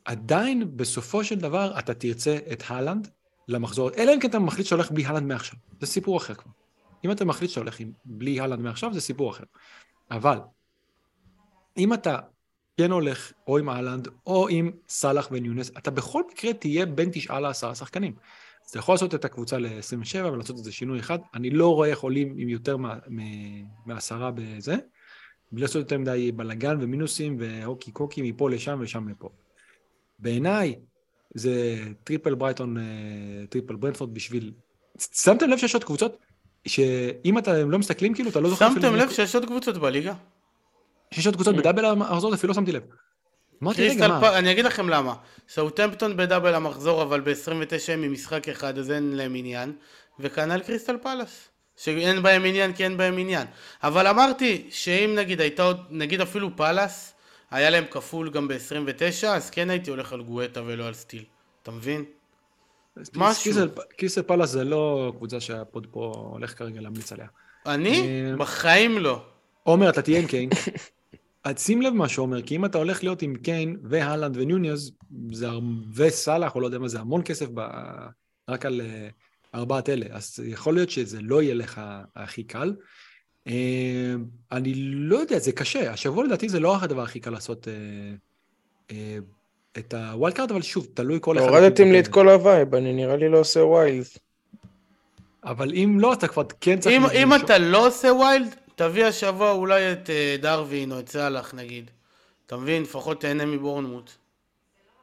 [0.06, 3.08] עדיין בסופו של דבר אתה תרצה את הלנד
[3.48, 6.52] למחזור, אלא אם כן אתה מחליט שאתה הולך בלי הלנד מעכשיו, זה סיפור אחר כבר.
[7.06, 9.44] אם אתה מחליט שאתה הולך עם, בלי הלנד מעכשיו, זה סיפור אחר.
[10.12, 10.40] אבל
[11.78, 12.18] אם אתה
[12.80, 17.40] כן הולך או עם האלנד או עם סאלח ונונייס, אתה בכל מקרה תהיה בין תשעה
[17.40, 18.14] לעשרה שחקנים.
[18.66, 21.20] אז אתה יכול לעשות את הקבוצה ל-27 ולעשות איזה שינוי אחד.
[21.34, 22.78] אני לא רואה איך עולים עם יותר
[23.86, 24.76] מעשרה בזה,
[25.52, 29.30] בלי לעשות יותר מדי בלאגן ומינוסים והוקי קוקי מפה לשם ושם לפה.
[30.20, 30.76] בעיניי
[31.36, 32.84] זה triple ברייטון, אה,
[33.50, 34.54] triple ברנטפורד בשביל...
[34.98, 36.18] שמתם לב שיש עוד קבוצות
[36.68, 38.70] שאם אתם לא מסתכלים כאילו אתה לא זוכר...
[38.74, 40.14] שמתם לב שיש עוד קבוצות בליגה?
[41.14, 42.84] שיש עוד קבוצות ב double המחזור, אפילו לא שמתי לב.
[43.64, 44.38] אמרתי, רגע, קריסטל מה?
[44.38, 45.16] אני אגיד לכם למה.
[45.50, 49.74] סאוטמפטון ב double המחזור, אבל ב-29 הם ממשחק אחד, אז אין להם עניין.
[50.20, 51.50] וכנ"ל קריסטל פלאס.
[51.78, 53.48] שאין בהם עניין כי אין בהם עניין.
[53.84, 57.14] אבל אמרתי שאם נגיד הייתה עוד, נגיד אפילו פלאס,
[57.52, 61.24] היה להם כפול גם ב-29, אז כן הייתי הולך על גואיטה ולא על סטיל.
[61.64, 62.06] אתה מבין?
[63.16, 63.44] משהו.
[63.44, 67.28] קיסל- קיסל פלאס זה לא קבוצה שה pod פה הולך כרגע להמליץ עליה.
[67.66, 68.02] אני?
[68.02, 69.22] אה, בחיים לא.
[69.64, 70.50] עומר, אתה תהיה עם קיין.
[71.44, 74.92] אז שים לב מה שאומר, כי אם אתה הולך להיות עם קיין והלנד ונונייס,
[75.32, 75.48] זה
[75.96, 77.62] וסאלח, או לא יודע מה זה, המון כסף ב...
[78.50, 79.08] רק על אה,
[79.56, 80.06] ארבעת אלה.
[80.12, 81.82] אז יכול להיות שזה לא יהיה לך
[82.16, 82.76] הכי קל.
[83.48, 84.14] אה,
[84.52, 85.92] אני לא יודע, זה קשה.
[85.92, 87.68] השבוע לדעתי זה לא הדבר הכי קל לעשות
[88.92, 89.18] אה,
[89.78, 91.48] את ה wildcard, אבל שוב, תלוי כל אחד.
[91.48, 94.06] הורדתם לי את כל ה vibe, אני נראה לי לא עושה wild.
[95.44, 96.96] אבל אם לא, אתה כבר כן צריך...
[96.96, 101.54] אם, אם אתה לא עושה wild, תביא השבוע אולי את אה, דרווין או את סאלח
[101.54, 101.92] נגיד.
[102.46, 102.82] אתה מבין?
[102.82, 104.12] לפחות תהנה מבורנמוט.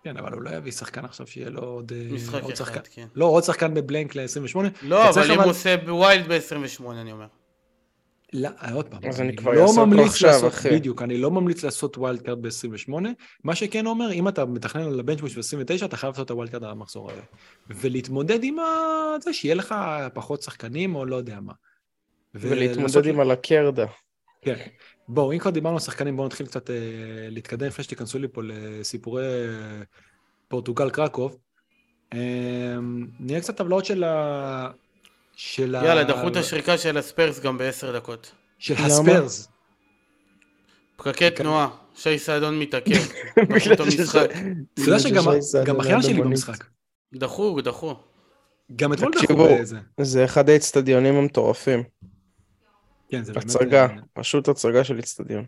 [0.04, 1.92] כן, אבל הוא לא יביא שחקן עכשיו שיהיה לו עוד...
[1.92, 2.80] אה, משחק עוד אחד, שחקן.
[2.94, 3.06] כן.
[3.14, 4.58] לא, עוד שחקן ב blank ל-28.
[4.82, 7.26] לא, אבל אם הוא עושה ב wild ב-28 אני אומר.
[8.32, 9.00] לא, עוד פעם.
[9.08, 10.70] אז אני כבר לא אעשה אותו ממליץ עכשיו, לעשות, אחי.
[10.70, 12.92] בדיוק, אני לא ממליץ לעשות wildcard ב-28.
[13.44, 16.30] מה שכן אומר, אם אתה מתכנן על ה bench boost ב-29, אתה חייב לעשות את
[16.30, 17.20] ה wildcard על המחזור הזה.
[17.70, 19.74] ולהתמודד עם ה- זה, שיהיה לך
[20.14, 21.52] פחות שחקנים או לא יודע מה.
[22.34, 23.86] ולהתמודד עם הלקרדה.
[24.42, 24.54] כן.
[25.08, 26.76] בואו, אם כבר דיברנו על שחקנים, בואו נתחיל קצת אה,
[27.30, 29.82] להתקדם לפני שתיכנסו לי פה לסיפורי אה,
[30.48, 31.36] פורטוגל קרקוב.
[32.12, 32.18] אה,
[33.20, 34.70] נראה קצת טבלאות של ה...
[35.36, 35.84] של ה...
[35.84, 38.32] יאללה, דחו את השריקה של הספרס גם בעשר דקות.
[38.58, 38.86] של למה?
[38.86, 39.48] הספיירס.
[40.96, 42.92] פקקי תנועה, שי סעדון מתעכב.
[42.92, 44.30] דחו בגלל את המשחק.
[44.74, 46.14] אתה יודע שגם אחיין שלי.
[46.14, 46.64] במשחק.
[47.14, 47.94] דחו, דחו.
[48.76, 49.48] גם אתמול דחו.
[50.00, 51.82] זה אחד האצטדיונים המטורפים.
[53.08, 53.46] כן, זה באמת...
[53.46, 55.44] הצגה, אה, פשוט הצגה של אצטדיון.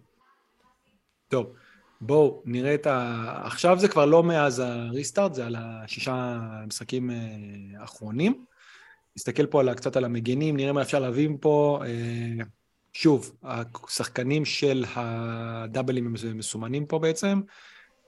[1.28, 1.52] טוב,
[2.00, 3.24] בואו נראה את ה...
[3.44, 7.16] עכשיו זה כבר לא מאז הריסטארט, זה על השישה משחקים אה,
[7.80, 8.44] האחרונים.
[9.16, 11.82] נסתכל פה על, קצת על המגינים, נראה מה אפשר להביא פה.
[11.86, 12.44] אה,
[12.92, 17.40] שוב, השחקנים של הדאבלים הם מסומנים פה בעצם,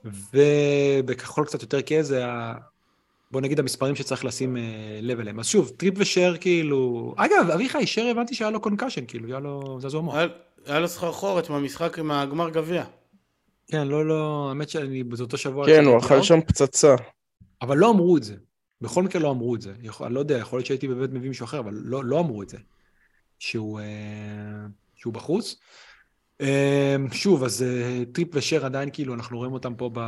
[0.05, 2.53] ובכחול קצת יותר כהה זה ה...
[3.31, 4.61] בוא נגיד המספרים שצריך לשים אה,
[5.01, 5.39] לב אליהם.
[5.39, 7.13] אז שוב, טריפייר, שר כאילו...
[7.17, 10.15] אגב, אביחי, שר הבנתי שהיה לו concussion, כאילו, היה לו זעזוע מוח.
[10.15, 10.27] היה-
[10.65, 12.83] היה לו סחרחורת מהמשחק, מהגמר גביע.
[13.67, 15.65] כן, לא, לא, האמת שאני באותו שבוע...
[15.65, 16.95] כן, הוא אכל שם פצצה.
[17.61, 18.35] אבל לא אמרו את זה.
[18.81, 19.73] בכל מקרה לא אמרו את זה.
[19.81, 22.41] יכול, אני לא יודע, יכול להיות שהייתי באמת מביא מישהו אחר, אבל לא, לא אמרו
[22.43, 22.57] את זה.
[23.39, 23.85] שהוא, אה,
[24.95, 25.55] שהוא בחוץ.
[26.41, 29.99] אה, שוב, אז אה, טריפ ושר עדיין, כאילו, אנחנו רואים אותם פה ב,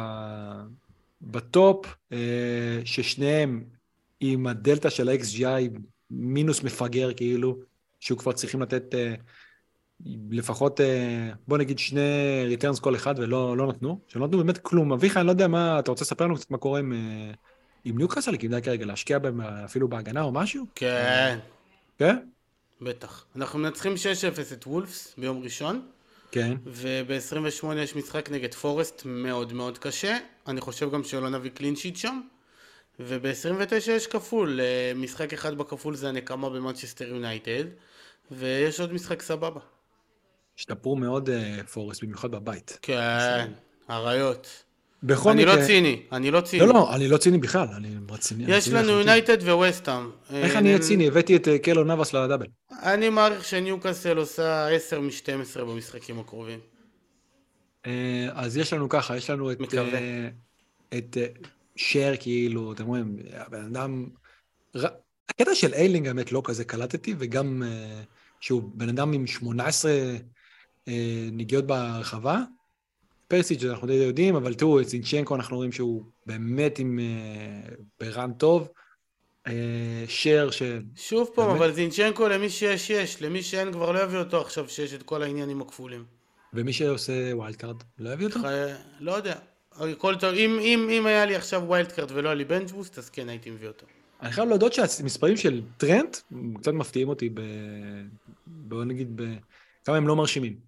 [1.23, 3.63] ב top, אה, ששניהם
[4.19, 5.79] עם הדלתא של ה-XGI
[6.11, 7.59] מינוס מפגר, כאילו,
[7.99, 8.95] שהוא כבר צריכים לתת...
[8.95, 9.15] אה,
[10.29, 12.01] לפחות, אה, בוא נגיד שני
[12.45, 14.93] returns כל אחד ולא לא נתנו, שלא נתנו באמת כלום.
[14.93, 16.93] אביחי, אני לא יודע מה, אתה רוצה לספר לנו קצת מה קורה עם,
[17.83, 18.37] עם ניוקאסל?
[18.37, 20.65] כדאי כרגע להשקיע בהם אפילו בהגנה או משהו?
[20.75, 21.39] כן,
[21.97, 22.17] כן?
[22.81, 23.25] בטח.
[23.35, 25.87] אנחנו מנצחים 6-0 את וולפס ביום ראשון,
[26.33, 26.57] כן.
[26.65, 30.17] וב-28 יש משחק נגד פורסט מאוד מאוד קשה.
[30.47, 32.21] אני חושב גם שלא נביא clean sheet שם.
[32.99, 37.63] וב-29 יש כפול, אה, משחק אחד בכפול זה הנקמה במנצ'סטר יונייטד,
[38.31, 39.59] ויש עוד משחק סבבה.
[40.57, 42.79] השתפרו מאוד אה, פורסט, במיוחד בבית.
[42.81, 43.51] כן,
[43.89, 44.63] אריות.
[45.03, 45.55] בכל אני מקרה...
[45.55, 46.65] לא ציני, אני לא ציני.
[46.67, 48.45] לא, לא, אני לא ציני בכלל, אני רציני.
[48.45, 48.89] אני יש לנו.
[48.89, 50.09] יונייטד וווסטהאם.
[50.29, 51.07] איך אה, אני אהיה נ- ציני?
[51.07, 52.45] הבאתי את אה, קלו נאבס לדאבל.
[52.83, 56.59] אני מעריך שניוקאסל עושה 10 מ-12 במשחקים הקרובים.
[57.85, 59.59] אה, אז יש לנו ככה, יש לנו את...
[59.59, 59.93] מקווה.
[59.93, 60.29] אה,
[60.97, 61.25] את אה,
[61.75, 64.07] שר, כאילו, אתם רואים, הבן אדם...
[65.29, 68.01] הקטע של איילינג, האמת, לא כזה קלטתי, וגם אה,
[68.39, 69.91] שהוא בן אדם עם 18
[70.87, 72.41] אה, נגיעות ברחבה.
[73.27, 76.99] פרסיץ' אנחנו די יודעים, אבל תראו, את זינצ'נקו אנחנו רואים שהוא באמת עם...
[76.99, 78.67] אה, ברן טוב.
[79.47, 80.63] אה, שר, ש...
[80.95, 81.57] שוב פעם, באמת?
[81.57, 85.23] אבל זינצ'נקו למי שיש יש, למי שאין כבר לא יביא אותו עכשיו שיש את כל
[85.23, 86.05] העניינים הכפולים.
[86.53, 88.39] ומי שעושה wild card, לא יביא אותו?
[88.39, 88.47] חי-
[88.99, 89.35] לא יודע.
[89.71, 92.97] הכל טוב, אם, אם, אם היה לי עכשיו wild card ולא היה לי bench boost,
[92.97, 93.85] אז כן הייתי מביא אותו.
[94.21, 96.17] אני חייב להודות שהמספרים של טרנט
[96.59, 97.41] קצת מפתיעים אותי ב...
[98.47, 99.35] בוא נגיד ב...
[99.85, 100.59] כמה הם לא מרשימים.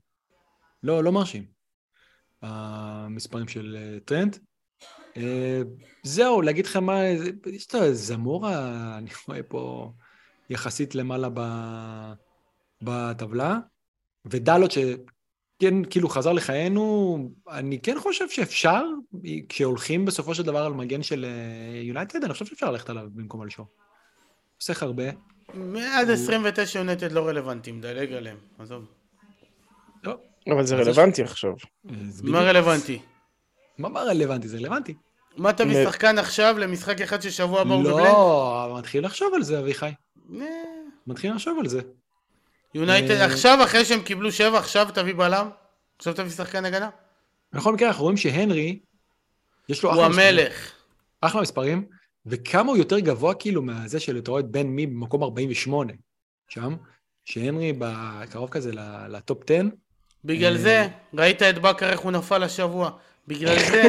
[0.83, 1.54] לא, לא מרשים.
[2.45, 4.37] המספרים של אה, טרנט.
[5.17, 5.61] אה,
[6.03, 7.03] זהו, להגיד לך מה,
[7.45, 9.91] יש את הזמורה, אני רואה פה
[10.49, 11.39] יחסית למעלה ב...
[12.81, 13.59] בטבלה,
[14.25, 17.17] ודלות שכן כאילו חזר לחיינו,
[17.49, 18.83] אני כן חושב שאפשר,
[19.49, 23.41] כשהולכים בסופו של דבר על מגן של אה, יונייטד, אני חושב שאפשר ללכת עליו במקום
[23.41, 23.65] על שור.
[24.59, 25.03] חוסך הרבה.
[25.77, 28.85] עד 29 יונטד לא רלוונטיים, דלג עליהם, עזוב.
[30.53, 31.51] אבל זה רלוונטי עכשיו.
[31.89, 32.99] אה, זה מה רלוונטי?
[33.77, 34.47] מה מה רלוונטי?
[34.47, 34.93] זה רלוונטי.
[35.37, 37.97] מה תביא מ- שחקן עכשיו למשחק אחד ששבוע הבא הוא בבלנק?
[38.07, 39.91] לא, מתחיל לחשוב על זה, אביחי.
[41.07, 41.81] מתחיל לחשוב על זה.
[42.73, 45.49] יונייטד, אה, עכשיו אחרי שהם קיבלו שבע, עכשיו תביא בלם?
[45.97, 46.89] עכשיו תביא שחקן הגנה?
[47.53, 48.79] בכל מקרה, אנחנו רואים שהנרי,
[49.69, 50.27] יש לו הוא אחלה מספרים.
[50.29, 50.71] המלך.
[51.21, 51.85] אחלה מספרים,
[52.25, 55.93] וכמה הוא יותר גבוה כאילו מהזה של אתה רואה את בן מי במקום 48,
[56.47, 56.75] שם,
[57.25, 59.61] שהנרי בקרוב כזה ל- לטופ 10,
[60.25, 60.57] בגלל אה.
[60.61, 62.89] זה, ראית את בכר איך הוא נפל השבוע.
[63.27, 63.83] בגלל זה,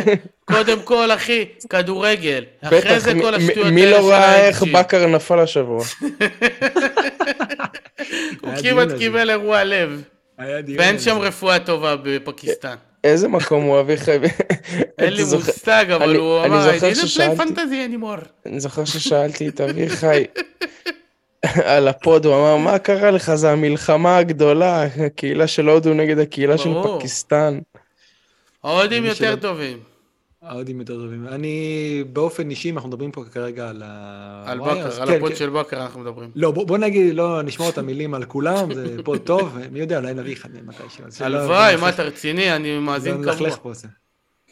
[0.44, 2.44] קודם כל, אחי, כדורגל.
[2.62, 4.62] אחרי בטח, זה מי- כל מי- השטויות מי האלה לא של ראה איך.
[4.62, 5.84] בכר נפל השבוע?
[8.40, 8.88] הוא כמעט.
[8.98, 10.02] קיבל אירוע לב.
[10.78, 11.18] ואין שם.
[11.18, 12.74] רפואה טובה בפקיסטן.
[13.04, 14.10] איזה מקום הוא אביחי?
[14.98, 18.26] אין לי מושג, אבל אני- הוא אמר, I זוכר didn't play ששאלתי- fantasy anymore.
[18.46, 20.24] אני זוכר ששאלתי את אביחי
[21.64, 23.34] על הפוד, הוא אמר, מה קרה לך?
[23.34, 26.98] זה המלחמה הגדולה, הקהילה של הודו נגד הקהילה של ברור.
[26.98, 27.58] פקיסטן.
[28.64, 29.78] ההודים יותר שלא- טובים.
[30.42, 31.28] ההודים יותר טובים.
[31.28, 34.42] אני, באופן אישי, אנחנו מדברים פה כרגע על ה...
[34.46, 35.36] על אז על כן, הפוד כן.
[35.36, 36.30] של בכר אנחנו מדברים.
[36.34, 39.98] לא, בוא, בוא נגיד, לא נשמור את המילים על כולם, זה פוד טוב, מי יודע,
[39.98, 41.04] אולי נביא אחד מתישהו.
[41.20, 42.56] הלוואי, לא מה אתה רציני?
[42.56, 43.22] אני לא מאזין
[43.62, 43.88] פה זה.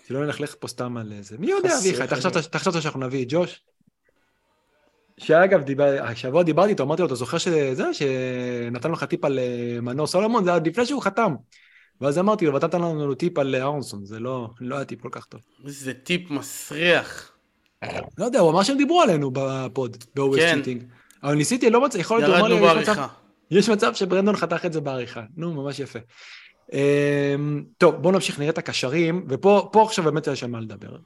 [0.08, 1.36] שלא נלכלך פה סתם על זה.
[1.38, 3.60] מי יודע, אביחי, אתה חשבת שאנחנו נביא את ג'וש?
[5.20, 9.80] שאגב, דיבר, השבוע דיברתי איתו, אמרתי לו, אתה זוכר שזה, שנתן לך טיפ על אה,
[9.80, 11.34] מנור סולומון, זה היה לפני שהוא חתם.
[12.00, 15.00] ואז אמרתי לו, ואתה נתן לנו טיפ על אה, אהרונסון, זה לא, לא היה טיפ
[15.00, 15.40] כל כך טוב.
[15.66, 17.30] איזה טיפ מסריח.
[18.18, 20.60] לא יודע, הוא אמר שהם דיברו עלינו בפוד, ב-always כן.
[20.64, 20.84] cheating.
[21.22, 23.06] אבל ניסיתי, לא מצא, יכול להיות, הוא אמר לי, יש מצב.
[23.50, 25.22] יש מצב שברנדון חתך את זה בעריכה.
[25.36, 25.98] נו, ממש יפה.
[26.72, 30.96] אמ, טוב, בואו נמשיך, נראה את הקשרים, ופה פה עכשיו באמת יש על מה לדבר.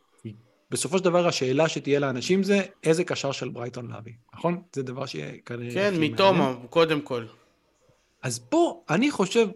[0.70, 4.62] בסופו של דבר, השאלה שתהיה לאנשים זה, איזה קשר של ברייטון להביא, נכון?
[4.74, 5.74] זה דבר שכנראה...
[5.74, 6.12] כן, הכי מעניין.
[6.12, 7.24] מתומה, קודם כל.
[8.22, 9.48] אז פה, אני חושב,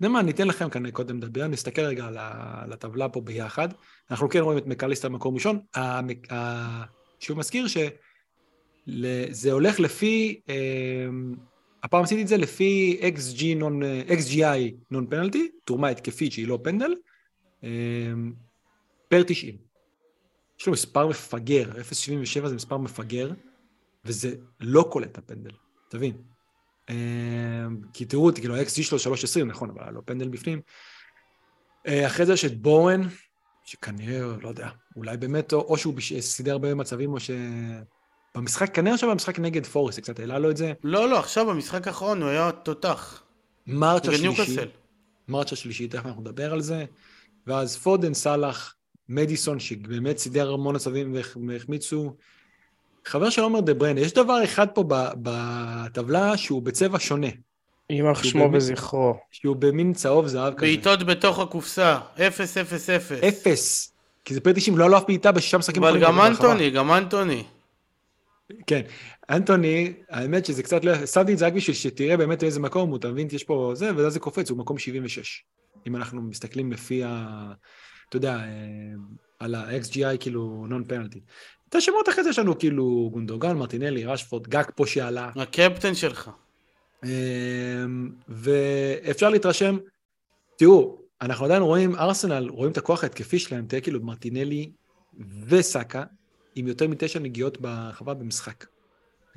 [0.00, 2.16] יודע מה, אני אתן לכם כאן קודם לדבר, נסתכל רגע על,
[2.72, 3.68] הטבלה פה ביחד.
[4.10, 5.58] אנחנו כן רואים את מקליסטר במקום ראשון.
[5.74, 6.84] המק- ה-
[7.20, 10.54] שוב מזכיר שזה הולך לפי, אה,
[11.82, 16.94] הפעם עשיתי את זה לפי XG non, XGI נון פנלטי, תרומה התקפית שהיא לא פנדל,
[17.64, 17.68] אה,
[19.08, 19.65] פר 90.
[20.60, 23.30] יש לו מספר מפגר, 0.77 זה מספר מפגר,
[24.04, 25.50] וזה לא קולט את הפנדל,
[25.88, 26.12] תבין.
[26.90, 26.94] אה,
[27.92, 30.60] כי תראו כאילו ה-XG שלו 3.20, נכון, אבל היה לו פנדל בפנים.
[31.86, 33.00] אה, אחרי זה יש את בואן,
[33.64, 37.30] שכנראה, לא יודע, אולי באמת, או, או שהוא בש- סידר הרבה מצבים, או ש...
[38.34, 40.72] במשחק, כנראה עכשיו במשחק נגד פורס, קצת העלה לו את זה.
[40.84, 43.22] לא, לא, עכשיו במשחק האחרון הוא היה תותח.
[43.66, 44.56] מרץ' השלישי.
[45.28, 46.84] מרץ' השלישי, תכף אנחנו נדבר על זה.
[47.46, 48.75] ואז פודן, סאלח,
[49.08, 52.14] מדיסון, שבאמת סידר המון מצבים והח- והחמיצו.
[53.04, 57.26] חבר של עומר דה בריינה, יש דבר אחד פה ב- בטבלה שהוא בצבע שונה.
[57.90, 59.14] יימח שמו וזכרו.
[59.30, 60.60] שהוא במין צהוב זהב כזה.
[60.60, 62.20] בעיטות בתוך הקופסה, 0-0-0.
[63.28, 63.92] אפס.
[64.24, 66.20] כי זה פר 90, לא עלו אף בעיטה בשישה משחקים אבל גם.
[66.20, 67.44] אנטוני, גם אנטוני.
[68.66, 68.80] כן.
[69.30, 71.06] אנטוני, האמת שזה קצת לא...
[71.06, 73.28] שמתי את זה רק בשביל שתראה באמת איזה מקום הוא, אתה מבין?
[73.32, 75.44] יש פה זה, ואז זה קופץ, הוא מקום 76.
[75.86, 77.26] אם אנחנו מסתכלים לפי ה...
[78.08, 78.44] אתה יודע, אה,
[79.40, 81.20] על ה-XGI כאילו נון פנלטי.
[81.68, 85.30] את השמות אחרי זה יש לנו כאילו גונדוגן, מרטינלי, רשפורד, גג פה שעלה.
[85.36, 86.30] הקפטן שלך.
[87.04, 89.76] אמ, ואפשר להתרשם,
[90.56, 94.70] תראו, אנחנו עדיין רואים, ארסנל, רואים את הכוח ההתקפי שלהם, תראה כאילו מרטינלי
[95.48, 96.04] וסאקה,
[96.54, 98.66] עם יותר מתשע נגיעות ברחבה במשחק.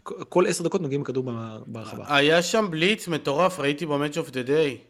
[0.04, 1.32] כל- עשר דקות נוגעים בכדור
[1.68, 2.16] ברחבה.
[2.16, 4.89] היה שם בליץ מטורף, ראיתי ב-Match of the Day.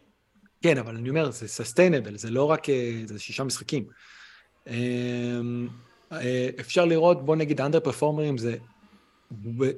[0.62, 3.88] כן, אבל אני אומר, זה סוסטיינבל, זה לא רק, אה, זה שישה משחקים.
[4.68, 5.68] אמ,
[6.12, 8.58] אה, אפשר לראות, בוא נגיד, האנדר פרפורמרים זה,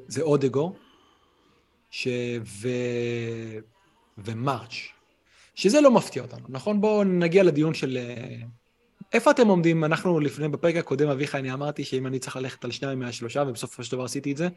[0.08, 0.76] זה אודגו,
[1.90, 2.08] ש...
[2.62, 2.68] ו...
[4.18, 4.76] ומרץ',
[5.56, 6.82] שזה לא מפתיע אותנו, נכון?
[6.82, 7.98] בואו נגיע לדיון של...
[9.14, 9.84] איפה אתם עומדים?
[9.84, 13.84] אנחנו לפני, בפרק הקודם, אביחי, אני אמרתי שאם אני צריך ללכת על שניים מהשלושה, ובסופו
[13.84, 14.48] של דבר עשיתי את זה,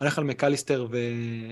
[0.00, 0.98] הלך על מקליסטר ו...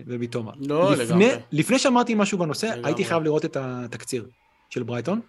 [0.07, 0.53] וביטומה.
[0.61, 1.43] לא, לפני, לגמרי.
[1.53, 2.83] לפני שאמרתי משהו בנושא, לגמרי.
[2.85, 4.27] הייתי חייב לראות את התקציר
[4.71, 5.21] של ברייטון.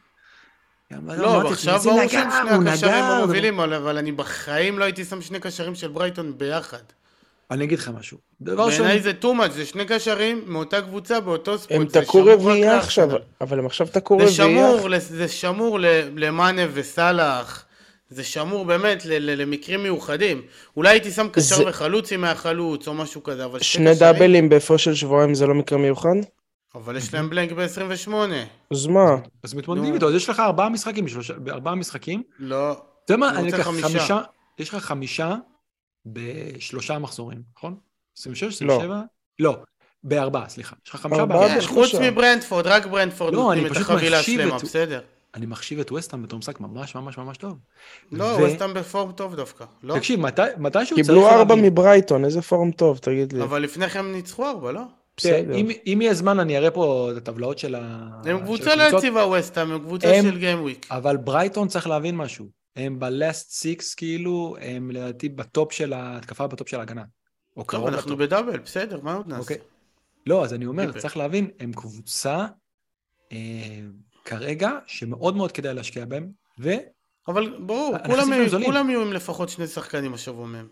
[0.92, 3.04] לא, ועכשיו זה ברור שהם שני הקשרים.
[3.04, 6.84] המובילים, אבל אבל אני בחיים לא הייתי שם שני קשרים של ברייטון ביחד.
[7.52, 8.18] אני אגיד לך משהו.
[8.42, 11.72] דבר ראשון, בעיניי זה too much, זה שני קשרים מאותה קבוצה באותו ספוט.
[11.72, 13.10] הם זה תקעו שמור רביעייה עכשיו.
[13.42, 14.68] אבל הם עכשיו תקעו זה רביעייה.
[14.78, 15.86] שמור, לס- זה שמור ל-
[16.16, 17.64] למאנה וסאלח.
[18.10, 20.42] זה שמור באמת ל- ל- למקרים מיוחדים.
[20.78, 24.50] אולי הייתי שם קשר זה- וחלוץ עם מהחלוץ או משהו כזה, אבל שני קשרים- דאבלים
[24.50, 26.10] בהפרש של שבועיים זה לא מקרה מיוחד?
[26.76, 28.12] אבל יש להם בלנק ב-28.
[28.72, 29.16] אז מה?
[29.44, 29.94] אז מתמודדים.
[29.94, 31.06] איתו, אז יש לך ארבעה משחקים,
[31.38, 32.24] בארבעה משחקים.
[32.40, 32.72] לא.
[32.72, 33.88] אתה יודע מה, אני אקח חמישה.
[33.90, 34.20] חמישה,
[34.60, 35.36] יש לך חמישה
[36.14, 37.76] בשלושה מחזורים, נכון?
[38.18, 38.74] 26, לא.
[38.74, 39.02] 27?
[39.40, 39.58] לא,
[40.04, 40.76] בארבעה, סליחה.
[40.86, 41.62] יש לך חמישה ארבעה בארבעה.
[41.62, 41.96] כן, חוץ.
[41.96, 45.02] מברנדפורד, רק ברנדפורד לא, נותנים אני את החבילה מחשיב שלמה, את- בסדר.
[45.36, 47.58] אני מחשיב את וסטהאם בתור משחק ממש ממש ממש טוב.
[48.12, 49.66] לא, ו- סתם בפורם טוב דווקא.
[49.84, 49.96] לא?
[49.96, 53.42] תקשיב, מתי- מתישהו צריך קיבלו ארבע מברייטון, איזה פורם טוב, תגיד לי.
[53.44, 54.82] אבל לפני כן הם ניצחו ארבע, לא?
[55.18, 55.56] בסדר.
[55.56, 58.08] אם- אם יהיה זמן אני אראה פה את הטבלאות של ה...
[58.26, 60.88] הם קבוצה לא יציבה ווסטהאם, הם קבוצה של game week.
[60.92, 62.46] אבל ברייטון צריך להבין משהו.
[62.78, 67.04] הם ב last six, כאילו, הם לדעתי ב top של ההתקפה, ב top של ההגנה.
[67.58, 68.20] או טוב, אנחנו ל top.
[68.20, 69.42] ב double, בסדר, מה עוד נעשה?
[69.42, 69.58] אוקיי.
[70.28, 71.00] לא, אז אני אומר.
[71.00, 72.46] צריך להבין, הם קבוצה
[73.32, 73.38] אה,
[74.26, 76.70] כרגע שמאוד מאוד כדאי להשקיע בהם, ו...
[77.28, 78.28] אבל ברור, כולם.
[78.66, 80.68] כולם יהיו עם לפחות שני שחקנים השבוע מהם.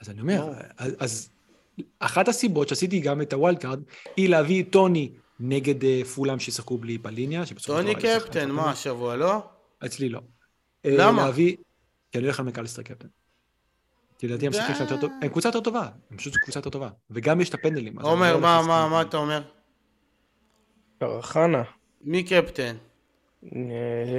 [0.00, 0.52] אז אני אומר.
[0.76, 1.30] אז, אז
[1.98, 3.80] אחת הסיבות שעשיתי גם את ה wild card,
[4.16, 6.98] היא להביא את טוני נגד אה, פולאם שישחקו בלי
[7.44, 8.70] של טוני קפטן, מה.
[8.70, 9.42] השבוע, לא?
[9.86, 10.20] אצלי לא.
[10.84, 11.22] למה?
[11.22, 11.56] אה, להביא,
[12.10, 13.08] כי אני הולך על מקליסטר קפטן.
[14.18, 16.88] כי לדעתי הם משחקים יותר טוב, הם קבוצה יותר טובה, הם פשוט קבוצה יותר טובה,
[17.10, 17.98] וגם יש את הפנדלים.
[18.00, 18.88] עומר, לא מה, מה.
[18.88, 19.42] מה אתה אומר?
[21.00, 21.62] קרחנה.
[22.00, 22.76] מי קפטן?
[23.44, 23.50] אה,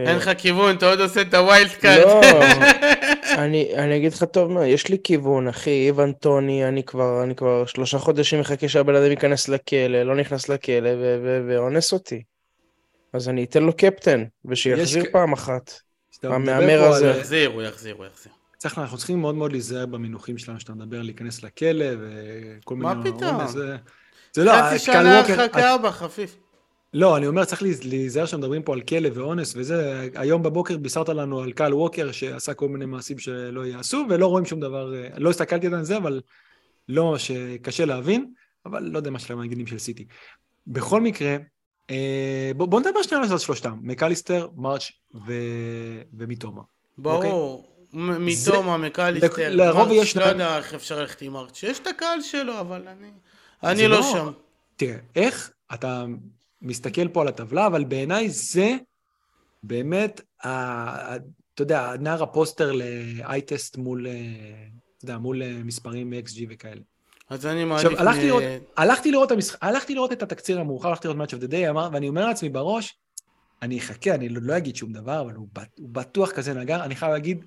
[0.07, 2.05] אין לך כיוון, אתה עוד עושה את ה wild card.
[2.05, 2.22] לא,
[3.43, 7.36] אני, אני אגיד לך טוב מה, יש לי כיוון, אחי, איוון טוני, אני כבר, אני
[7.36, 10.89] כבר שלושה חודשים מחכה שהבן אדם ייכנס לכלא, לא נכנס לכלא
[11.47, 12.24] ואונס אותי.
[13.14, 15.74] אז אני אתן לו קפטן, ושיחזיר פעם אחת.
[16.24, 17.05] המהמר הזה.
[17.07, 18.32] על- הוא יחזיר, הוא יחזיר, הוא יחזיר.
[18.57, 22.93] צריך, אנחנו צריכים מאוד מאוד להיזהר במינוחים שלנו, שאתה מדבר להיכנס לכלא וכל מיני...
[22.95, 23.47] מה פתאום?
[23.47, 23.78] זה-
[24.34, 26.38] זה לא, חצי שנה ווקר- הרחקה בחפיף.
[26.93, 30.09] לא, אני אומר, צריך להיז- להיזהר שמדברים פה על כלא ואונס וזה.
[30.15, 34.45] היום בבוקר בישרת לנו על קל ווקר שעשה כל מיני מעשים שלא ייעשו, ולא רואים
[34.45, 36.22] שום דבר, אה, לא הסתכלתי על זה, אבל
[36.89, 38.32] לא, שקשה להבין,
[38.65, 40.05] אבל לא יודע מה שלהם הנגידים של סיטי.
[40.67, 41.36] בכל מקרה,
[41.90, 44.92] אה, בוא, בוא נדבר שנייה על שלושתם, מקליסטר, מרץ'
[45.28, 45.34] ו...
[46.14, 46.62] ומיטומה.
[46.98, 47.66] ברור.
[47.94, 49.50] מ- מתומה, מקליסטר.
[49.50, 51.64] לרוב מרץ', יש לא יודע איך אפשר ללכת עם ארץ'.
[51.64, 53.08] יש את הקהל שלו, אבל אני...
[53.64, 54.32] זה אני לא לא- שם.
[54.76, 56.06] תראה, איך אתה
[56.62, 58.76] מסתכל פה על הטבלה, אבל בעיניי זה
[59.64, 64.14] באמת, ה- אתה יודע, נער הפוסטר ל-i-טסט מול, אה,
[64.98, 66.82] אתה יודע, מול אה, מספרים XG וכאלה.
[67.30, 67.86] אז אני מעדיף...
[67.86, 68.43] עכשיו, הלכתי מ- לראות,
[68.77, 69.55] הלכתי לראות, המשח...
[69.61, 72.49] הלכתי לראות את התקציר המאוחר, הלכתי לראות Match of the Day, אמר, ואני אומר לעצמי
[72.49, 72.97] בראש,
[73.61, 75.47] אני אחכה, אני לא, לא אגיד שום דבר, אבל הוא,
[75.80, 77.45] הוא בטוח כזה נגר, אני חייב להגיד,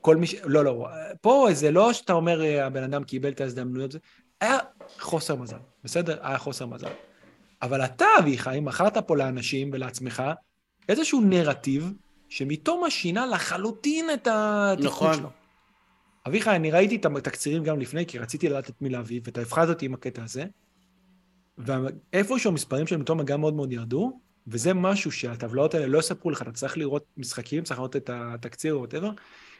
[0.00, 0.34] כל מי ש...
[0.44, 0.88] לא, לא,
[1.20, 3.94] פה זה לא שאתה אומר, אה, הבן אדם קיבל את ההזדמנויות,
[4.40, 4.58] היה
[5.00, 6.18] חוסר מזל, בסדר?
[6.22, 6.88] היה חוסר מזל.
[7.62, 10.22] אבל אתה, אביחי, מכרת פה לאנשים ולעצמך
[10.88, 11.92] איזשהו נרטיב
[12.28, 15.14] שמתומה שינה לחלוטין את התפקוד נכון.
[15.14, 15.28] שלו.
[16.26, 19.62] אביחי, אני ראיתי את התקצירים גם לפני, כי רציתי לדעת את מי להביא, ואת ההפכה
[19.62, 20.44] הזאת עם הקטע הזה.
[21.58, 26.42] ואיפשהו המספרים של מתומה גם מאוד מאוד ירדו, וזה משהו שהטבלאות האלה לא יספרו לך,
[26.42, 29.10] אתה צריך לראות משחקים, צריך לראות את התקציר או whatever,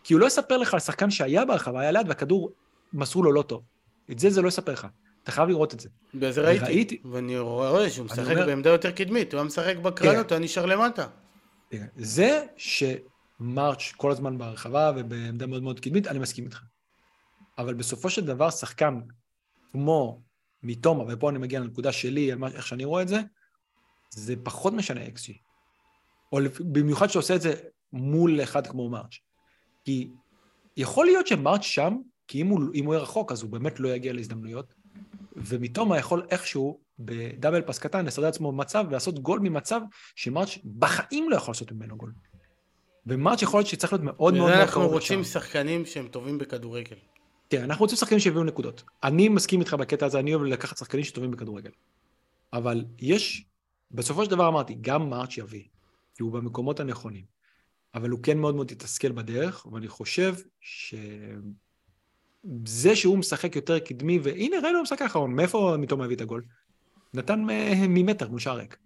[0.04, 2.52] כי הוא לא יספר לך על שחקן שהיה ברחבה, היה ליד, והכדור
[2.92, 3.62] מסרו לו לא טוב.
[4.10, 4.86] את זה זה לא יספר לך.
[5.22, 5.88] אתה חייב לראות את זה.
[6.14, 10.30] וזה ראיתי, וראיתי- ואני רואה שהוא משחק אומר- בעמדה יותר קדמית, הוא היה משחק בקרנות,
[10.30, 11.06] הוא היה נשאר למטה.
[11.96, 12.42] זה
[13.38, 16.62] שמרץ' כל הזמן ברחבה ובעמדה מאוד מאוד קדמית, אני מסכים איתך.
[17.58, 19.00] אבל בסופו של דבר, שחקן
[19.72, 20.22] כמו
[20.62, 23.20] מתומה, ופה אני מגיע לנקודה שלי, על מה- איך שאני רואה את זה,
[24.10, 25.38] זה פחות משנה אקסי.
[26.32, 26.38] או
[26.72, 27.54] במיוחד שאתה עושה את זה
[27.92, 29.18] מול אחד כמו מרץ'.
[29.84, 30.10] כי
[30.76, 31.96] יכול להיות שמרץ' שם,
[32.28, 34.74] כי אם הוא, אם הוא יהיה רחוק, אז הוא באמת לא יגיע להזדמנויות,
[35.36, 39.80] ומתומה יכול איכשהו, בדאבל פס קטן, לסדר לעצמו מצב ולעשות גול ממצב
[40.16, 42.12] שמרץ' בחיים לא יכול לעשות ממנו גול.
[43.06, 45.30] ומרץ' יכול להיות שצריך להיות מאוד מאוד מאוד אנחנו קרוב רוצים לשם.
[45.30, 46.96] שחקנים שהם טובים בכדורגל.
[47.48, 48.82] תראה, אנחנו רוצים שחקנים שיביאו נקודות.
[49.04, 51.70] אני מסכים איתך בקטע הזה, אני אוהב לקחת שחקנים שטובים בכדורגל.
[52.52, 53.44] אבל יש,
[53.90, 55.62] בסופו של דבר אמרתי, גם מרץ' יביא,
[56.14, 57.24] כי הוא במקומות הנכונים.
[57.94, 61.36] אבל הוא כן מאוד מאוד יתסכל בדרך, ואני חושב שזה
[62.96, 66.42] שהוא משחק יותר קדמי, והנה ראינו במשחק האחרון, מאיפה מתום הביא את הגול?
[67.14, 68.76] נתן מ- ממטר מול שער ריק.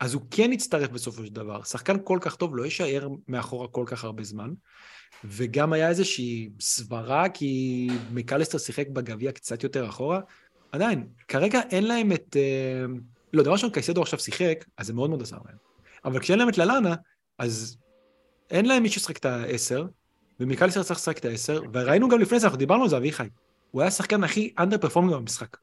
[0.00, 1.62] אז הוא כן יצטרף בסופו של דבר.
[1.62, 4.50] שחקן כל כך טוב לא יישאר מאחורה כל כך הרבה זמן.
[5.24, 10.20] וגם היה איזושהי סברה, כי מקליסטר שיחק בגביע קצת יותר אחורה.
[10.72, 12.36] עדיין, כרגע אין להם את...
[12.36, 12.84] אה,
[13.32, 15.56] לא, דבר ראשון, קייסדו עכשיו שיחק, אז זה מאוד מאוד עזר להם.
[16.04, 16.94] אבל כשאין להם את ללאנה,
[17.38, 17.76] אז
[18.50, 19.86] אין להם מי שישחק את העשר,
[20.40, 23.28] ומקליסטר צריך לשחק את העשר, וראינו גם לפני זה, אנחנו דיברנו על זה, אביחי.
[23.70, 25.56] הוא היה השחקן הכי under performing במשחק.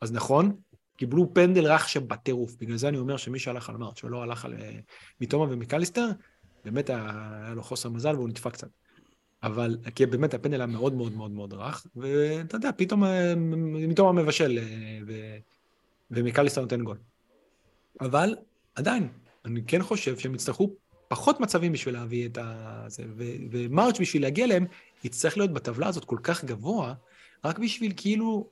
[0.00, 0.56] אז נכון,
[0.96, 2.56] קיבלו פנדל רך שם בטירוף.
[2.60, 4.78] בגלל זה אני אומר שמי שהלך על מרץ' ולא הלך על אה,
[5.20, 6.06] מתומה ומקליסטר,
[6.64, 8.68] באמת היה לו חוסר מזל והוא נדפק קצת.
[9.42, 13.34] אבל כי באמת הפנדל היה מאוד מאוד מאוד מאוד רך, ואתה יודע, פתאום אה,
[13.88, 15.36] מתומה מבשל אה, ו-
[16.10, 16.96] ומקליסטר נותן גול.
[18.00, 18.36] אבל
[18.74, 19.08] עדיין,
[19.44, 20.70] אני כן חושב שהם יצטרכו
[21.08, 22.84] פחות מצבים בשביל להביא את ה...
[22.88, 24.66] זה, ו- ומרץ' בשביל להגיע אליהם,
[25.04, 26.94] יצטרך להיות בטבלה הזאת כל כך גבוה,
[27.44, 28.50] רק בשביל כאילו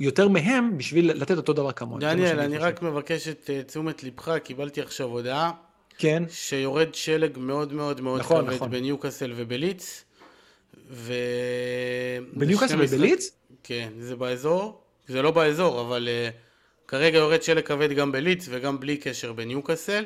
[0.00, 2.00] יותר מהם, בשביל לתת אותו דבר כמוהם.
[2.00, 2.68] דניאל, אני חושב.
[2.68, 5.52] רק מבקש את אה, תשומת לבך, קיבלתי עכשיו הודעה
[5.98, 8.70] כן, שיורד שלג מאוד מאוד מאוד נכון, כבד נכון.
[8.70, 10.04] בניוקאסל ובליץ.
[10.90, 11.12] ו...
[12.32, 13.30] בניוקאסל ובליץ?
[13.62, 14.80] כן, זה באזור.
[15.08, 16.32] זה לא באזור, אבל uh,
[16.88, 20.04] כרגע יורד שלג כבד גם בליץ וגם בלי קשר בניוקאסל.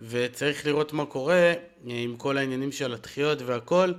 [0.00, 1.54] וצריך לראות מה קורה אה,
[1.86, 3.92] עם כל העניינים של הדחיות והכל,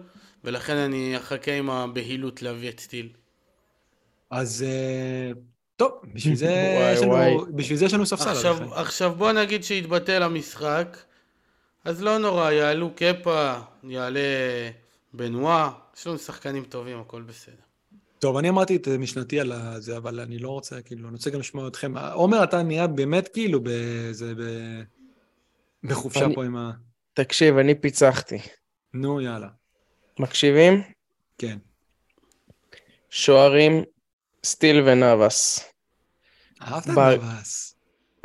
[0.44, 3.10] ולכן אני אחכה עם הבהילות להביא את סטיל.
[4.32, 5.32] אז אה,
[5.76, 6.46] טוב, בשביל זה
[6.78, 7.34] וואי, יש לנו- וואי.
[7.56, 8.54] בשביל זה יש לנו ספסל.
[8.72, 10.98] עכשיו, בוא נגיד שהתבטל המשחק,
[11.86, 13.54] אז לא נורא, יעלו קפה,
[13.84, 14.20] יעלה
[15.14, 17.56] בנועה, יש לנו שחקנים טובים, הכל בסדר.
[18.20, 21.40] טוב, אני אמרתי את משנתי על זה, אבל אני לא רוצה, כאילו, אני רוצה גם
[21.40, 21.98] לשמוע אתכם.
[21.98, 24.34] עומר, אתה נהיה באמת כאילו באיזה...
[24.38, 24.82] ב-
[25.84, 26.72] בחופשה אני- פה עם ה...
[27.14, 28.38] תקשיב, אני פיצחתי.
[28.94, 29.48] נו, יאללה.
[30.20, 30.82] מקשיבים?
[31.38, 31.58] כן.
[33.10, 33.84] שוערים,
[34.46, 35.60] סטיל ונאבס.
[36.62, 37.76] אהבת ב- נבס.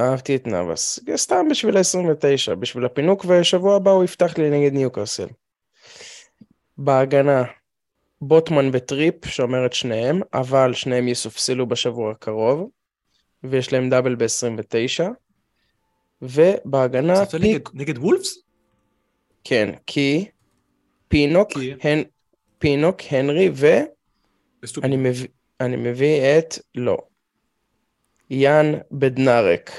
[0.01, 1.01] אהבתי את נאבס.
[1.17, 5.27] סתם בשביל ה-29, בשביל הפינוק, ושבוע הבא הוא יפתח לי נגד ניוקאסל.
[6.79, 7.43] בהגנה,
[8.21, 12.71] בוטמן וטריפ, שומר את שניהם, אבל שניהם יסופסלו בשבוע הקרוב,
[13.45, 15.05] ויש להם double ב-29.
[16.23, 18.39] ובהגנה, פיק, נגד- נגד וולפס?
[19.45, 20.25] כן, כי
[21.09, 21.75] פינוק, כי?
[21.83, 22.03] הן,
[22.59, 23.85] פינוק, הנרי, ואני
[24.63, 24.89] בסטופי.
[24.97, 25.29] מביא,
[25.61, 26.99] אני מביא את, לא,
[28.31, 29.71] יאן בדנארק.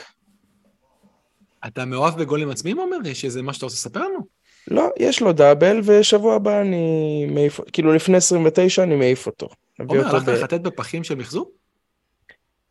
[1.67, 2.97] אתה מאוהב בגולים עצמיים, עומר?
[3.05, 4.19] יש איזה מה שאתה רוצה לספר לנו?
[4.67, 9.49] לא, יש לו double, ושבוע הבא אני מעיף, כאילו לפני 29 אני מעיף אותו.
[9.80, 10.30] עומר, הלכת ב...
[10.30, 11.51] לחטט בפחים של מחזור?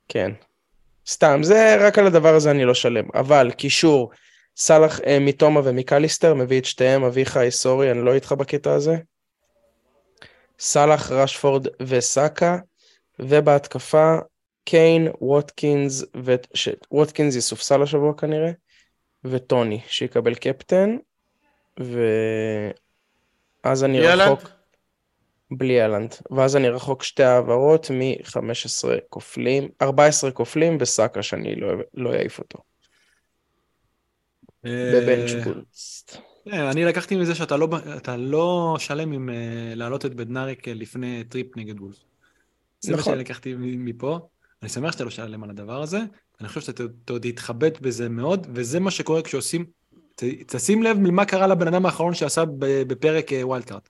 [0.09, 0.33] כן.
[1.07, 3.05] סתם, זה רק על הדבר הזה אני לא שלם.
[3.15, 4.11] אבל קישור,
[4.57, 8.97] סאלח אה, מתומה ומקליסטר, מביא את שתיהם, אביחי, sorry, אני לא איתך בקטע הזה.
[10.59, 12.59] סאלח, רשפורד וסאקה,
[13.19, 14.17] ובהתקפה,
[14.65, 16.35] קיין, ווטקינס, ו...
[16.55, 16.69] ש...
[16.91, 18.51] ווטקינס יסופסל השבוע כנראה,
[19.25, 20.97] וטוני, שיקבל קפטן,
[23.65, 24.21] ואז אני ילד?
[24.21, 24.51] רחוק...
[25.51, 26.15] בלי הולאנד.
[26.31, 32.59] ואז אני רחוק שתי העברות מ-15 כופלים, 14 כופלים וסאקה שאני לא, לא אעיף אותו.
[34.65, 36.17] ב bench אה, boost.
[36.45, 37.69] כן, אני לקחתי מזה שאתה לא,
[38.19, 42.06] לא שלם עם אה, להעלות את בדנאריק אה, לפני טריפ נגד וולפס.
[42.87, 43.13] זה מה נכון.
[43.13, 44.19] שאני לקחתי מפה.
[44.63, 45.99] אני שמח שאתה לא שלם על הדבר הזה.
[46.41, 49.65] אני חושב שאתה עוד תתחבט בזה מאוד, וזה מה שקורה כשעושים...
[50.15, 53.89] ת- תשים לב למה קרה לבן אדם האחרון שעשה בפרק אה, wild card.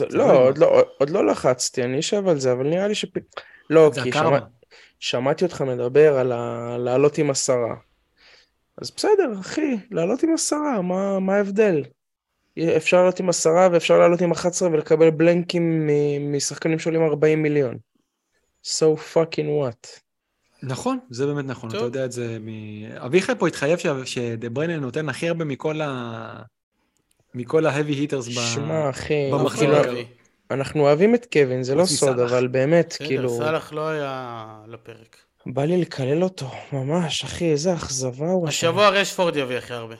[0.00, 3.06] לא, לא עוד לא, עוד לא לחצתי, אני אשב על זה, אבל נראה לי ש...
[3.70, 4.12] לא, כי.
[4.12, 4.38] שמע,
[4.98, 6.76] שמעתי אותך מדבר על ה...
[6.78, 7.74] לעלות עם עשרה.
[8.78, 11.82] אז בסדר, אחי, לעלות עם עשרה, מה, מה ההבדל?
[12.58, 15.90] אפשר לעלות עם עשרה ואפשר לעלות עם 11 ולקבל בלנקים
[16.32, 17.76] משחקנים שעולים 40 מיליון.
[18.66, 18.84] so
[19.14, 19.88] fucking what.
[20.62, 21.78] נכון, זה באמת נכון, טוב.
[21.78, 22.48] אתה יודע את זה מ...
[22.96, 26.42] אביחי פה התחייב ש- שדה-בריינה נותן הכי הרבה מכל ה...
[27.34, 28.40] מכל ה-heavy hitters ב...
[28.54, 29.98] שמע, אחי, במחזור כאילו.
[30.50, 32.32] אנחנו אוהבים את קווין, זה לא סוד, מסאלח.
[32.32, 34.36] אבל באמת, בסדר, כאילו, סאלח לא היה
[34.68, 35.16] לפרק.
[35.46, 38.48] בא לי לקלל אותו, ממש, אחי, איזה אכזבה הוא.
[38.48, 39.94] השבוע רשפורד יביא הכי הרבה.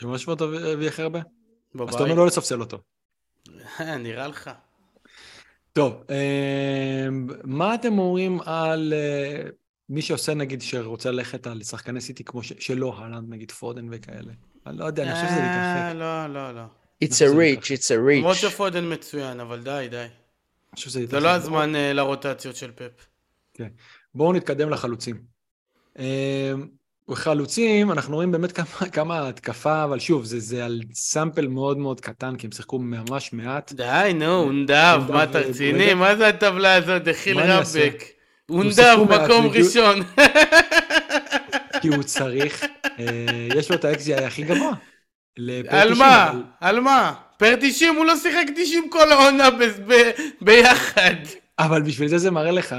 [0.00, 1.18] שבועות הביא הכי הרבה?
[1.18, 1.24] אז
[1.74, 1.94] בבית.
[1.94, 2.78] אתה אומר לא לספסל אותו.
[3.80, 4.50] נראה לך.
[5.72, 7.06] טוב, אה,
[7.44, 9.42] מה אתם אומרים על אה,
[9.88, 12.52] מי שעושה נגיד שרוצה ללכת על שחקני סיטי כמו ש...
[12.58, 14.32] שלא, הלנד נגיד פודן וכאלה?
[14.66, 15.98] אני לא יודע, אני חושב שזה אה, להתרחק.
[15.98, 16.62] לא, לא, לא.
[17.04, 18.38] It's a reach, it's a למרות reach.
[18.38, 20.06] שפודן מצוין, אבל די, די.
[20.86, 21.20] זה.
[21.20, 23.06] לא הזמן אה, לרוטציות של פפ.
[24.14, 25.22] בואו נתקדם לחלוצים.
[27.14, 32.00] חלוצים, אנחנו רואים באמת כמה, כמה התקפה, אבל שוב, זה, זה על סאמפל מאוד מאוד
[32.00, 33.72] קטן, כי הם שיחקו ממש מעט.
[33.72, 35.38] די, נו, אונדב, מה אתה.
[35.38, 35.94] רציני?
[35.94, 37.02] מה זה הטבלה הזאת?
[37.04, 37.40] דחיל?
[37.40, 38.04] רבק.
[38.50, 40.02] אונדב, מעט, מקום והגיעו- ראשון.
[41.82, 42.64] כי הוא צריך,
[42.98, 43.04] אה,
[43.56, 44.72] יש לו את ה-XGI הכי גבוה.
[45.68, 46.32] על 90, מה?
[46.60, 47.12] על מה?
[47.38, 49.48] פר 90 הוא לא שיחק 90 כל העונה
[50.40, 51.14] ביחד.
[51.58, 52.74] אבל בשביל זה זה מראה לך,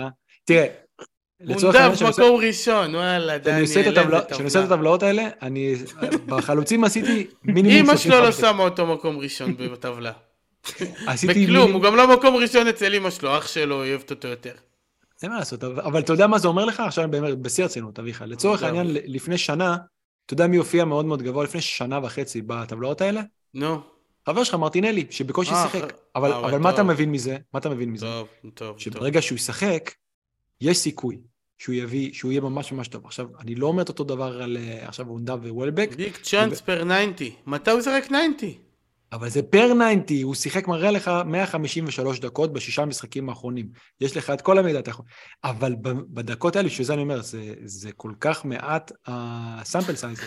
[0.46, 0.66] תראה,
[1.42, 3.52] לצורך העניין, כשאני עושה- מקום ראשון, וואלה, איזה
[4.30, 4.72] כשאני עושה את.
[4.72, 5.76] הטבלאות האלה, אני,
[6.26, 8.42] בחלוצים עשיתי מינימום אמא שלו לא 35.
[8.42, 10.12] שמה אותו מקום ראשון בטבלה.
[11.08, 14.54] עשיתי בכלום, הוא גם לא מקום ראשון אצל אמא שלו, אח שלו אוהבת אותו יותר.
[15.24, 16.80] אין מה לעשות, אבל אתה יודע מה זה אומר לך?
[16.80, 18.24] עכשיו באמת, בשיא הרצינות, אביחי.
[18.28, 18.64] לצורך.
[18.64, 19.78] העניין, לפני שנה,
[20.26, 23.22] אתה יודע מי הופיע מאוד מאוד גבוה לפני שנה וחצי בטבלאות האלה?
[23.54, 23.80] נו,
[24.26, 25.94] חבר שלך, מרטינלי, שבקושי אה, שיחק.
[26.16, 26.84] אבל מה אתה.
[26.84, 27.38] מבין מזה?
[27.54, 28.06] מה אתה מבין מזה?
[28.06, 28.80] טוב, טוב.
[28.80, 29.92] שברגע שהוא ישחק,
[30.62, 31.18] יש סיכוי
[31.58, 33.06] שהוא יביא, שהוא יהיה ממש ממש טוב.
[33.06, 36.84] עכשיו, אני לא אומר את אותו דבר על אה, עכשיו הונדב ווולבק, big chance per
[37.16, 37.32] 90.
[37.46, 38.34] מתי הוא שיחק 90?
[39.14, 39.72] אבל זה per
[40.06, 43.68] 90, הוא שיחק, מראה לך 153 דקות בשישה המשחקים האחרונים.
[44.02, 45.06] יש לך את כל המידע, אתה יכול...
[45.44, 45.76] אבל
[46.10, 50.20] בדקות האלה, שזה אני אומר, זה, זה כל כך מעט ה sample size,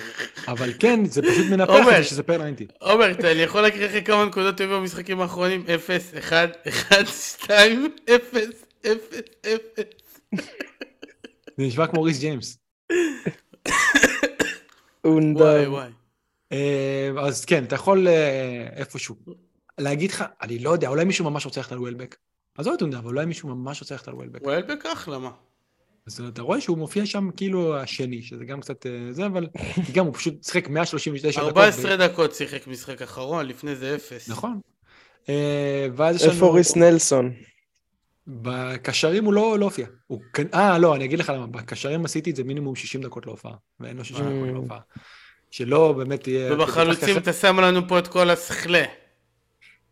[0.49, 1.87] אבל כן, זה פשוט מנפח את.
[1.97, 2.69] זה שזה per 90.
[2.81, 5.65] עומר, אתה- יכול להקריא לך כמה נקודות היו במשחקים האחרונים?
[5.75, 8.37] 0, 1, 1, 2, 0,
[8.87, 8.97] 0,
[9.47, 10.00] 0.
[11.57, 12.59] זה נשמע כמו ריס ג'יימס.
[15.05, 15.67] וואי.
[15.67, 15.91] וואי.
[16.53, 19.17] אה, אז כן, אתה יכול אה, איפשהו
[19.79, 22.17] להגיד לך, אני לא יודע, אולי מישהו ממש רוצה ללכת על וולבק.
[22.59, 24.43] עזוב את הונדה, אבל אולי מישהו ממש רוצה ללכת על וולבק.
[24.43, 25.31] וולבק אחלה, מה?
[26.07, 29.47] אז אתה רואה שהוא מופיע שם כאילו השני, שזה גם קצת אה, זה, אבל
[29.95, 31.57] גם הוא פשוט שיחק 139 דקות.
[31.57, 34.29] 14 דקות שיחק משחק אחרון, לפני זה 0.
[34.29, 34.61] נכון.
[35.29, 36.33] אה, ואז יש לנו...
[36.33, 37.33] איפה ריס נלסון?
[38.31, 39.87] בקשרים הוא לא לא הופיע.
[40.07, 41.47] הוא כן- אה, לא, אני אגיד לך למה.
[41.47, 44.53] בקשרים עשיתי את זה מינימום 60 דקות להופעה, ואין לו 60 דקות Mm.
[44.53, 44.79] להופעה.
[45.51, 46.53] שלא באמת תהיה...
[46.55, 48.85] ובחלוצים אתה שם לנו פה את כל הסכלה.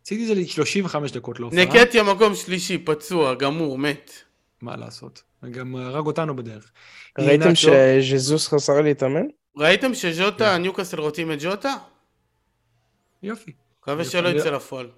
[0.05, 1.59] עשיתי את זה ל-35 דקות להופעה.
[1.65, 4.11] נקטיה מקום שלישי, פצוע, גמור, מת.
[4.61, 5.23] מה לעשות?
[5.51, 6.71] גם הרג אותנו בדרך.
[7.19, 9.25] ראיתם איינצ'ו- שז'זוס חזר להתאמן?
[9.57, 10.61] ראיתם שז'וטה, כן.
[10.61, 11.75] ניוקאסל רוצים את ג'וטה?
[13.23, 13.51] יופי.
[13.81, 14.89] מקווה שלא יצא לפועל.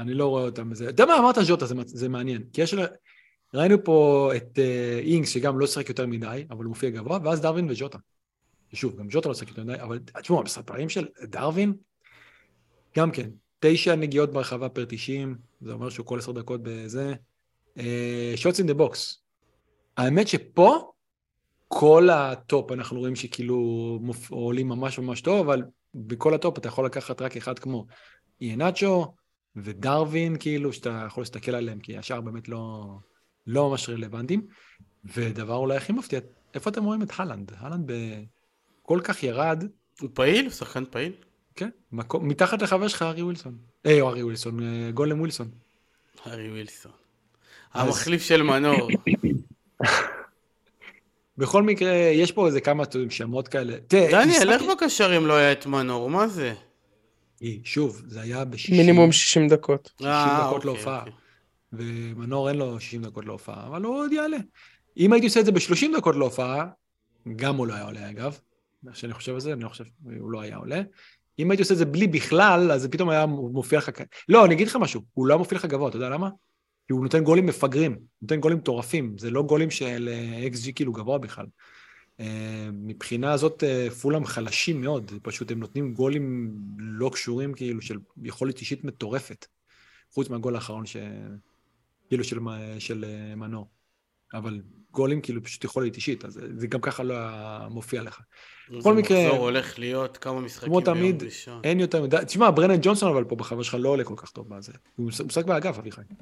[0.00, 0.88] אני לא רואה אותם בזה.
[0.88, 2.42] אתה יודע מה, אמרת ז'וטה, זה, זה מעניין.
[2.52, 2.74] כי יש...
[3.54, 7.40] ראינו פה את אה, אינגס, שגם לא שיחק יותר מדי, אבל הוא מופיע גבוה, ואז
[7.40, 7.98] דרווין וג'וטה.
[8.72, 11.72] שוב, גם ג'וטה לא שיחק יותר מדי, אבל תשמעו, המספרים של דרווין,
[12.96, 13.30] גם כן,
[13.60, 17.14] תשע נגיעות ברחבה per 90, זה אומר שהוא כל עשר דקות בזה.
[18.36, 19.22] shots in the box.
[19.96, 20.92] האמת שפה,
[21.68, 24.30] כל ה top אנחנו רואים שכאילו מופ...
[24.30, 25.62] עולים ממש ממש טוב, אבל
[25.94, 27.86] בכל ה top אתה יכול לקחת רק אחד כמו
[28.40, 29.14] איינאצ'ו
[29.56, 32.94] ודרווין, כאילו, שאתה יכול להסתכל עליהם, כי השאר באמת לא,
[33.46, 34.46] לא ממש רלוונטיים.
[35.04, 36.20] ודבר אולי הכי מפתיע,
[36.54, 37.52] איפה אתם רואים את הלנד?
[37.56, 37.90] הלנד
[38.82, 39.64] כל כך ירד,
[40.00, 40.44] הוא פעיל?
[40.44, 41.12] הוא שחקן פעיל?
[41.54, 43.58] כן, מקום, מתחת לחבר שלך, ארי ווילסון.
[43.86, 45.48] אה, או ארי ווילסון, אה, גולם ווילסון.
[46.24, 46.92] הארי ווילסון.
[47.72, 48.88] המחליף של מנור.
[51.38, 53.76] בכל מקרה, יש פה איזה כמה שמות כאלה.
[53.88, 56.10] דניאל, איך בקשרים לא היה את מנור?
[56.10, 56.54] מה זה?
[57.64, 59.90] שוב, זה היה ב-60 מינימום 60 דקות.
[59.96, 60.98] 60 אה, דקות אוקיי, להופעה.
[60.98, 61.12] אוקיי.
[61.72, 64.36] ומנור אין לו 60 דקות להופעה, אבל הוא עוד יעלה.
[64.96, 66.66] אם הייתי עושה את זה ב-30 דקות להופעה,
[67.36, 68.38] גם הוא לא היה עולה אגב.
[68.88, 69.84] איך שאני חושב על זה, אני לא חושב,
[70.20, 70.82] הוא לא היה עולה.
[71.38, 73.90] אם הייתי עושה את זה בלי בכלל, אז זה פתאום היה מופיע לך...
[74.28, 76.28] לא, אני אגיד לך משהו, הוא לא מופיע לך גבוה, אתה יודע למה?
[76.86, 80.92] כי הוא נותן גולים מפגרים, נותן גולים מטורפים, זה לא גולים של אה, XG כאילו
[80.92, 81.46] גבוה בכלל.
[82.20, 82.26] אה,
[82.72, 88.60] מבחינה הזאת אה, פולאם חלשים מאוד, פשוט הם נותנים גולים לא קשורים כאילו של יכולת
[88.60, 89.46] אישית מטורפת,
[90.14, 90.96] חוץ מהגול האחרון ש...
[92.08, 92.38] כאילו של,
[92.78, 93.68] של אה, מנור.
[94.34, 94.60] אבל
[94.90, 97.16] גולים כאילו פשוט יכולת אישית, אז זה גם ככה לא
[97.70, 98.20] מופיע לך.
[98.78, 101.60] בכל מקרה- מחזור הולך להיות כמה משחקים ביום תמיד, ראשון.
[101.64, 104.48] אין יותר מדי, תשמע, ברנן ג'ונסון אבל פה בחבר שלך לא עולה כל כך טוב
[104.48, 104.72] בזה.
[104.96, 106.00] הוא מש- משחק באגף, אביחי.
[106.08, 106.16] הוא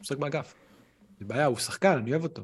[0.00, 0.54] משחק באגף.
[1.18, 2.42] זה בעיה, הוא שחקן, אני אוהב אותו.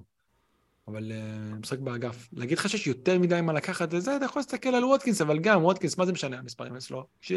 [0.92, 2.28] אבל uh, משחק באגף.
[2.32, 5.64] להגיד לך שיש יותר מדי מה לקחת וזה, אתה יכול להסתכל על ווטקינס, אבל גם
[5.64, 7.06] ווטקינס, מה זה משנה המספרים אצלו?
[7.20, 7.32] ש...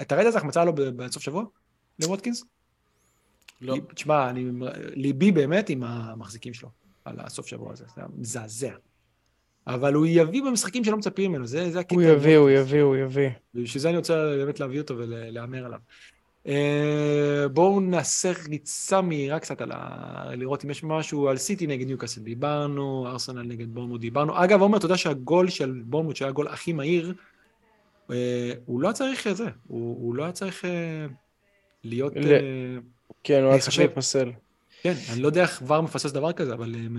[0.00, 1.44] אתה ראית איזה החמצה לו בסוף שבוע?
[1.98, 2.44] לווטקינס?
[3.60, 3.76] לא.
[3.94, 4.44] תשמע, אני...
[4.94, 6.68] ליבי באמת עם המחזיקים שלו
[7.04, 8.72] על הסוף שבוע הזה, זה מזעזע.
[9.66, 11.94] אבל הוא יביא במשחקים שלא מצפים ממנו, זה, זה הקטע.
[11.94, 13.28] הוא יביא, הוא יביא, הוא יביא.
[13.54, 15.78] ובשביל זה אני רוצה באמת להביא אותו ולהמר עליו.
[16.46, 16.48] Uh,
[17.52, 20.30] בואו נעשה ריצה מהירה קצת על ה...
[20.34, 24.44] לראות אם יש משהו על סיטי נגד ניוקאסל דיברנו, ארסנל נגד בורמוט דיברנו.
[24.44, 27.14] אגב, עומר, אתה יודע שהגול של בורמוט, שהיה הגול הכי מהיר,
[28.08, 28.12] uh,
[28.66, 30.66] הוא לא צריך את זה, הוא, הוא לא היה צריך uh,
[31.84, 32.12] להיות...
[32.16, 32.18] ל...
[32.18, 32.82] Uh,
[33.24, 34.32] כן, הוא היה צריך להיפסל.
[34.82, 36.96] כן, אני לא יודע איך כבר מפספס דבר כזה, אבל הם,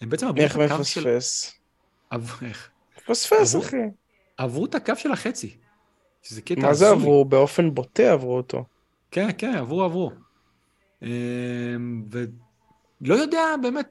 [0.00, 0.70] הם בעצם את הקו של...
[0.70, 1.52] איך מפספס?
[2.42, 2.70] איך?
[2.96, 3.76] מפספס, אחי.
[4.36, 5.56] עברו את הקו של החצי.
[6.28, 7.24] שזה קטע מה זה עברו?
[7.24, 8.64] באופן בוטה עברו אותו.
[9.10, 10.12] כן, כן, עברו, עברו.
[11.02, 13.88] אמ, ולא יודע, באמת,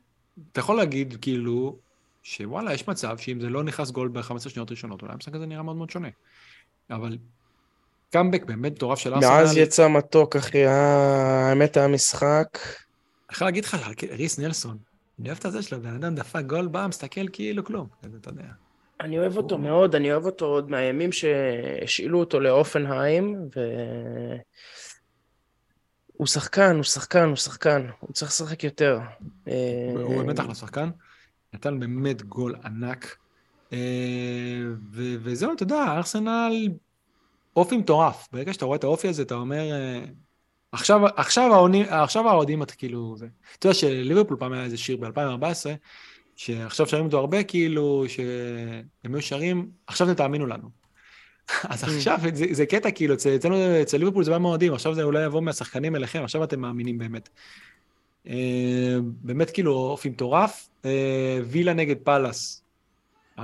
[0.51, 1.79] אתה יכול להגיד, כאילו,
[2.23, 5.63] שוואלה, יש מצב שאם זה לא נכנס גול ב-15 שניות ראשונות, אולי המשחק הזה נראה
[5.63, 6.07] מאוד מאוד שונה.
[6.89, 7.17] אבל
[8.09, 9.29] קאמבק באמת מטורף של ארסנל.
[9.29, 12.47] מאז יצא מתוק, אחי, האמת היה משחק.
[12.53, 13.77] אני יכול להגיד לך,
[14.09, 14.77] ריס נלסון,
[15.19, 17.87] אני אוהב את זה שלו, בן אדם דפק גול, בא, מסתכל כאילו כלום,
[18.21, 18.66] אתה יודע.
[19.01, 23.59] אני אוהב אותו מאוד, אני אוהב אותו עוד מהימים שהשאילו אותו לאופנהיים, ו...
[26.17, 28.99] הוא שחקן, הוא שחקן, הוא שחקן, הוא צריך לשחק יותר.
[29.43, 30.89] הוא באמת אחלה שחקן,
[31.53, 33.17] נתן באמת גול ענק.
[33.73, 36.69] אה, וזהו, אתה יודע, ארסנל,
[37.55, 38.27] אופי מטורף.
[38.31, 40.05] ברגע שאתה רואה את האופי הזה, אתה אומר, אה,
[40.71, 41.05] עכשיו,
[41.91, 43.15] עכשיו האוהדים, אתה כאילו,
[43.59, 45.69] אתה יודע שליברפול פעם היה איזה שיר ב-2014,
[46.37, 50.69] שעכשיו שרים אותו הרבה, כאילו, שהם היו שרים, עכשיו אתם תאמינו לנו.
[51.63, 51.87] אז mm.
[51.87, 55.41] עכשיו, זה, זה קטע, כאילו, אצלנו, אצל ליברפול זה בא מהאוהדים, עכשיו זה אולי יבוא
[55.41, 57.29] מהשחקנים אליכם, עכשיו אתם מאמינים באמת.
[58.27, 60.69] אה, באמת, כאילו, אופי מטורף.
[60.85, 62.63] אה, וילה נגד פאלאס,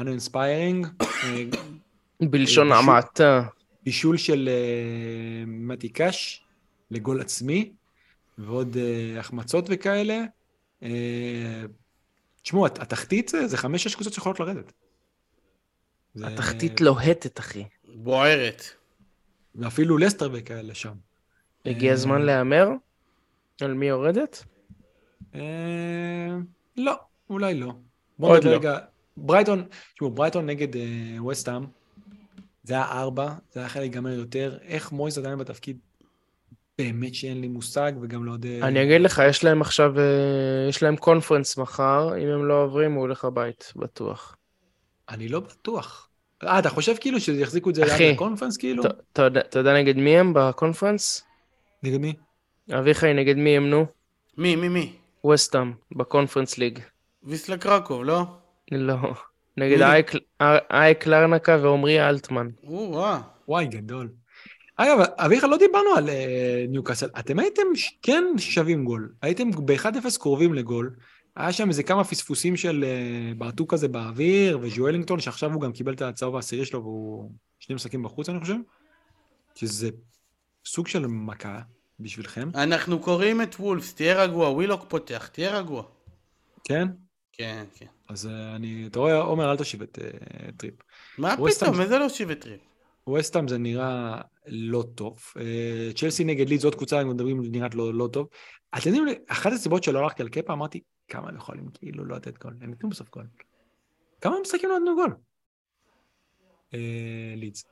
[0.07, 0.87] inspiring.
[1.01, 1.43] אה,
[2.21, 3.43] בלשון המעטה.
[3.85, 4.49] בישול של
[5.47, 6.43] מתי קאש
[6.91, 7.71] לגול עצמי,
[8.37, 8.77] ועוד
[9.19, 10.23] החמצות וכאלה.
[12.43, 14.73] תשמעו, התחתית זה, זה חמש-שש קבוצות שיכולות לרדת.
[16.13, 16.27] זה...
[16.27, 17.63] התחתית לוהטת, אחי.
[17.95, 18.63] בוערת.
[19.55, 20.93] ואפילו לסטר וכאלה שם.
[21.65, 22.69] הגיע אה, הזמן להמר?
[23.61, 24.43] על מי יורדת?
[25.35, 25.39] אה,
[26.77, 27.73] לא, אולי לא.
[28.19, 28.55] בואו נדבר לא.
[28.55, 28.77] רגע.
[29.17, 30.67] ברייטון, תשמעו, ברייטון נגד
[31.17, 31.65] ווסטהאם,
[32.63, 34.57] זה היה ארבע, זה היה יכול להיגמר יותר.
[34.61, 35.77] איך מויס עדיין בתפקיד?
[36.77, 38.49] באמת שאין לי מושג, וגם לא יודע...
[38.61, 40.03] אני אגיד לך, יש להם עכשיו, אה,
[40.69, 44.35] יש להם קונפרנס מחר, אם הם לא עוברים, הוא הולך הבית, בטוח.
[45.09, 46.09] אני לא בטוח.
[46.43, 48.83] אה, אתה חושב כאילו שיחזיקו את זה ליד הקונפרנס, כאילו?
[49.11, 51.23] אתה יודע נגד מי הם בקונפרנס?
[51.83, 52.13] נגד מי?
[52.71, 53.85] אביחי, נגד מי הם, נו?
[54.37, 54.93] מי, מי, מי?
[55.31, 56.79] וסטאם, בקונפרנס ליג.
[57.23, 58.23] ויסלה קרקוב, לא?
[58.71, 59.13] לא.
[59.57, 59.81] נגד
[60.71, 62.49] אייק לרנקה ועמרי אלטמן.
[63.47, 64.09] וואי, גדול.
[64.77, 66.11] אגב, אביך, לא דיברנו על uh,
[66.69, 67.09] ניוקאסל.
[67.19, 67.61] אתם הייתם
[68.01, 69.13] כן שווים גול.
[69.21, 70.95] הייתם ב-1-0 קרובים לגול.
[71.35, 75.93] היה שם איזה כמה פספוסים של uh, בעטו כזה באוויר, וג'ואלינגטון, שעכשיו הוא גם קיבל
[75.93, 78.55] את הצהוב העשירי שלו, והוא שני משחקים בחוץ, אני חושב.
[79.55, 79.89] שזה
[80.65, 81.59] סוג של מכה
[81.99, 82.49] בשבילכם.
[82.55, 85.83] אנחנו קוראים את וולפס, תהיה רגוע, ווילוק פותח, תהיה רגוע.
[86.63, 86.87] כן?
[87.31, 87.85] כן, כן.
[88.09, 90.73] אז uh, אני, אתה רואה, עומר, אל תושיב את uh, טריפ.
[91.17, 91.81] מה פתאום?
[91.81, 92.61] איזה לא תושיב את טריפ?
[93.07, 95.19] ווסטהאם זה נראה לא טוב.
[95.37, 98.27] אה, צ'לסי נגד לידס, עוד קבוצה, אנחנו מדברים, נראית לא, לא טוב.
[98.77, 102.43] אתם יודעים, אחת הסיבות שלא הלכתי על קפה, אמרתי, כמה הם יכולים כאילו לא לתת
[102.43, 102.53] גול?
[102.61, 103.25] הם נתנו בסוף גול.
[104.21, 105.15] כמה משחקים לא נתנו גול?
[106.73, 107.65] אה, לידס.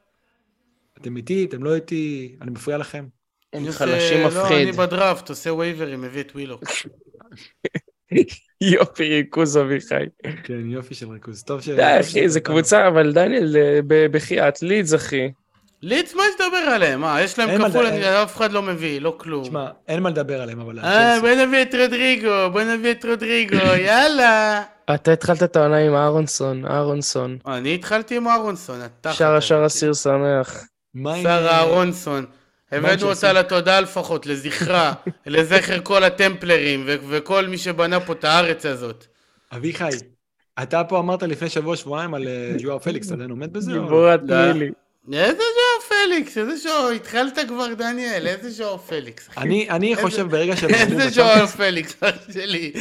[0.97, 3.07] אתם איתי, אתם לא איתי, אני מפריע לכם?
[3.53, 4.57] הם חלשים מפחיד.
[4.57, 6.63] לא, אני בדראפט, עושה וייברים, מביא את ווילוק.
[8.61, 10.05] יופי ריכוז אביחי.
[10.43, 11.43] כן, יופי של ריכוז.
[11.43, 11.69] טוב ש...
[11.69, 13.55] די, אחי, זה קבוצה, אבל דניאל,
[14.11, 15.32] בחייאת, לידס, אחי.
[15.84, 17.02] לידס, מה יש לדבר עליהם?
[17.02, 17.86] מה, יש להם כפול,
[18.24, 19.44] אף אחד לא מביא, לא כלום.
[19.44, 20.80] תשמע, אין מה לדבר עליהם, אבל...
[20.80, 23.56] אה, בוא נביא את רודריגו, בוא נביא את רודריגו,
[23.88, 24.64] יאללה.
[24.96, 27.38] אתה התחלת את העונה עם אהרונסון, אהרונסון.
[27.48, 29.14] אני התחלתי עם אהרונסון, אתה...
[29.14, 30.64] שר השאר אסיר שמח.
[31.24, 32.26] שר אהרונסון.
[32.72, 34.94] הבאנו אותה לתודה לפחות, לזכרה,
[35.26, 39.06] לזכר כל הטמפלרים וכל מי שבנה פה את הארץ הזאת.
[39.56, 39.90] אביחי,
[40.64, 43.72] אתה פה אמרת לפני שבוע שבועיים על אה, פליקס, אתה עדיין עומד בזה?
[43.72, 44.72] גיבורת נילי.
[45.14, 46.38] איזה ז'ואר פליקס?
[46.38, 46.89] איזה ז'ואר?
[46.89, 49.30] התחלת כבר, דניאל, איזה ז'ואר פליקס?
[49.38, 50.64] אני חושב ברגע ש...
[50.64, 52.74] איזה ז'ואר פליקס, אח שלי.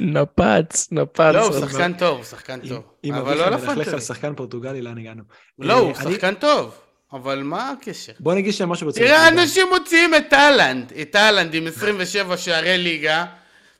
[0.00, 1.20] נפץ, נפץ.
[1.34, 2.82] לא, הוא שחקן טוב, הוא שחקן טוב.
[3.14, 3.70] אבל לא לפנטזי.
[3.70, 5.22] אם מלכלך על שחקן פורטוגלי, לאן הגענו?
[5.58, 6.74] לא, הוא אה, שחקן טוב.
[7.12, 8.12] אבל מה הקשר?
[8.20, 9.06] בוא נגיד שהם משהו רציני.
[9.06, 13.24] תראה, אנשים מוציאים את אהלנד, את אהלנד עם 27 שערי ליגה,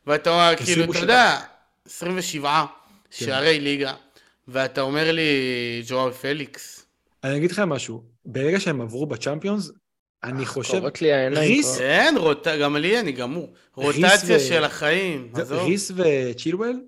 [0.07, 1.03] ואתה אומר, כאילו, אתה 27.
[1.03, 1.41] יודע,
[1.87, 2.65] 27
[3.11, 3.27] כן.
[3.27, 3.93] שערי ליגה,
[4.49, 5.23] ואתה אומר לי,
[5.89, 6.76] ג'ואר פליקס.
[7.27, 9.71] אני אגיד לך משהו, ברגע שהם עברו בצ'אמפיונס,
[10.25, 10.79] אני חושב...
[10.79, 11.81] קורות לי העיניים ריס-.
[11.81, 12.49] אין, רוט...
[12.49, 13.53] גם לי אני גמור.
[13.75, 15.59] רוטציה ו- של החיים, עזוב.
[15.59, 16.81] ריס וצ'ילואל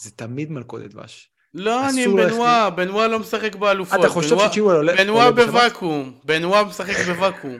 [0.00, 1.30] זה תמיד מלכודת דבש.
[1.54, 4.00] לא, אני עם אסור בנווה, בנווה לא משחק באלופות.
[4.00, 4.96] אתה חושב שצ'ילואל עולה...
[4.96, 5.48] בנווה בשבת?
[5.48, 7.58] בוואקום, בנווה משחק בוואקום.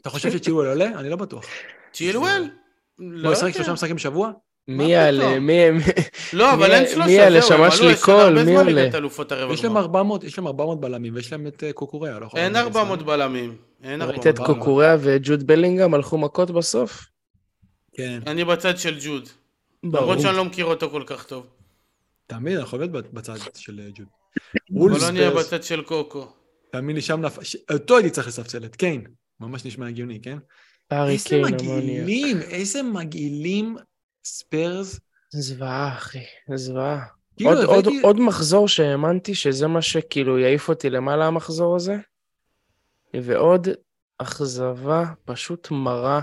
[0.00, 0.86] אתה חושב שצ'ילואל עולה?
[0.86, 1.44] אני לא בטוח.
[1.92, 2.50] צ'ילואל?
[2.98, 3.54] הוא לא ישחק יודע.
[3.56, 4.32] שלושה משחקים בשבוע?
[4.76, 5.38] מי יעלה?
[5.38, 5.70] מי...
[5.70, 5.80] מי-
[6.32, 7.40] לא, אבל מי- אין מי שלושה, יעלה?
[7.40, 8.82] זהו, הם שמש עלו, לי יש להם קול, הרבה מי זמן עולה?
[8.82, 9.80] ליגת אלופות הרבע יש להם גמר.
[9.80, 12.18] 400, יש להם 400 בלמים, ויש להם את אה, קוקוריה.
[12.18, 13.06] לא יכול אין להגיד 400 את זה.
[13.06, 13.56] בלמים.
[13.82, 14.54] אין ראית 400 את ברור.
[14.58, 17.06] קוקוריה וג'וד בלינגהם הלכו מכות בסוף?
[17.92, 19.28] כן, אני בצד של ג'וד.
[19.84, 20.04] ברור.
[20.06, 21.46] למרות שאני לא מכיר אותו כל כך טוב.
[22.26, 24.06] תמיד אנחנו באמת בצד של אה, ג'וד.
[24.82, 26.26] אבל לא נהיה בצד של קוקו.
[26.72, 29.04] תאמין לי שם נפל, ש- אותו הייתי צריך לספסל, את קיין.
[29.40, 30.38] ממש נשמע הגיוני, כן?
[30.92, 31.40] איזה.
[31.42, 33.76] מגעילים, איזה מגעילים
[34.24, 35.00] ספיירס.
[35.32, 37.00] זוועה, אחי, זוועה.
[37.36, 41.96] כאילו, עוד, עוד, הבאתי- עוד מחזור שהאמנתי שזה מה שכאילו יעיף אותי למעלה המחזור הזה,
[43.22, 43.68] ועוד
[44.18, 46.20] אכזבה פשוט מרה,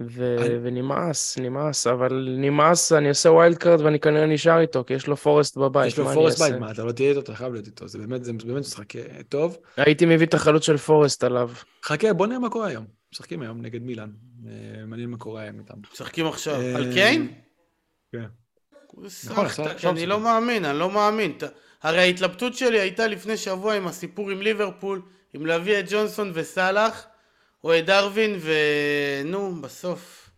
[0.00, 0.36] ו...
[0.40, 5.06] אני- ונמאס, נמאס, אבל נמאס, אני עושה wild card ואני כנראה נשאר איתו, כי יש
[5.06, 6.52] לו פורסט בבית, יש לו פורסט אעשה?
[6.52, 8.96] בית, מה, אתה לא תהיה איתו, אתה חייב להיות איתו, זה באמת, זה באמת משחק
[8.96, 9.56] אה, טוב.
[9.76, 11.50] הייתי מביא את החלוץ של פורסט עליו.
[11.84, 13.01] חכה, בוא נראה מה קורה היום.
[13.12, 14.10] משחקים היום נגד מילאן.
[14.46, 15.74] אה, מעניין מה קורה היום איתם.
[15.92, 16.60] משחקים עכשיו.
[16.60, 17.32] אה, על קיין?
[18.12, 18.24] כן.
[19.30, 19.46] נכון,
[19.84, 20.06] אני.
[20.06, 21.38] לא מאמין, אני לא מאמין.
[21.82, 25.02] הרי ההתלבטות שלי הייתה לפני שבוע עם הסיפור עם ליברפול,
[25.36, 27.06] אם להביא את ג'ונסון וסאלח,
[27.64, 30.30] או את דרווין, ונו, בסוף.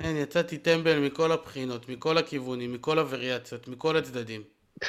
[0.00, 4.42] אין, יצאתי טמבל מכל הבחינות, מכל הכיוונים, מכל הווריאציות, מכל הצדדים.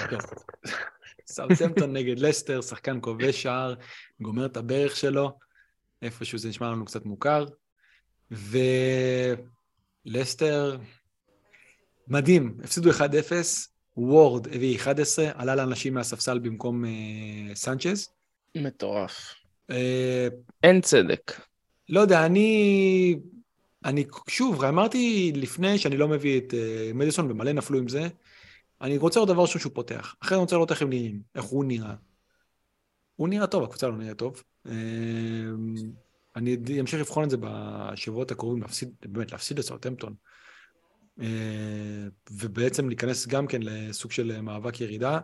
[1.27, 3.73] סאוטהמפטון נגד לסטר, שחקן כובש שער,
[4.21, 5.37] גומר את הברך שלו,
[6.01, 7.45] איפשהו זה נשמע לנו קצת מוכר.
[10.05, 10.77] ולסטר,
[12.07, 12.93] מדהים, הפסידו 1-0,
[13.97, 18.09] וורד הביא 11, עלה לאנשים מהספסל במקום אה, סנצ'ז.
[18.57, 19.33] מטורף.
[19.69, 20.27] אה,
[20.63, 21.41] אין צדק.
[21.89, 23.15] לא יודע, אני...
[23.85, 28.07] אני שוב, אמרתי לפני שאני לא מביא את uh, מדיסון, ומלא נפלו עם זה.
[28.81, 30.15] אני רוצה עוד דבר ראשון שהוא פותח.
[30.19, 31.93] אחרי אני רוצה לראות איך הם נראים, איך הוא נראה.
[33.15, 34.43] הוא נראה טוב, הקבוצה לא נראה טוב.
[34.67, 34.73] אה,
[36.35, 40.13] אני אמשיך לבחון את זה בשבועות הקרובים, להפסיד, באמת, להפסיד לסאוטהמפטון.
[41.21, 41.27] אה,
[42.31, 45.19] ובעצם להיכנס גם כן לסוג של מאבק ירידה.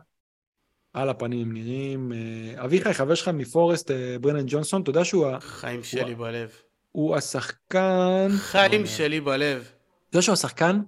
[0.93, 2.11] על הפנים הם נראים.
[2.13, 6.51] אה, אביחי, חבר שלך מפורסט, אה, ברנן ג'ונסון, אתה יודע שהוא חיים שלי בלב.
[6.91, 8.27] הוא השחקן...
[8.37, 9.71] חיים שלי בלב.
[10.09, 10.79] אתה יודע שהוא השחקן,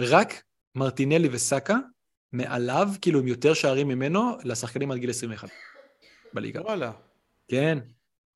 [0.00, 0.42] רק
[0.74, 1.76] מרטינלי וסאקה,
[2.32, 5.48] מעליו, כאילו עם יותר שערים ממנו, לשחקנים עד גיל 21
[6.32, 6.60] בליגה.
[6.60, 6.92] וואלה.
[7.48, 7.78] כן,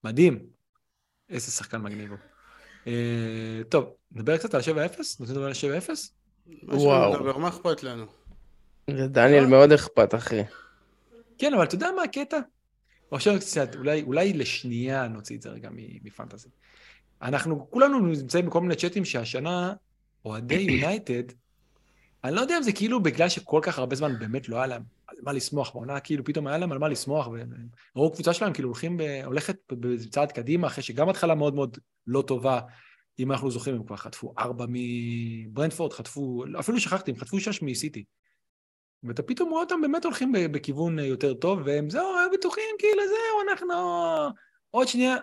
[0.05, 0.47] מדהים.
[1.29, 2.19] איזה שחקן מגניב הוא.
[2.87, 4.65] אה, טוב, נדבר קצת על 7-0?
[5.21, 5.91] רוצים לדבר על 7-0?
[6.63, 7.39] מה וואו.
[7.39, 8.07] מה אכפת לנו?
[8.89, 10.43] לדניאל מאוד אכפת, אחי.
[11.39, 12.39] כן, אבל אתה יודע מה הקטע?
[13.11, 15.69] עכשיו קצת, אולי, אולי לשנייה נוציא את זה רגע
[16.05, 16.49] מפנטזי.
[17.23, 19.73] אנחנו כולנו נמצאים בכל מיני צ'אטים שהשנה
[20.25, 21.23] אוהדי יונייטד,
[22.25, 24.83] אני לא יודע אם זה כאילו בגלל שכל כך הרבה זמן באמת לא היה להם
[25.23, 27.29] מה לשמוח בעונה, כאילו פתאום היה להם על מה לשמוח,
[27.97, 32.23] וראו קבוצה שלהם כאילו הולכים, ב, הולכת בצעד קדימה, אחרי שגם התחלה מאוד מאוד לא
[32.23, 32.61] טובה,
[33.19, 38.05] אם אנחנו זוכרים, הם כבר חטפו ארבע מברנדפורד, חטפו, אפילו שכחתי, הם חטפו שש מסיטי.
[39.03, 43.03] ואתה פתאום רואה אותם באמת הולכים בכיוון אה, יותר טוב, והם זהו, היו בטוחים, כאילו
[43.07, 43.75] זהו, אנחנו
[44.71, 45.17] עוד שנייה.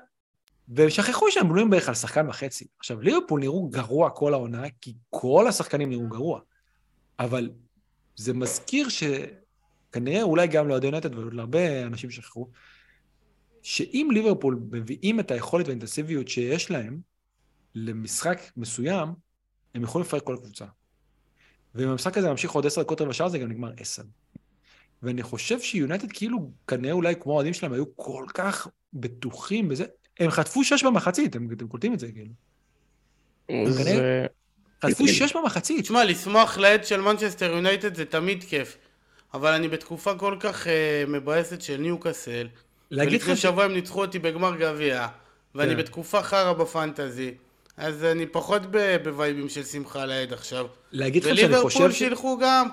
[0.68, 2.68] והם שכחו שהם בנויים בערך על שחקן וחצי.
[2.80, 6.40] עכשיו, ליברפול נראו גרוע כל העונה, כי כל השחקנים נראו גרוע.
[7.19, 7.49] אבל
[8.15, 8.90] זה מזכיר
[9.98, 12.48] שכנראה, אולי גם לאוהדי יונטד ולהרבה אנשים שכחו,
[13.61, 16.99] שאם ליברפול מביאים את היכולת והאינטנסיביות שיש להם
[17.76, 19.10] למשחק מסוים,
[19.76, 20.65] הם יכולים לפרק כל קבוצה.
[21.76, 24.03] ואם המשחק הזה ממשיך עוד עשר דקות רבע שעה, זה גם נגמר עשר.
[25.03, 29.86] ואני חושב שיונייטד כאילו, כנראה אולי כמו האוהדים שלהם, היו כל כך בטוחים בזה.
[30.19, 32.34] הם חטפו שש במחצית, אתם, אתם קולטים את זה, כאילו.
[33.72, 34.26] זה...
[34.86, 35.82] חטפו שש במחצית.
[35.82, 38.78] תשמע, לשמוח לעד של מנצ'סטר יונייטד זה תמיד כיף.
[39.34, 42.48] אבל אני בתקופה כל כך אה, מבאסת של ניוקאסל.
[42.91, 43.36] להגיד ולפני.
[43.36, 45.08] שבוע הם ניצחו אותי בגמר גביע.
[45.56, 45.78] ואני כן.
[45.78, 47.34] בתקופה חרא בפנטזי.
[47.78, 48.62] אז אני פחות
[49.04, 50.66] בווייבים של שמחה לעד עכשיו.
[50.91, 51.91] להגיד לך שאני חושב וליברפול.
[51.91, 52.68] שילכו גם,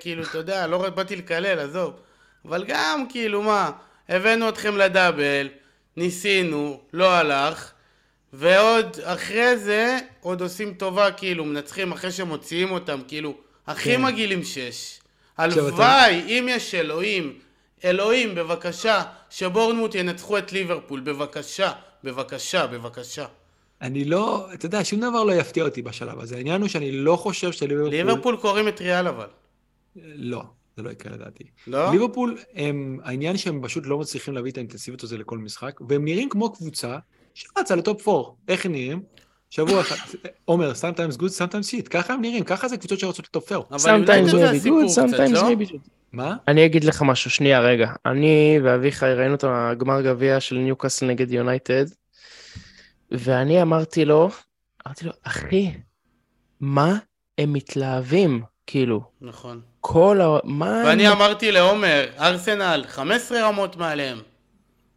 [0.00, 1.92] כאילו, אתה יודע, לא באתי לקלל, עזוב.
[2.44, 3.70] אבל גם, כאילו, מה,
[4.08, 5.48] הבאנו אתכם לדאבל,
[5.96, 7.70] ניסינו, לא הלך,
[8.32, 13.34] ועוד אחרי זה, עוד עושים טובה, כאילו, מנצחים אחרי שמוציאים אותם, כאילו,
[13.66, 14.02] הכי כן.
[14.02, 15.00] מגעילים שש.
[15.38, 17.32] הלוואי, אם יש אלוהים,
[17.84, 21.72] אלוהים, בבקשה, שבורנמוט ינצחו את ליברפול, בבקשה,
[22.04, 23.26] בבקשה, בבקשה.
[23.82, 26.36] אני לא, אתה יודע, שום דבר לא יפתיע אותי בשלב הזה.
[26.36, 27.90] העניין הוא שאני לא חושב שליברפול...
[27.90, 29.26] ליברפול קוראים את ריאל אבל.
[29.96, 30.42] לא,
[30.76, 31.44] זה לא יקרה לדעתי.
[31.66, 31.92] לא?
[31.92, 36.28] ליברפול, הם, העניין שהם פשוט לא מצליחים להביא את האינטנסיביות הזו לכל משחק, והם נראים
[36.28, 36.98] כמו קבוצה
[37.34, 38.30] שרצה לטופ 4.
[38.48, 39.02] איך הם נראים?
[39.50, 39.96] שבוע אחד,
[40.44, 43.76] עומר, sometimes good, sometimes shit, ככה הם נראים, ככה זה קבוצות שרצות לטופ 4.
[43.76, 45.48] אבל Sometimes הסיפור good, קצת, sometimes לא?
[45.48, 45.88] maybe good.
[46.12, 46.36] מה?
[46.48, 47.92] אני אגיד לך משהו, שנייה רגע.
[48.06, 51.84] אני ואביחי ראינו את הגמר גביע של ניוקאסל נגד יונייטד,
[53.10, 54.30] ואני אמרתי לו,
[54.86, 55.70] אמרתי לו, אחי,
[56.60, 56.98] מה
[57.38, 58.42] הם מתלהבים?
[58.66, 59.60] כאילו, נכון.
[59.80, 60.38] כל ה...
[60.44, 64.18] מה ואני אמרתי לעומר, ארסנל, 15 רמות מעליהם.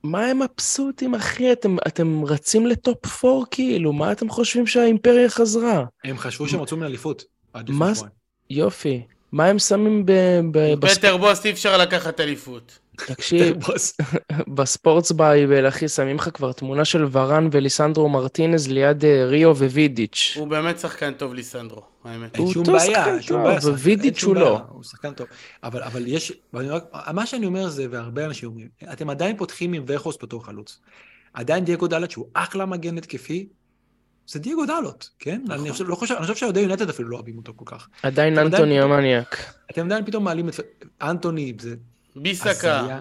[0.03, 1.51] מה הם מבסוטים, אחי?
[1.51, 5.83] אתם, אתם רצים ל top 4 כאילו, מה אתם חושבים שהאימפריה חזרה?
[6.03, 7.23] הם חשבו שהם רצו מאליפות.
[7.67, 7.91] מה.
[8.49, 9.01] יופי.
[9.31, 10.11] מה הם שמים ב...
[10.51, 10.97] ב בספ...
[10.97, 12.79] פטר בוס אי אפשר לקחת אליפות.
[13.07, 13.97] תקשיב, בוס.
[14.47, 19.55] ב Sports Bible, אחי, שמים לך כבר תמונה של ורן וליסנדרו מרטינז ליד אה, ריו
[19.55, 20.33] ווידיץ'.
[20.37, 22.37] הוא באמת שחקן טוב ליסנדרו, האמת.
[22.37, 23.05] הוא שום בעיה,
[23.63, 24.59] ווידיץ' הוא לא.
[24.69, 25.27] הוא שחקן טוב.
[25.63, 26.33] אבל, אבל יש,
[27.13, 30.79] מה שאני אומר זה, והרבה אנשים אומרים, אתם עדיין פותחים עם וחוס בתור חלוץ.
[31.33, 33.47] עדיין דייגו דלת, שהוא אחלה מגן התקפי,
[34.27, 35.41] זה דייגו דלות, כן?
[35.45, 35.59] נכון.
[35.59, 37.87] אני חושב, לא חושב, אני חושב שאוהדי יונטד אפילו לא אוהבים אותו כל כך.
[38.03, 39.53] עדיין אנטוני המניאק.
[39.71, 40.53] אתם עדיין פתאום מעלים את
[41.01, 41.75] אנטוני, זה
[42.23, 42.99] ביסקה.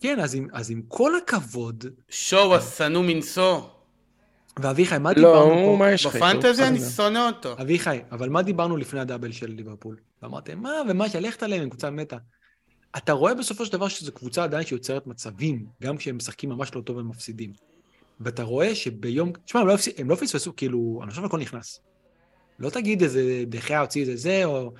[0.00, 3.60] כן, אז עם, אז עם כל הכבוד, שואו השנוא מנשוא.
[4.58, 5.76] ואביחי, מה לא, דיברנו פה?
[5.78, 6.26] מה יש לך איתו?
[6.26, 6.80] בפנטזי אני.
[6.80, 7.52] שונא אותו.
[7.60, 9.96] אביחי, אבל מה דיברנו לפני הדאבל של ליברפול?
[10.22, 12.16] ואמרתם, מה, ומה, שלכת עליהם, הם קבוצה מתה.
[12.96, 16.80] אתה רואה בסופו של דבר שזו קבוצה עדיין שיוצרת מצבים, גם כשהם משחקים ממש לא
[16.80, 17.52] טוב הם מפסידים.
[18.20, 21.80] ואתה רואה שביום, תשמע, הם לא, הפס- הם לא פספסו, כאילו, אני חושב הכל נכנס.
[22.58, 24.72] לא תגיד איזה דחיה הוציא איזה זה, או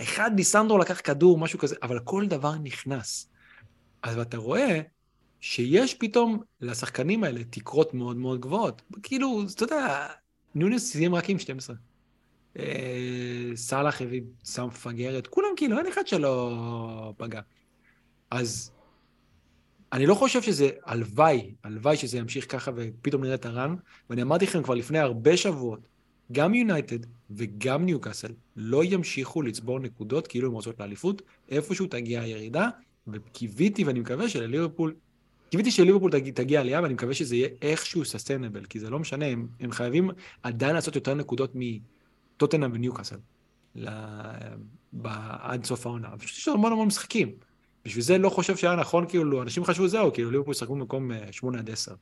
[0.00, 3.30] אחד ניסנדרו לקח כדור, משהו כזה, אבל כל דבר נכנס.
[4.02, 4.80] אז אתה רואה
[5.40, 8.82] שיש פתאום לשחקנים האלה תקרות מאוד מאוד גבוהות.
[9.02, 10.06] כאילו, אתה יודע,
[10.54, 11.76] נונייס סיים רק עם 12.
[12.58, 17.40] אה, סאלח הביא, שם מפגרת, כולם כאילו, אין אחד שלא פגע.
[18.30, 18.72] אז
[19.92, 23.74] אני לא חושב שזה, הלוואי, הלוואי שזה ימשיך ככה ופתאום נראה את ה run,
[24.10, 25.80] ואני אמרתי לכם כבר לפני הרבה שבועות,
[26.32, 26.98] גם יונייטד
[27.30, 32.68] וגם ניוקאסל לא ימשיכו לצבור נקודות כאילו הם רצות לאליפות, איפשהו תגיע הירידה,
[33.08, 34.94] וקיוויתי ואני מקווה שלליברפול,
[35.50, 39.26] קיוויתי שליברפול תגיע, תגיע עלייה, ואני מקווה שזה יהיה איכשהו sustainable, כי זה לא משנה,
[39.26, 40.10] הם, הם חייבים
[40.42, 43.16] עדיין לעשות יותר נקודות מטוטנאם וניוקאסל
[43.76, 43.88] ל...
[44.92, 45.06] ב...
[45.40, 46.08] עד סוף העונה.
[46.18, 47.32] פשוט יש המון המון משחקים.
[47.84, 51.58] בשביל זה לא חושב שהיה נכון, כאילו, אנשים חשבו זהו, כאילו, ליברפול ישחקו במקום 8
[51.58, 51.94] עד 10.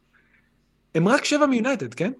[0.94, 2.12] הם רק 7 מיונייטד, כן?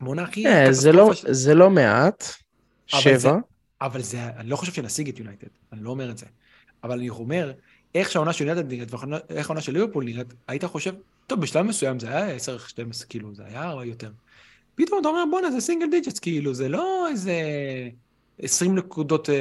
[0.00, 2.24] מונה הכי אה, זה לא- ש- זה לא מעט.
[2.92, 3.36] אבל זה- שבע.
[3.80, 6.26] אבל זה, אני לא חושב שנשיג את יונייטד, אני לא אומר את זה.
[6.84, 7.52] אבל אני אומר,
[7.94, 8.88] איך שהעונה של יונייטד נראית
[9.28, 10.94] ואיך העונה של ליברפול נראית, היית חושב,
[11.26, 12.38] טוב, בשלב מסוים זה היה 10-12,
[13.08, 14.10] כאילו, זה היה יותר.
[14.74, 17.32] פתאום אתה אומר, בואנה, זה single digits, כאילו, זה לא איזה
[18.38, 19.34] 20 נקודות אה,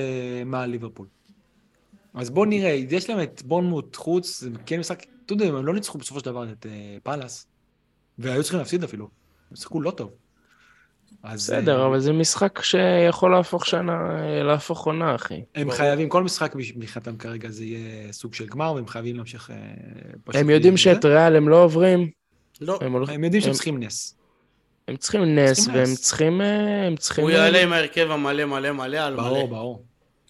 [0.45, 1.07] מעל ליברפול.
[2.13, 5.73] אז בואו נראה, יש להם את בונמוט חוץ, זה כן משחק, אתה יודע, הם לא
[5.73, 7.47] ניצחו בסופו של דבר את אה, פאלאס,
[8.19, 9.09] והיו צריכים להפסיד אפילו,
[9.49, 10.11] הם שיחקו לא טוב.
[11.25, 13.97] אז, בסדר, אה, אבל זה משחק שיכול להפוך שנה,
[14.43, 15.41] להפוך עונה, אחי.
[15.55, 15.77] הם ברור.
[15.77, 19.55] חייבים, כל משחק מבחינתם כרגע זה יהיה סוג של גמר, והם חייבים להמשיך אה,
[20.23, 20.41] פשוט...
[20.41, 21.07] הם יודעים שאת זה.
[21.07, 22.09] ריאל הם לא עוברים,
[22.61, 24.15] לא, הם יודעים שהם הם- צריכים נס.
[24.87, 25.95] הם צריכים נס, והם.
[25.95, 26.41] צריכים...
[26.41, 27.23] אה, הם צריכים...
[27.23, 29.57] הוא אה, יעלה עם ההרכב המלא מלא מלא על ברור, מלא.
[29.57, 29.83] ברור.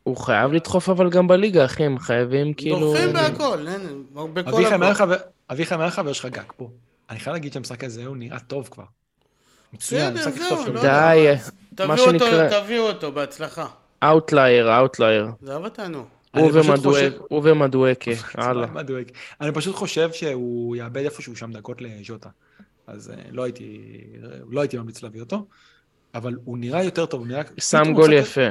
[0.04, 2.80] הוא חייב לדחוף אבל גם בליגה, אחי, הם חייבים כאילו...
[2.80, 4.04] דוחפים בהכל, אין,
[4.34, 5.14] בכל אביחי, מה הכל.
[5.52, 6.70] אביחי, מה החבר שלך גג פה?
[7.10, 8.84] אני חייב להגיד שהמשחק הזה הוא נראה טוב כבר.
[9.76, 10.74] מצוין, בסדר, זהו.
[10.74, 11.34] לא די.
[11.88, 13.68] מה אותו, שנקרא- תביאו אותו, בהצלחה.
[14.04, 15.28] outlier, outlier.
[15.42, 16.06] זה אהב אותנו.
[17.28, 18.68] הוא ומדואקה, הלאה.
[19.42, 22.30] אני פשוט חושב שהוא יאבד איפשהו שם דקות לז'וטה.
[22.88, 23.82] אז אה, לא הייתי,
[24.50, 25.46] לא הייתי ממליץ להביא אותו,
[26.14, 27.42] אבל הוא נראה יותר טוב, הוא נראה...
[27.60, 28.42] שם גול יפה.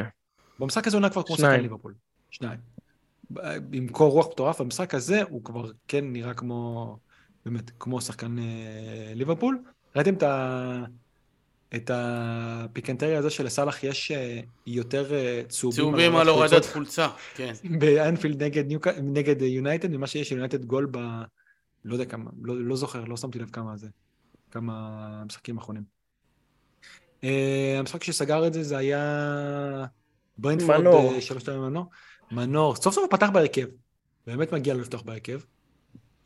[0.59, 1.37] במשחק הזה הוא נראה כבר כמו.
[1.37, 1.95] שחקן ליברפול.
[2.31, 2.59] שניים.
[3.73, 6.97] עם קור רוח מטורף, במשחק הזה הוא כבר כן נראה כמו,
[7.47, 8.45] באמת, כמו שחקן אה,
[9.15, 9.59] ליברפול.
[9.97, 10.85] ראיתם את, ה,
[11.77, 17.53] את הפיקנטריה הזה שלסאלח יש אה, יותר אה, צהובים, צהובים על הורדת חולצה, כן.
[17.81, 18.89] באנפילד נגד, ניוק...
[18.89, 20.99] נגד יונייטד, ממה שיש יונייטד גול ב...
[21.85, 23.89] לא יודע כמה, לא, לא זוכר, לא שמתי לב כמה זה,
[24.51, 25.83] כמה משחקים אחרונים.
[27.23, 27.27] Uh,
[27.79, 29.87] המשחק שסגר את זה, זה היה
[30.39, 31.21] ברנדפורד מנור.
[31.21, 31.87] שלוש פעמים מנור.
[32.31, 33.67] מנור, סוף סוף הוא פתח בהרכב.
[34.27, 35.41] באמת מגיע לו לפתוח בהרכב.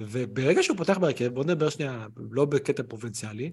[0.00, 3.52] וברגע שהוא פותח בהרכב, בוא נדבר שנייה, לא בקטע פרובינציאלי,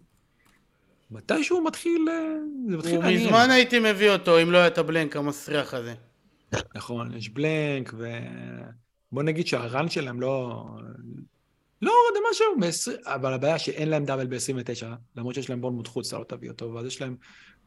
[1.11, 2.36] מתישהו מתחיל, אה,
[2.69, 3.26] זה מתחיל לעניין.
[3.26, 5.94] מזמן הייתי מביא אותו, אם לא היה את הבלנק המסריח הזה.
[6.76, 7.94] נכון, יש בלנק,
[9.11, 10.65] בוא נגיד שהרן שלהם לא...
[11.82, 16.07] לא הורד משהו, ב-20, אבל הבעיה שאין להם דאבל ב-29, למרות שיש להם בונמוט חוץ,
[16.07, 17.15] אתה לא תביא אותו, ואז יש להם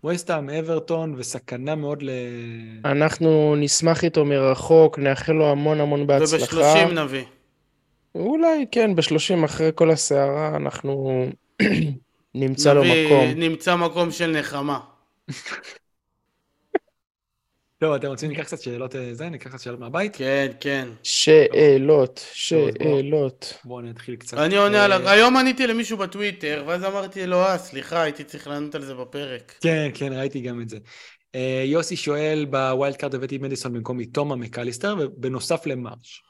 [0.04, 2.10] וסטהאם, אברטון, וסכנה מאוד ל...
[2.84, 6.56] אנחנו נשמח איתו מרחוק, נאחל לו המון המון בהצלחה.
[6.56, 7.24] וב-30 נביא.
[8.14, 11.26] אולי, כן, ב-30 אחרי כל הסערה אנחנו
[12.34, 13.24] נמצא לו מקום.
[13.36, 14.80] נמצא מקום של נחמה.
[17.82, 19.28] לא, אתם רוצים ניקח קצת שאלות אה, זה?
[19.28, 20.16] ניקח קצת שאלות מהבית?
[20.16, 20.88] כן, כן.
[21.02, 22.24] שאלות.
[22.32, 23.58] שאלות.
[23.64, 24.38] בואו נתחיל קצת.
[24.38, 25.08] אני עונה אה, על...
[25.08, 29.54] היום עניתי למישהו בטוויטר, ואז אמרתי לו, אה, סליחה, הייתי צריך לענות על זה בפרק.
[29.60, 30.78] כן, כן, ראיתי גם את זה.
[31.34, 36.22] אה, יוסי שואל, ב wild card הבאתי מדיסון במקום מתומה מקליסטר, ובנוסף למרש.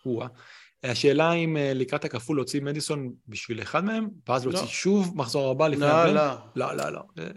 [0.84, 4.66] השאלה אם אה, לקראת הכפול להוציא מדיסון בשביל אחד מהם, ואז להוציא לא.
[4.66, 6.14] שוב מחזור הבא לפני לא?
[6.14, 6.34] לא.
[6.56, 7.00] לא, לא, לא.
[7.18, 7.30] אה,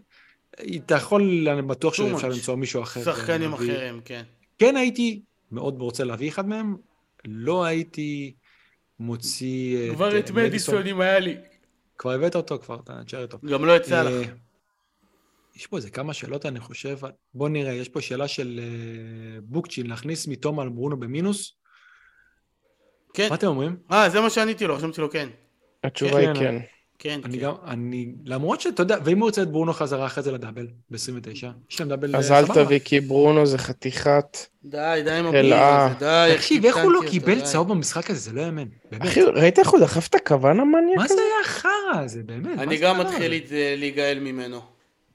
[0.76, 2.30] אתה יכול, אני בטוח שאפשר.
[2.30, 3.04] למצוא מישהו אחר.
[3.04, 3.74] שחקנים להביא.
[3.74, 4.24] אחרים, כן.
[4.58, 6.76] כן הייתי מאוד רוצה להביא אחד מהם,
[7.26, 8.34] לא הייתי
[9.00, 11.36] מוציא כבר את מדיסון אם היה לי.
[11.98, 13.38] כבר הבאת אותו, כבר אתה תשאר איתו.
[13.52, 14.30] גם לא יצא אה, לך.
[15.56, 16.98] יש פה איזה כמה שאלות, אני חושב.
[17.34, 21.61] בוא נראה, יש פה שאלה של אה, בוקצ'ין, להכניס מתום על ברונו במינוס.
[23.14, 23.28] כן.
[23.30, 23.76] מה אתם אומרים?
[23.92, 25.30] אה, זה מה שעניתי לו, רשמתי לו כן.
[25.84, 26.60] התשובה היא כן, כן.
[27.04, 27.44] כן, אני כן.
[27.44, 31.46] גם, אני, למרות שאתה יודע, ואם הוא רוצה את ברונו חזרה אחרי זה לדאבל, ב-29,
[31.72, 32.46] יש להם דאבל אז אה, אל.
[32.46, 34.38] תביא, כי ברונו זה חתיכת...
[34.64, 35.26] די, די עם.
[35.26, 36.34] הביז הזה, די.
[36.36, 37.42] תקשיב, איך הוא לא קיבל.
[37.42, 38.20] צהוב במשחק הזה?
[38.20, 38.64] זה לא יאמן.
[38.92, 39.04] באמת.
[39.04, 41.16] אחי, ראית איך הוא דחף את הכוון המניאק מה הזה?
[41.16, 42.56] זה היה החרא הזה, באמת?
[42.56, 43.42] מה אני גם מתחיל
[43.78, 44.62] להיגאל ממנו.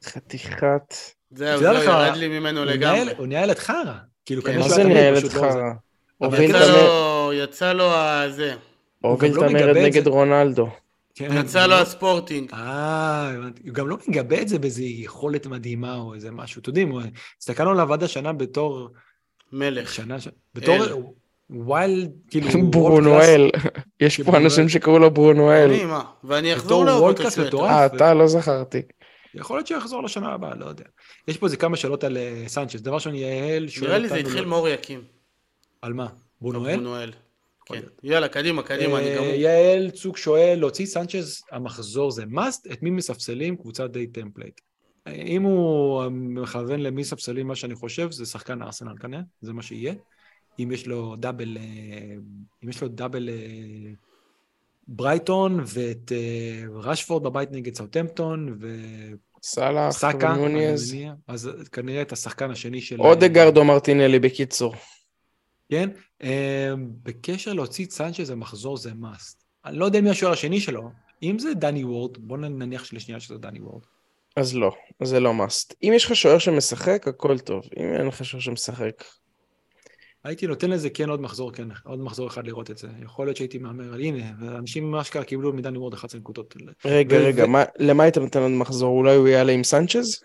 [0.04, 0.94] חתיכת...
[1.30, 3.14] זהו, זהו, לך, ירד לי ממנו לגמרי.
[3.16, 3.94] הוא ניהל את חרא.
[4.26, 4.52] כאילו, כן.
[4.52, 8.54] כנראה מה שהוא זה היה תמיד, פשוט לא יצא את לו, יצא לו הזה.
[9.02, 10.06] הוביל את לא המרד את נגד.
[10.06, 10.68] רונלדו.
[11.14, 12.50] כן, יצא לו לא- הספורטינג.
[12.52, 13.62] אה, הבנתי.
[13.68, 16.60] הוא גם לא מגבה את זה באיזו יכולת מדהימה או איזה משהו.
[16.60, 16.92] אתם יודעים,
[17.40, 18.88] הסתכלנו עליו עד השנה בתור...
[19.52, 19.92] מלך.
[19.94, 21.14] שנה, ש- בתור.
[21.50, 22.48] ווילד, כאילו...
[22.70, 23.50] ברונואל.
[24.00, 24.42] יש פה ברונואל.
[24.44, 25.70] אנשים שקראו לו ברונואל.
[25.70, 26.04] אני, מה?
[26.24, 27.14] ואני אחזור לאהוב.
[27.46, 27.64] יתום.
[27.64, 28.82] אה, אתה לא זכרתי.
[29.34, 30.84] יכול להיות שיחזור לשנה הבאה, לא יודע.
[31.28, 32.80] יש פה איזה כמה שאלות על אה, סנצ'ס.
[32.80, 35.00] דבר ראשון, יעל שואל נראה לי זה התחיל לא- מאור יקים.
[35.82, 36.06] על מה?
[36.40, 36.76] ברונואל?
[36.76, 37.12] נואל.
[37.62, 37.86] יכול כן.
[38.02, 39.28] יאללה, קדימה, קדימה, אני אה, גמור.
[39.28, 43.56] יעל צוק שואל, להוציא סנצ'ז המחזור זה must, את מי מספסלים?
[43.56, 44.60] קבוצת די template.
[45.06, 49.94] אם הוא מכוון למי מספסלים, מה שאני חושב, זה שחקן ארסנל כנראה, זה מה שיהיה.
[50.58, 52.14] אם יש לו דאבל, אה,
[52.64, 53.92] אם יש לו double אה,
[54.88, 56.12] ברייטון ואת
[56.74, 58.58] רשפורד בבית נגד סאוטמפטון
[59.42, 60.04] סאלח ונוניז.
[60.04, 63.00] אני מניח, אז כנראה את השחקן השני של...
[63.00, 64.74] אודגרד או מרטינלי בקיצור.
[65.70, 65.88] כן?
[66.22, 66.72] אה,
[67.02, 69.34] בקשר להוציא את סנצ'ז המחזור זה must.
[69.64, 70.90] אני לא יודע מי השוער השני שלו,
[71.22, 73.82] אם זה דני וורד, בוא נניח שלשנייה שזה דני וורד.
[74.36, 74.72] אז לא,
[75.02, 75.74] זה לא must.
[75.82, 77.64] אם יש לך שוער שמשחק, הכל טוב.
[77.78, 79.04] אם אין לך שוער שמשחק,
[80.24, 82.88] הייתי נותן לזה כן עוד מחזור, כן, עוד מחזור אחד לראות את זה.
[83.02, 86.56] יכול להיות שהייתי מהמר על הנה, ואנשים אשכרה קיבלו מדני וורד 11 נקודות.
[86.84, 88.98] רגע, רגע, מה- למה היית נותן עוד מחזור?
[88.98, 90.20] אולי הוא יעלה עם סנצ'ז?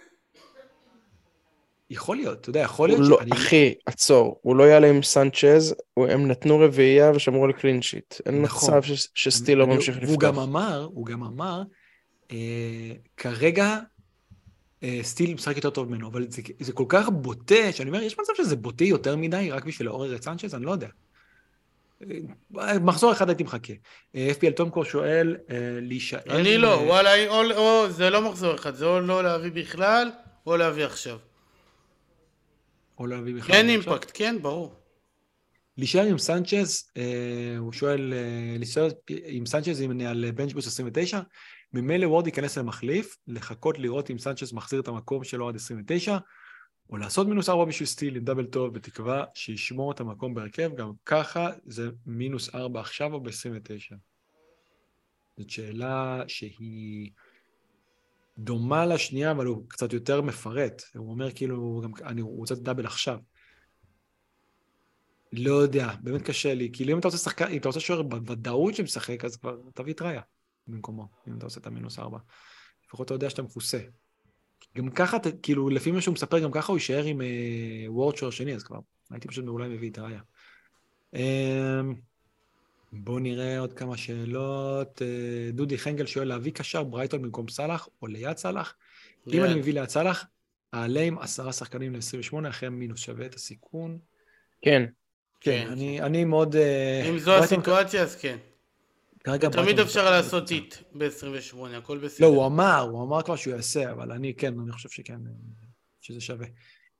[1.91, 3.31] יכול להיות, אתה יודע, יכול הוא להיות לא, שאני...
[3.33, 8.15] אחי, עצור, הוא לא יעלה עם סנצ'ז, הוא- הם נתנו רביעייה ושמרו על קלין שיט.
[8.25, 8.69] אין נכון.
[8.77, 10.43] מצב ש- שסטיל לא אני- ממשיך והוא גם לפתוח.
[10.47, 11.61] אמר, הוא גם אמר,
[12.31, 12.37] אה,
[13.17, 13.77] כרגע
[14.83, 18.19] אה, סטיל משחק יותר טוב ממנו, אבל זה, זה כל כך בוטה, שאני אומר, יש
[18.19, 20.55] מצב שזה בוטה יותר מדי רק בשביל לעורר את סנצ'ז?
[20.55, 20.87] אני לא יודע.
[22.59, 23.73] אה, מחזור אחד הייתי מחכה.
[24.15, 26.19] אה, FPL תומקו שואל, אה, להישאר...
[26.29, 27.09] אני לא, וואלה,
[27.89, 30.09] זה לא מחזור אחד, זה או לא להביא בכלל,
[30.47, 31.17] או להביא עכשיו.
[32.97, 33.55] או לא להביא בכלל.
[33.55, 33.69] כן.
[33.69, 34.75] אימפקט, כן, ברור.
[35.77, 38.87] להישאר עם סנצ'ז, אה, הוא שואל, אה, להישאר
[39.25, 41.21] עם סנצ'ז עם על בנצ'בוס 29,
[41.73, 46.17] ממילא וורד ייכנס למחליף, לחכות לראות אם סנצ'ז מחזיר את המקום שלו עד 29,
[46.89, 50.91] או לעשות מינוס 4 בשביל סטיל עם דאבל טוב, בתקווה שישמור את המקום בהרכב, גם
[51.05, 53.95] ככה זה מינוס 4 עכשיו או ב-29.
[55.37, 57.09] זאת שאלה שהיא
[58.43, 60.81] דומה לשנייה, אבל הוא קצת יותר מפרט.
[60.95, 63.17] הוא אומר כאילו, גם, אני רוצה את דאבל עכשיו.
[65.33, 66.69] לא יודע, באמת קשה לי.
[66.73, 70.01] כאילו אם אתה רוצה שחקן, אם אתה רוצה שוער בוודאות שמשחק, אז כבר תביא את
[70.01, 70.21] ראיה
[70.67, 72.17] במקומו, אם אתה עושה את המינוס ארבע.
[72.85, 73.79] לפחות אתה יודע שאתה מכוסה.
[74.77, 78.31] גם ככה, כאילו, לפי מה שהוא מספר, גם ככה הוא יישאר עם אה, וורד שוער
[78.31, 78.79] שני, אז כבר
[79.11, 80.21] הייתי פשוט אולי מביא את ראיה.
[81.15, 81.81] אה,
[82.93, 85.01] בואו נראה עוד כמה שאלות.
[85.01, 85.07] אה,
[85.53, 88.75] דודי חנגל שואל, להביא קשר ברייטון במקום סאלח או ליד סאלח?
[89.27, 89.43] אם ליד.
[89.43, 90.25] אני מביא ליד סאלח,
[90.73, 93.99] אעלה עם עשרה שחקנים ל-28, אחרי מינוס שווה את הסיכון.
[94.61, 94.85] כן.
[95.41, 95.71] כן, כן.
[95.71, 96.55] אני, אני מאוד...
[96.55, 98.37] אה, אם זו ברייטון- הסיטואציה, אז כן.
[99.23, 102.25] כרגע תמיד אפשר זה- לעשות זה- איט ב-28, הכל בסדר.
[102.27, 105.31] לא, הוא אמר, הוא אמר כבר שהוא יעשה, אבל אני כן, אני חושב שכן, אה,
[106.01, 106.47] שזה שווה.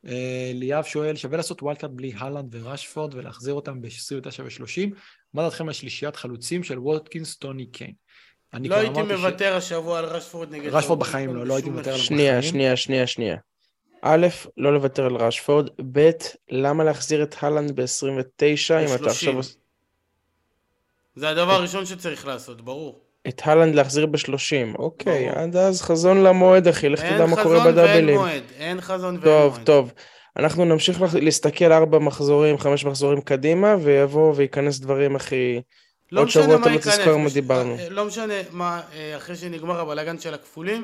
[0.08, 4.96] אה, ליאב שואל, שווה לעשות wild card בלי הלנד ורשפורד ולהחזיר אותם ב-29 ו-30?
[5.34, 7.94] מה דעתכם על שלישיית חלוצים של ווטקינס, טוני קיין?
[8.54, 10.64] אני לא כבר הייתי אמרתי ש- מוותר השבוע על רשפורד נגד...
[10.70, 11.96] סאוטהמפטון בחיים לא, לא הייתי מוותר עליו.
[12.04, 12.08] מחיר.
[12.18, 12.52] שנייה, בחיים.
[12.52, 13.38] שנייה, שנייה, שנייה.
[14.02, 16.10] א', לא לוותר על רשפורד, ב',
[16.50, 18.14] למה להחזיר את הלנד ב-29
[18.90, 19.34] אם אתה עכשיו...
[19.34, 19.38] ב-30.
[19.38, 19.56] עוש-
[21.16, 23.02] זה הדבר הראשון שצריך לעשות, ברור.
[23.28, 25.40] את הלנד להחזיר ב-30, אוקיי, ברור.
[25.40, 28.16] עד אז חזון למועד, אחי, לך תדע אין מה קורה חזון ואין בדאבלים.
[28.16, 28.44] מועד.
[28.60, 29.66] אין חזון ואין טוב, מועד.
[29.66, 29.94] טוב.
[30.38, 35.62] אנחנו נמשיך להסתכל ארבע מחזורים, חמש מחזורים קדימה, ויבוא וייכנס דברים, אחי.
[36.12, 37.76] לא עוד שבוע אתה לא תזכור מה דיברנו.
[37.80, 40.84] אה, לא משנה מה, אה, אחרי שנגמר הבלאגן של הכפולים,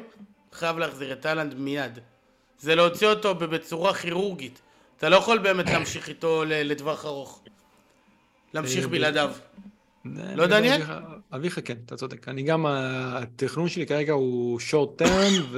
[0.54, 2.00] חייב להחזיר את אהלנד מיד.
[2.60, 4.62] זה להוציא אותו בצורה כירורגית.
[4.98, 7.42] אתה לא יכול באמת להמשיך איתו לטווח ארוך.
[8.54, 9.32] להמשיך אה, בלעדיו.
[10.06, 10.82] אה, לא, דניאל?
[11.34, 12.28] אביך- כן, אתה צודק.
[12.28, 15.44] אני גם, התכנון שלי כרגע הוא short term,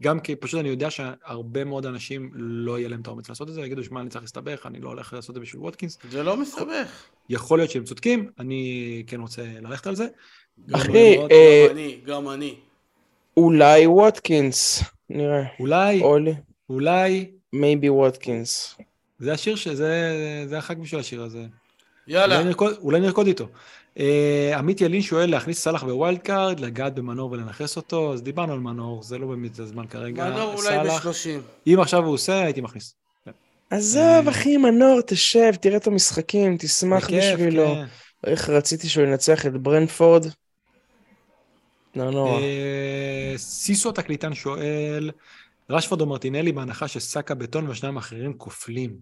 [0.00, 3.54] וגם כי פשוט אני יודע שהרבה מאוד אנשים לא יהיה להם את האומץ לעשות את
[3.54, 5.98] זה, יגידו, שמע, אני צריך להסתבך, אני לא הולך לעשות את זה בשביל ווטקינס.
[6.10, 7.04] זה לא מסתבך.
[7.28, 10.06] יכול להיות שהם צודקים, אני כן רוצה ללכת על זה.
[10.72, 12.54] אחי, אה, גם אני, גם אני.
[13.36, 15.42] אולי ווטקינס, נראה.
[15.60, 16.32] אולי, אולי,
[16.70, 18.78] אולי, maybe ווטקינס.
[19.18, 19.92] זה השיר, שזה
[20.48, 21.46] זה החג בשביל השיר הזה.
[22.06, 22.42] יאללה.
[22.80, 23.48] אולי נרקוד איתו.
[23.96, 24.00] Uh,
[24.56, 28.58] עמית ילין שואל להכניס סאלח ב wild card, לגעת במאנור ולנכס אותו, אז דיברנו על
[28.58, 30.30] מאנור, זה לא באמת הזמן כרגע.
[30.30, 31.40] מאנור אולי סאלח, בשלושים.
[31.66, 32.94] אם עכשיו הוא עושה, הייתי מכניס.
[33.70, 37.66] עזוב, אחי, מנור, תשב, תראה את המשחקים, תשמח בכיף, בשבילו.
[37.66, 37.84] כן.
[38.26, 40.26] איך רציתי שהוא ינצח את ברנפורד.
[41.96, 42.40] לא נורא.
[42.40, 45.10] אה, סיסו התקליטן שואל,
[45.70, 48.96] רשפורד או מרטינלי בהנחה שסאקה בטון והשניים האחרים כופלים.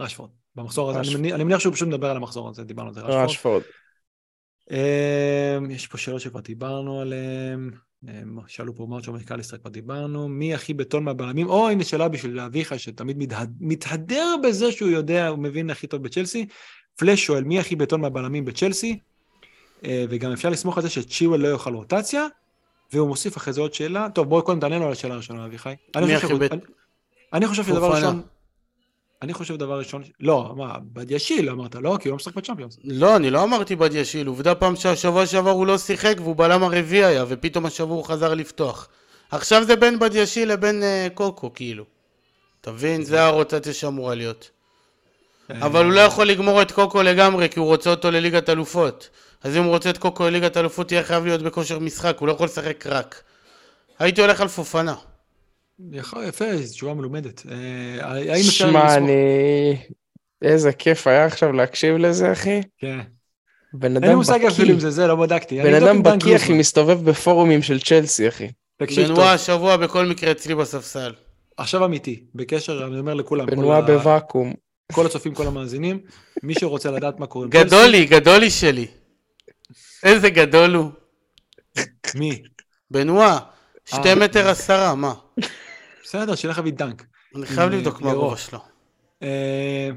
[0.00, 0.30] רשפורד.
[0.56, 3.62] במחזור הזה, אני מניח שהוא פשוט מדבר על המחזור הזה, דיברנו על זה, רשפורד.
[4.70, 7.70] אה, יש פה שאלות שכבר דיברנו עליהן.
[8.08, 8.12] אה,
[8.46, 10.28] שאלו פה מרצ'ו מקליסטר, כבר דיברנו.
[10.28, 11.48] מי הכי בטון מהבלמים?
[11.48, 16.02] או הנה שאלה בשביל אביך, שתמיד מתהד- מתהדר בזה שהוא יודע, הוא מבין הכי טוב
[16.02, 16.46] בצ'לסי.
[16.96, 18.98] פלאש שואל, מי הכי בטון מהבלמים בצ'לסי?
[19.84, 22.26] אה, וגם אפשר לסמוך על זה שצ'יוול לא יאכל רוטציה.
[22.92, 24.08] והוא מוסיף אחרי זה עוד שאלה.
[24.10, 25.74] טוב, בואי קודם תענה לו על השאלה הראשונה, אביחי.
[25.96, 26.60] אני חושב בט- אני-
[27.32, 27.92] אני חושב שדבר.
[27.92, 28.22] ראשון...
[29.22, 30.02] אני חושב דבר ראשון...
[30.20, 31.96] לא, מה, בדיאשיל אמרת, לא?
[32.00, 32.78] כי הוא לא משחק בצ'אמפיונס.
[32.84, 37.04] לא, אני לא אמרתי בדיאשיל, עובדה פעם שהשבוע שעבר הוא לא שיחק והוא בלם הרביעי
[37.04, 38.88] היה, ופתאום השבוע הוא חזר לפתוח.
[39.30, 41.84] עכשיו זה בין בדיאשיל לבין אה, קוקו, כאילו.
[42.60, 43.04] אתה מבין?
[43.04, 44.50] זה הרוטציה שאמורה להיות.
[45.50, 49.08] אבל הוא לא יכול לגמור את קוקו לגמרי, כי הוא רוצה אותו לליגת אלופות.
[49.42, 52.32] אז אם הוא רוצה את קוקו לליגת אלופות, יהיה חייב להיות בכושר משחק, הוא לא
[52.32, 53.22] יכול לשחק רק.
[53.98, 54.94] הייתי הולך על פופנה.
[56.28, 57.42] יפה, זו תשובה מלומדת.
[57.50, 59.76] אה, האם אפשר שמע, אני...
[60.42, 62.60] איזה כיף היה עכשיו להקשיב לזה, אחי.
[62.78, 63.00] כן.
[63.74, 64.74] בן אין לי אדם מושג אפילו בקיא.
[64.74, 65.60] אם זה זה, לא בדקתי.
[65.60, 66.52] אני בן אדם בקיא, אחי.
[66.52, 68.50] מסתובב בפורומים של צ'לסי, אחי.
[68.76, 71.12] תקשיב טוב, בנועה השבוע בכל מקרה אצלי בספסל.
[71.56, 74.54] עכשיו אמיתי, בקשר, אני אומר לכולם, בנועה בוואקום.
[74.92, 76.00] כל הצופים, כל המאזינים,
[76.42, 78.86] מי שרוצה לדעת מה קורה גדולי, גדולי שלי.
[80.02, 80.90] איזה גדול הוא.
[82.14, 82.42] מי?
[82.90, 83.38] בנועה,
[83.84, 84.14] שתי אה.
[84.14, 85.14] מטר עשרה, מה?
[86.04, 87.04] בסדר, שילך להביא דנק.
[87.36, 88.10] אני חייב עם, לבדוק אה, מה.
[88.12, 88.58] הגובה שלו.
[89.22, 89.28] אה,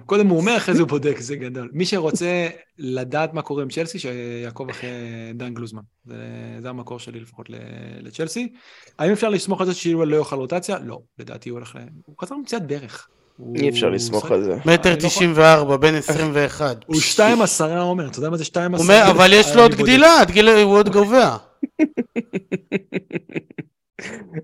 [0.05, 1.69] קודם הוא אומר, אחרי זה הוא בודק, זה גדול.
[1.73, 2.47] מי שרוצה
[2.77, 4.89] לדעת מה קורה עם צ'לסי, שיעקוב אחרי
[5.35, 5.81] דן גלוזמן.
[6.05, 6.15] זה,
[6.61, 7.55] זה המקור שלי לפחות ל-
[8.01, 8.53] לצ'לסי.
[8.99, 10.79] האם אפשר לסמוך על זה ששילואל לא יאכל רוטציה?
[10.79, 11.79] לא, לדעתי הוא הולך ל...
[12.05, 13.07] הוא חזר מפציעת ברך.
[13.37, 14.57] הוא- אי אפשר לסמוך על זה.
[14.65, 16.75] מטר אני לא תשעים וארבע, בן עשרים ואחד.
[16.85, 19.11] הוא שתיים עשרה עומר, אתה יודע מה זה שתיים עשרה?
[19.11, 19.75] אבל יש לו עוד.
[19.75, 20.21] גדילה,
[20.63, 21.37] הוא עוד גובע.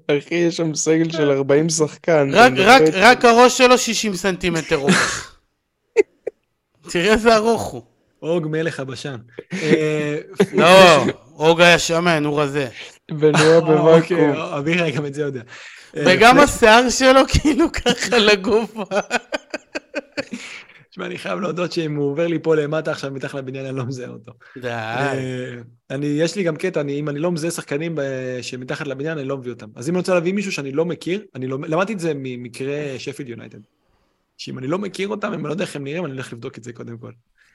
[0.07, 2.29] אחי, יש שם סגל של 40 שחקן.
[2.33, 5.31] רק- רק- רק הראש שלו 60 סנטימטר ארוך.
[6.89, 7.81] תראה איזה ארוך הוא.
[8.21, 9.15] אוג מלך הבשן.
[9.53, 10.17] אה,
[10.57, 11.03] לא,
[11.35, 12.67] אוג היה שמן, הוא רזה.
[13.11, 14.31] בנועה אוקיי, בוואקום.
[14.31, 15.41] אביחי גם את זה יודע.
[15.97, 18.83] אה, וגם השיער שלו כאילו ככה לגובה.
[20.93, 23.85] תשמע, אני חייב להודות שאם הוא עובר לי פה למטה עכשיו מתחת לבניין, אני לא
[23.85, 24.31] מזהה אותו.
[24.57, 24.67] די.
[24.67, 25.53] אה,
[25.89, 29.27] אני, יש לי גם קטע, אני, אם אני לא מזהה שחקנים ב- שמתחת לבניין, אני
[29.27, 29.67] לא מביא אותם.
[29.75, 32.75] אז אם אני רוצה להביא מישהו שאני לא מכיר, אני לא, למדתי את זה ממקרה
[32.97, 33.59] שפילד יונייטד.
[34.37, 36.57] שאם אני לא מכיר אותם, אם אני לא יודע איך הם נראים, אני הולך לבדוק
[36.57, 37.11] את זה קודם כל.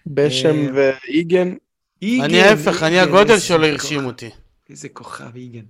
[0.06, 1.54] בשם אה, ואיגן.
[2.02, 4.30] איגן, אני ההפך, אני הגודל שלו הרשים אותי.
[4.70, 5.62] איזה כוכב איגן.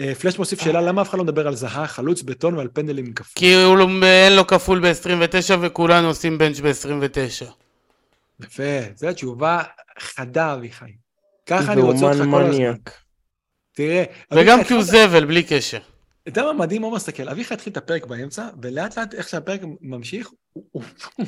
[0.00, 3.12] אה, פלאש מוסיף שאלה, למה אף אחד לא מדבר על זהה, חלוץ בטון ועל פנדלים
[3.12, 3.32] כפול?
[3.34, 5.14] כי הוא לא- אין לו כפול ב-29
[5.60, 7.44] וכולנו עושים בנץ' ב-29.
[8.44, 8.62] יפה,
[8.96, 9.62] זו התשובה
[9.98, 10.84] חדה, אביחי.
[11.46, 12.50] ככה אני רוצה אותך כל הזמן.
[12.50, 12.90] מניאק.
[13.76, 15.78] תראה, וגם כי הוא זבל, בלי קשר.
[16.28, 19.60] אתה יודע מה מדהים, עומר, תסתכל, אביחי התחיל את הפרק באמצע, ולאט לאט איך שהפרק
[19.80, 20.82] ממשיך, הוא- הוא...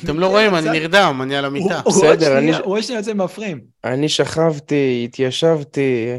[0.05, 1.81] אתם לא רואים, אני נרדם, אני על המיטה.
[1.85, 3.61] הוא בסדר, אני- הוא רואה שנייה יוצא מהפריים.
[3.85, 6.19] אני שכבתי, התיישבתי.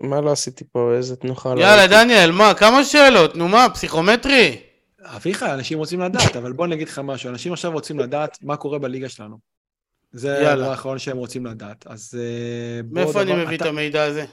[0.00, 0.92] מה לא עשיתי פה?
[0.96, 1.54] איזה תנוחה.
[1.54, 1.86] לא יאללה.
[1.86, 3.36] דניאל, מה, כמה שאלות?
[3.36, 4.56] נו מה, פסיכומטרי?
[5.04, 8.78] אביחי, אנשים רוצים לדעת, אבל בוא נגיד לך משהו, אנשים עכשיו רוצים לדעת מה קורה
[8.78, 9.38] בליגה שלנו.
[10.12, 10.52] זה.
[10.52, 11.86] הדבר האחרון שהם רוצים לדעת.
[11.86, 13.02] אז אה, בוא...
[13.04, 14.24] מאיפה אני מביא את המידע הזה?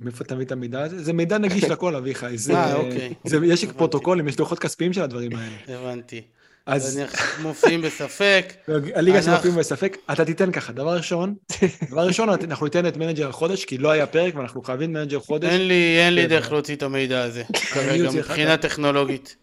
[0.00, 1.02] מאיפה אתה מביא את המידע הזה?
[1.02, 2.38] זה מידע נגיש לכל, אביחי.
[2.38, 3.14] זה- אה, אוקיי.
[3.44, 3.64] יש.
[3.64, 5.78] פרוטוקולים, יש דוחות כספיים של הדברים האלה.
[5.78, 6.22] הבנתי.
[6.66, 7.00] אז
[7.42, 8.52] מופיעים בספק.
[8.94, 11.34] הליגה אנחנו- שמופיעים בספק, אתה תיתן ככה, דבר ראשון,
[11.90, 15.48] דבר ראשון, אנחנו ניתן את manager החודש, כי לא היה פרק ואנחנו חייבים manager חודש.
[15.48, 16.26] אין לי, אין לי.
[16.26, 17.42] דרך להוציא את המידע הזה.
[17.72, 19.36] כרגע, מבחינה את טכנולוגית.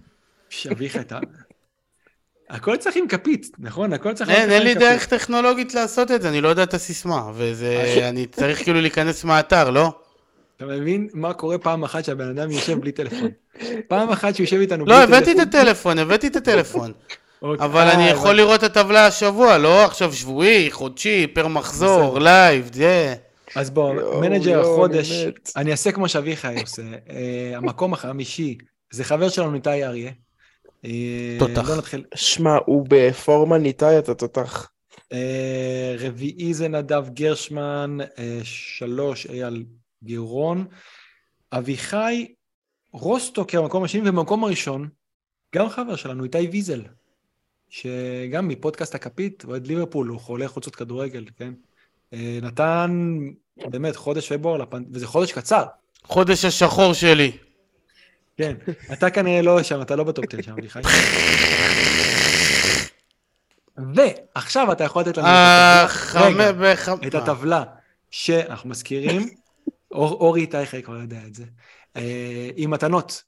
[0.50, 1.20] ש- אביחי, אתה...
[2.50, 3.94] הכל צריך עם כפית, נכון?
[3.94, 4.30] הכל צריך...
[4.30, 4.76] אין, אין לי.
[4.76, 7.32] דרך טכנולוגית לעשות את זה, אני לא יודע את הסיסמה.
[7.36, 10.00] וזה, אני צריך כאילו להיכנס מהאתר, לא?
[10.60, 13.30] אתה מבין מה קורה פעם אחת שהבן אדם יושב בלי טלפון?
[13.88, 15.14] פעם אחת שהוא יושב איתנו בלי לא, טלפון.
[15.14, 16.92] הבאתי את הטלפון, הבאתי את הטלפון.
[17.42, 18.38] אוקיי, אבל אה, אני יכול הבנתי.
[18.38, 22.20] לראות את הטבלה השבוע, לא עכשיו שבועי, חודשי, per מחזור.
[22.20, 23.16] live, זה.
[23.56, 25.12] אז בוא, manager החודש,
[25.56, 26.82] אני אעשה כמו שאביחי עושה.
[27.10, 28.58] אה, המקום החמישי,
[28.92, 30.12] זה חבר שלנו איתי אריה.
[30.86, 31.94] אה, תותח.
[32.16, 34.70] שמע, הוא בפורמה ניתאי, אתה תותח.
[35.14, 39.64] אה, רביעי זה נדב גרשמן, אה, שלוש אייל
[40.04, 40.68] גירון,
[41.52, 42.34] אביחי
[42.92, 44.90] רוסטוקר במקום השני, ובמקום הראשון,
[45.56, 46.82] גם חבר שלנו, איתי ויזל,
[47.70, 51.54] שגם מפודקאסט הכפית, אוהד ליברפול, הוא חולה חוצות כדורגל, כן?
[52.14, 53.18] אה, נתן
[53.58, 54.84] באמת חודש פברואר, לפנ...
[54.92, 55.66] וזה חודש קצר,
[56.04, 57.32] חודש השחור שלי.
[58.38, 58.56] כן.
[58.94, 60.80] אתה כנראה לא שם, אתה לא בטופ 10 שם, אביחי.
[63.96, 67.64] ועכשיו אתה יכול לתת לנו את אה, את הטבלה
[68.12, 69.30] שאנחנו מזכירים,
[69.92, 71.44] אור, אורי טייכר כבר יודע את זה,
[71.96, 73.24] אה, עם מתנות,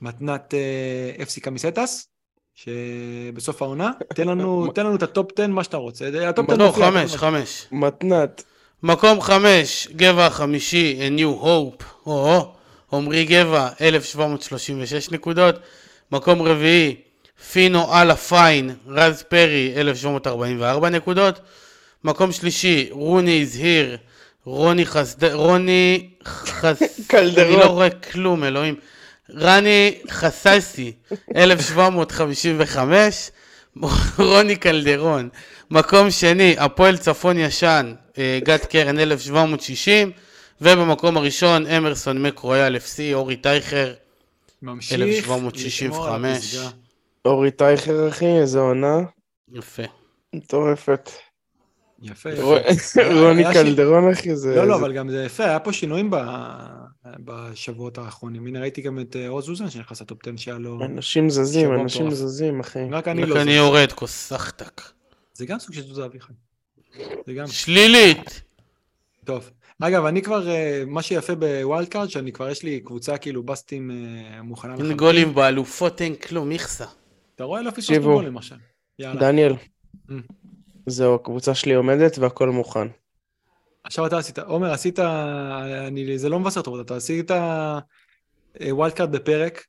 [0.00, 2.08] מתנת אה, אפסי קמיסטס,
[2.54, 6.28] שבסוף העונה, תן לנו, תן לנו את הטופ 10, מה שאתה רוצה.
[6.28, 7.66] הטופ 10 לא, מופיע, חמש, חמש.
[7.72, 8.44] מתנת.
[8.82, 12.52] מקום חמש, גבע החמישי, A New Hope, או,
[12.92, 15.54] עמרי גבע, 1736 נקודות.
[16.12, 16.96] מקום רביעי,
[17.52, 21.40] פינו אללה פיין, רז פרי, 1744 נקודות.
[22.04, 23.96] מקום שלישי, רוני הזהיר,
[24.44, 25.24] רוני חסד...
[25.24, 26.82] רוני חס...
[27.10, 27.46] קלדרון.
[27.46, 28.74] אני לא רואה כלום, אלוהים.
[29.34, 30.92] רני חססי,
[31.36, 33.30] 1755.
[34.18, 35.28] רוני קלדרון.
[35.70, 40.12] מקום שני, הפועל צפון ישן, אה, גת קרן 1760.
[40.60, 43.92] ובמקום הראשון, אמרסון מקרויאל FC, אורי טייכר,
[44.62, 45.66] ממשיך 1765.
[45.66, 46.68] לשמור על הפסגה.
[47.24, 48.98] אורי טייכר, אחי, איזה עונה.
[49.52, 49.82] יפה.
[50.34, 51.10] מטורפת.
[52.02, 53.00] יפה, רו- יפה.
[53.20, 54.56] רוני קלדרון, אחי, זה...
[54.56, 56.10] לא, לא, אבל גם זה יפה, היה פה שינויים
[57.24, 58.46] בשבועות האחרונים.
[58.46, 60.84] הנה, ראיתי גם את אה, עוז אוזן שנכנס ל top 10 שהיה לו...
[60.84, 62.10] אנשים זזים, אנשים.
[62.10, 62.78] זזים, אחי.
[62.90, 63.34] רק אני רק לא...
[63.36, 63.56] אני זוכר.
[63.56, 64.82] יורד, כוסחתק.
[65.34, 66.32] זה גם סוג של תזוזה, אביחי.
[67.26, 67.46] זה גם...
[67.46, 68.42] שלילית!
[69.24, 69.50] טוב.
[69.82, 73.42] אגב, אני כבר, אה, מה שיפה ב wild card, שאני כבר יש לי קבוצה כאילו
[73.42, 74.96] בסטים אה, מוכנה אין לחלוטין.
[74.96, 76.84] גולים באלופות, אין כלום, מכסה.
[77.36, 77.62] אתה רואה?
[77.62, 78.00] לא פספסנו.
[78.02, 78.58] גולים עכשיו.
[78.98, 79.20] יאללה.
[79.20, 79.52] דניאל,
[80.08, 80.12] Mm.
[80.90, 82.88] זהו, הקבוצה שלי עומדת והכל מוכן.
[83.84, 87.30] עכשיו אתה עשית, עומר, עשית, אני, זה לא מבשר טוב, אתה עשית
[88.60, 89.64] wild card בפרק,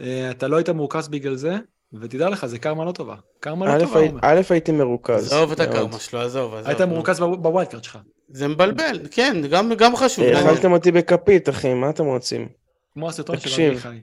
[0.00, 1.56] אה, אתה לא היית מרוכז בגלל זה,
[1.92, 3.16] ותדע לך, זה קרמה לא טובה.
[3.40, 4.20] קרמה לא טובה, עומר.
[4.22, 5.26] א', הייתי מרוכז.
[5.26, 5.60] עזוב את.
[5.60, 6.68] הקרמה שלו, עזוב, עזוב.
[6.68, 6.80] היית.
[6.80, 7.98] מרוכז ב wild card שלך.
[8.28, 10.24] זה מבלבל, כן, גם, גם חשוב.
[10.24, 10.40] אה.
[10.40, 12.48] אכלתם אותי בכפית, אחי, מה אתם רוצים?
[12.92, 13.72] כמו הסרטון של תקשיב.
[13.72, 14.00] אביחי.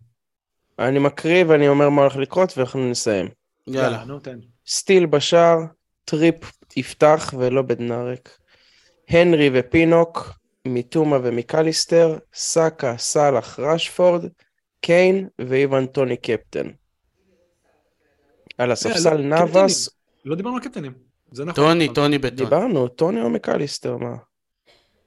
[0.80, 3.28] אני מקריא ואני אומר מה הולך לקרות ואנחנו נסיים.
[3.68, 4.04] יאללה.
[4.06, 4.40] נו, תן.
[4.68, 5.58] סטיל בשער,
[6.12, 6.36] טריפייה
[6.78, 8.38] פתח ולא בדנארק.
[9.10, 10.34] הנרי ופינוק,
[10.68, 14.26] מיטומה ומקליסטר, סאקה, סאלח, רשפורד,
[14.82, 16.68] קיין ואיוון טוני קפטן.
[18.58, 19.90] על הספסל לא, נאבס,
[20.26, 20.94] לא דיברנו על קפטנים.
[21.32, 21.64] זה נכון.
[21.64, 22.36] טוני, טוני בטון.
[22.36, 24.16] דיברנו, טוני או מקליסטר, מה?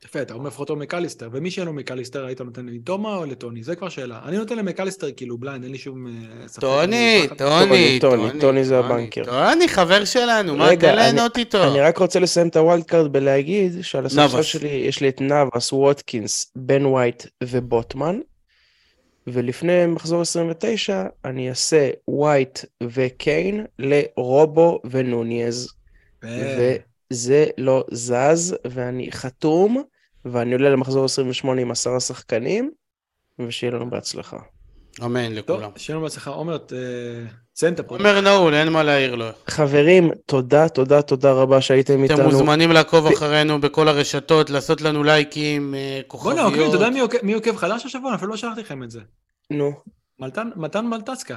[0.04, 3.62] יפה, אתה אומר לפחות מקליסטר, ומי שאין לו מקליסטר, היית נותן לתומה או לטוני?
[3.62, 4.20] זה כבר שאלה.
[4.24, 6.60] אני נותן למקליסטר כאילו blind, אין לי שום אה, ספק.
[6.60, 9.24] טוני, טוני, טוני, טוני זה ה banker.
[9.24, 11.64] טוני, חבר שלנו, מה, תן ליהנות איתו.
[11.64, 14.42] אני רק רוצה לסיים את ה wild card בלהגיד שעל הספסל.
[14.42, 18.18] שלי יש לי את נאבס, ווטקינס, בן ווייט ובוטמן.
[19.26, 25.68] ולפני מחזור 29 אני אעשה ווייט וקיין לרובו ונוניז.
[26.24, 26.76] אה,
[27.10, 29.82] וזה לא זז, ואני חתום,
[30.24, 32.70] ואני עולה למחזור 28 עם עשרה שחקנים,
[33.38, 34.36] ושיהיה לנו בהצלחה.
[35.04, 35.70] אמן טוב, לכולם.
[35.76, 36.30] שיהיה לנו בהצלחה.
[36.30, 36.72] עומר, ת-
[37.54, 38.00] תסיים את הפרק.
[38.00, 39.26] עומר נעול, אין מה להעיר לו.
[39.46, 42.24] חברים, תודה, תודה, תודה רבה שהייתם אתם איתנו.
[42.30, 46.72] מוזמנים לעקוב אחרינו בכל הרשתות, לעשות לנו לייקים, אה, בוא'נה, אוקיי, אתה כוכביות.
[46.72, 48.08] יודע מי עוקב- חדש השבוע?
[48.10, 49.00] אני אפילו לא שלחתי לכם את זה.
[49.50, 49.72] נו.
[50.56, 51.36] מתן מלטסקה.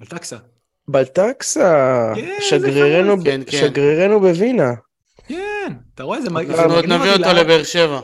[0.00, 0.36] מלטקסה.
[0.88, 3.58] בלטקסה, שגרירנו, כן, כן.
[3.58, 4.72] שגרירנו בווינה.
[5.64, 6.20] כן, אתה רואה?
[6.22, 8.00] זה מג- זה אנחנו עוד מגניב נביא אותו לבאר שבע.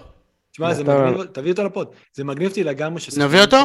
[0.53, 1.89] תשמע, זה מגניב, תביא אותו לפוד.
[2.15, 3.57] זה מגניב אותי לגמרי ששחקנים נביא אותו?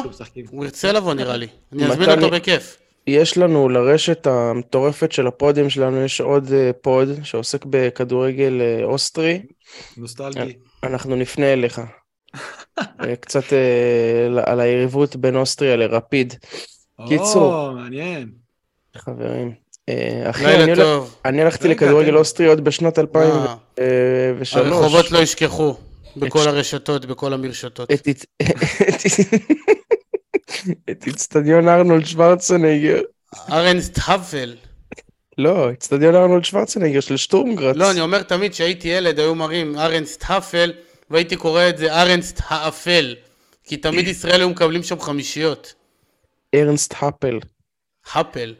[0.50, 1.46] הוא ירצה לבוא נראה לי.
[1.72, 2.78] אני אזמין אותו בכיף.
[3.06, 9.42] יש לנו לרשת המטורפת של הפודים שלנו, יש עוד אה, פוד שעוסק בכדורגל אה, אוסטרי.
[9.96, 10.56] נוסטלגי.
[10.82, 11.80] אנחנו נפנה אליך.
[12.78, 16.34] אה, קצת אה, על היריבות בין אוסטריה לרפיד.
[17.08, 17.54] קיצור.
[17.54, 18.28] או, מעניין.
[18.96, 19.52] חברים.
[19.88, 21.16] אה, אחי, אני טוב.
[21.24, 24.54] אני הלכתי לכדורגל אוסטרי עוד בשנת אה, 2003.
[24.54, 25.76] הרחובות לא ישכחו.
[26.16, 27.90] בכל הרשתות, בכל המרשתות.
[30.90, 33.00] את אצטדיון ארנולד שוורצנגר.
[33.50, 34.56] ארנסט האפל.
[35.38, 37.76] לא, אצטדיון ארנולד שוורצנגר של שטורם גראץ.
[37.76, 40.72] לא, אני אומר תמיד שהייתי ילד, היו מראים ארנסט האפל,
[41.10, 43.14] והייתי קורא את זה ארנסט האפל.
[43.64, 45.74] כי תמיד ישראל היו מקבלים שם חמישיות.
[46.54, 47.38] ארנסט האפל.
[48.12, 48.54] האפל.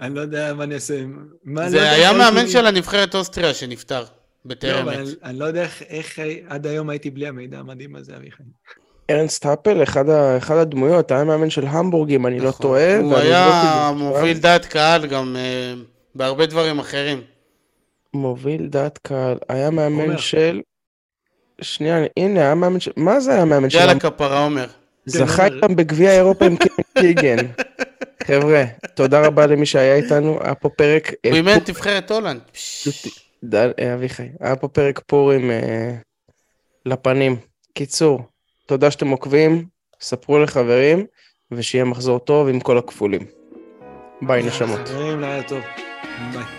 [0.00, 1.02] אני לא יודע מה אני אעשה.
[1.44, 4.00] מה- לא זה יודע היה איך מאמן הייתי- של הנבחרת אוסטריה שנפטר.
[4.00, 4.06] לא,
[4.44, 4.98] בטרם אבל עת.
[5.00, 6.18] אני- אני לא יודע איך- איך
[6.48, 8.42] עד היום הייתי בלי המידע המדהים הזה, אביחי.
[9.10, 12.62] ארנסט האפל, אחד ה- אחד הדמויות, היה מאמן של המבורג, אם אני לא נכון.
[12.62, 12.98] טועה.
[12.98, 13.94] הוא היה זה.
[13.98, 15.74] מוביל דעת קהל גם אה,
[16.14, 17.20] בהרבה דברים אחרים.
[18.14, 19.38] מוביל דעת קהל.
[19.48, 20.16] היה מאמן עומר.
[20.16, 20.60] של...
[21.60, 22.90] שנייה, הנה, היה מאמן של...
[22.96, 23.78] מה זה היה מאמן של...
[23.78, 24.66] יאללה כפרה עומר.
[25.06, 25.56] זכה עומר.
[25.56, 26.56] איתם בגביע אירופה עם
[26.98, 27.36] קיגן.
[28.24, 28.64] חבר'ה,
[28.94, 31.08] תודה רבה למי שהיה איתנו, היה פה פרק...
[31.24, 32.40] אה, הוא אימן את נבחרת הולנד.
[33.44, 35.94] דל, אה, אביחי, היה פה פרק פורים אה,
[36.86, 37.36] לפנים.
[37.74, 38.22] קיצור,
[38.66, 39.64] תודה שאתם עוקבים,
[40.00, 41.06] ספרו לחברים,
[41.50, 43.26] ושיהיה מחזור טוב עם כל הכפולים.
[44.22, 44.88] ביי נשמות.
[44.88, 45.60] חברים, לילה טוב.
[46.32, 46.57] ביי.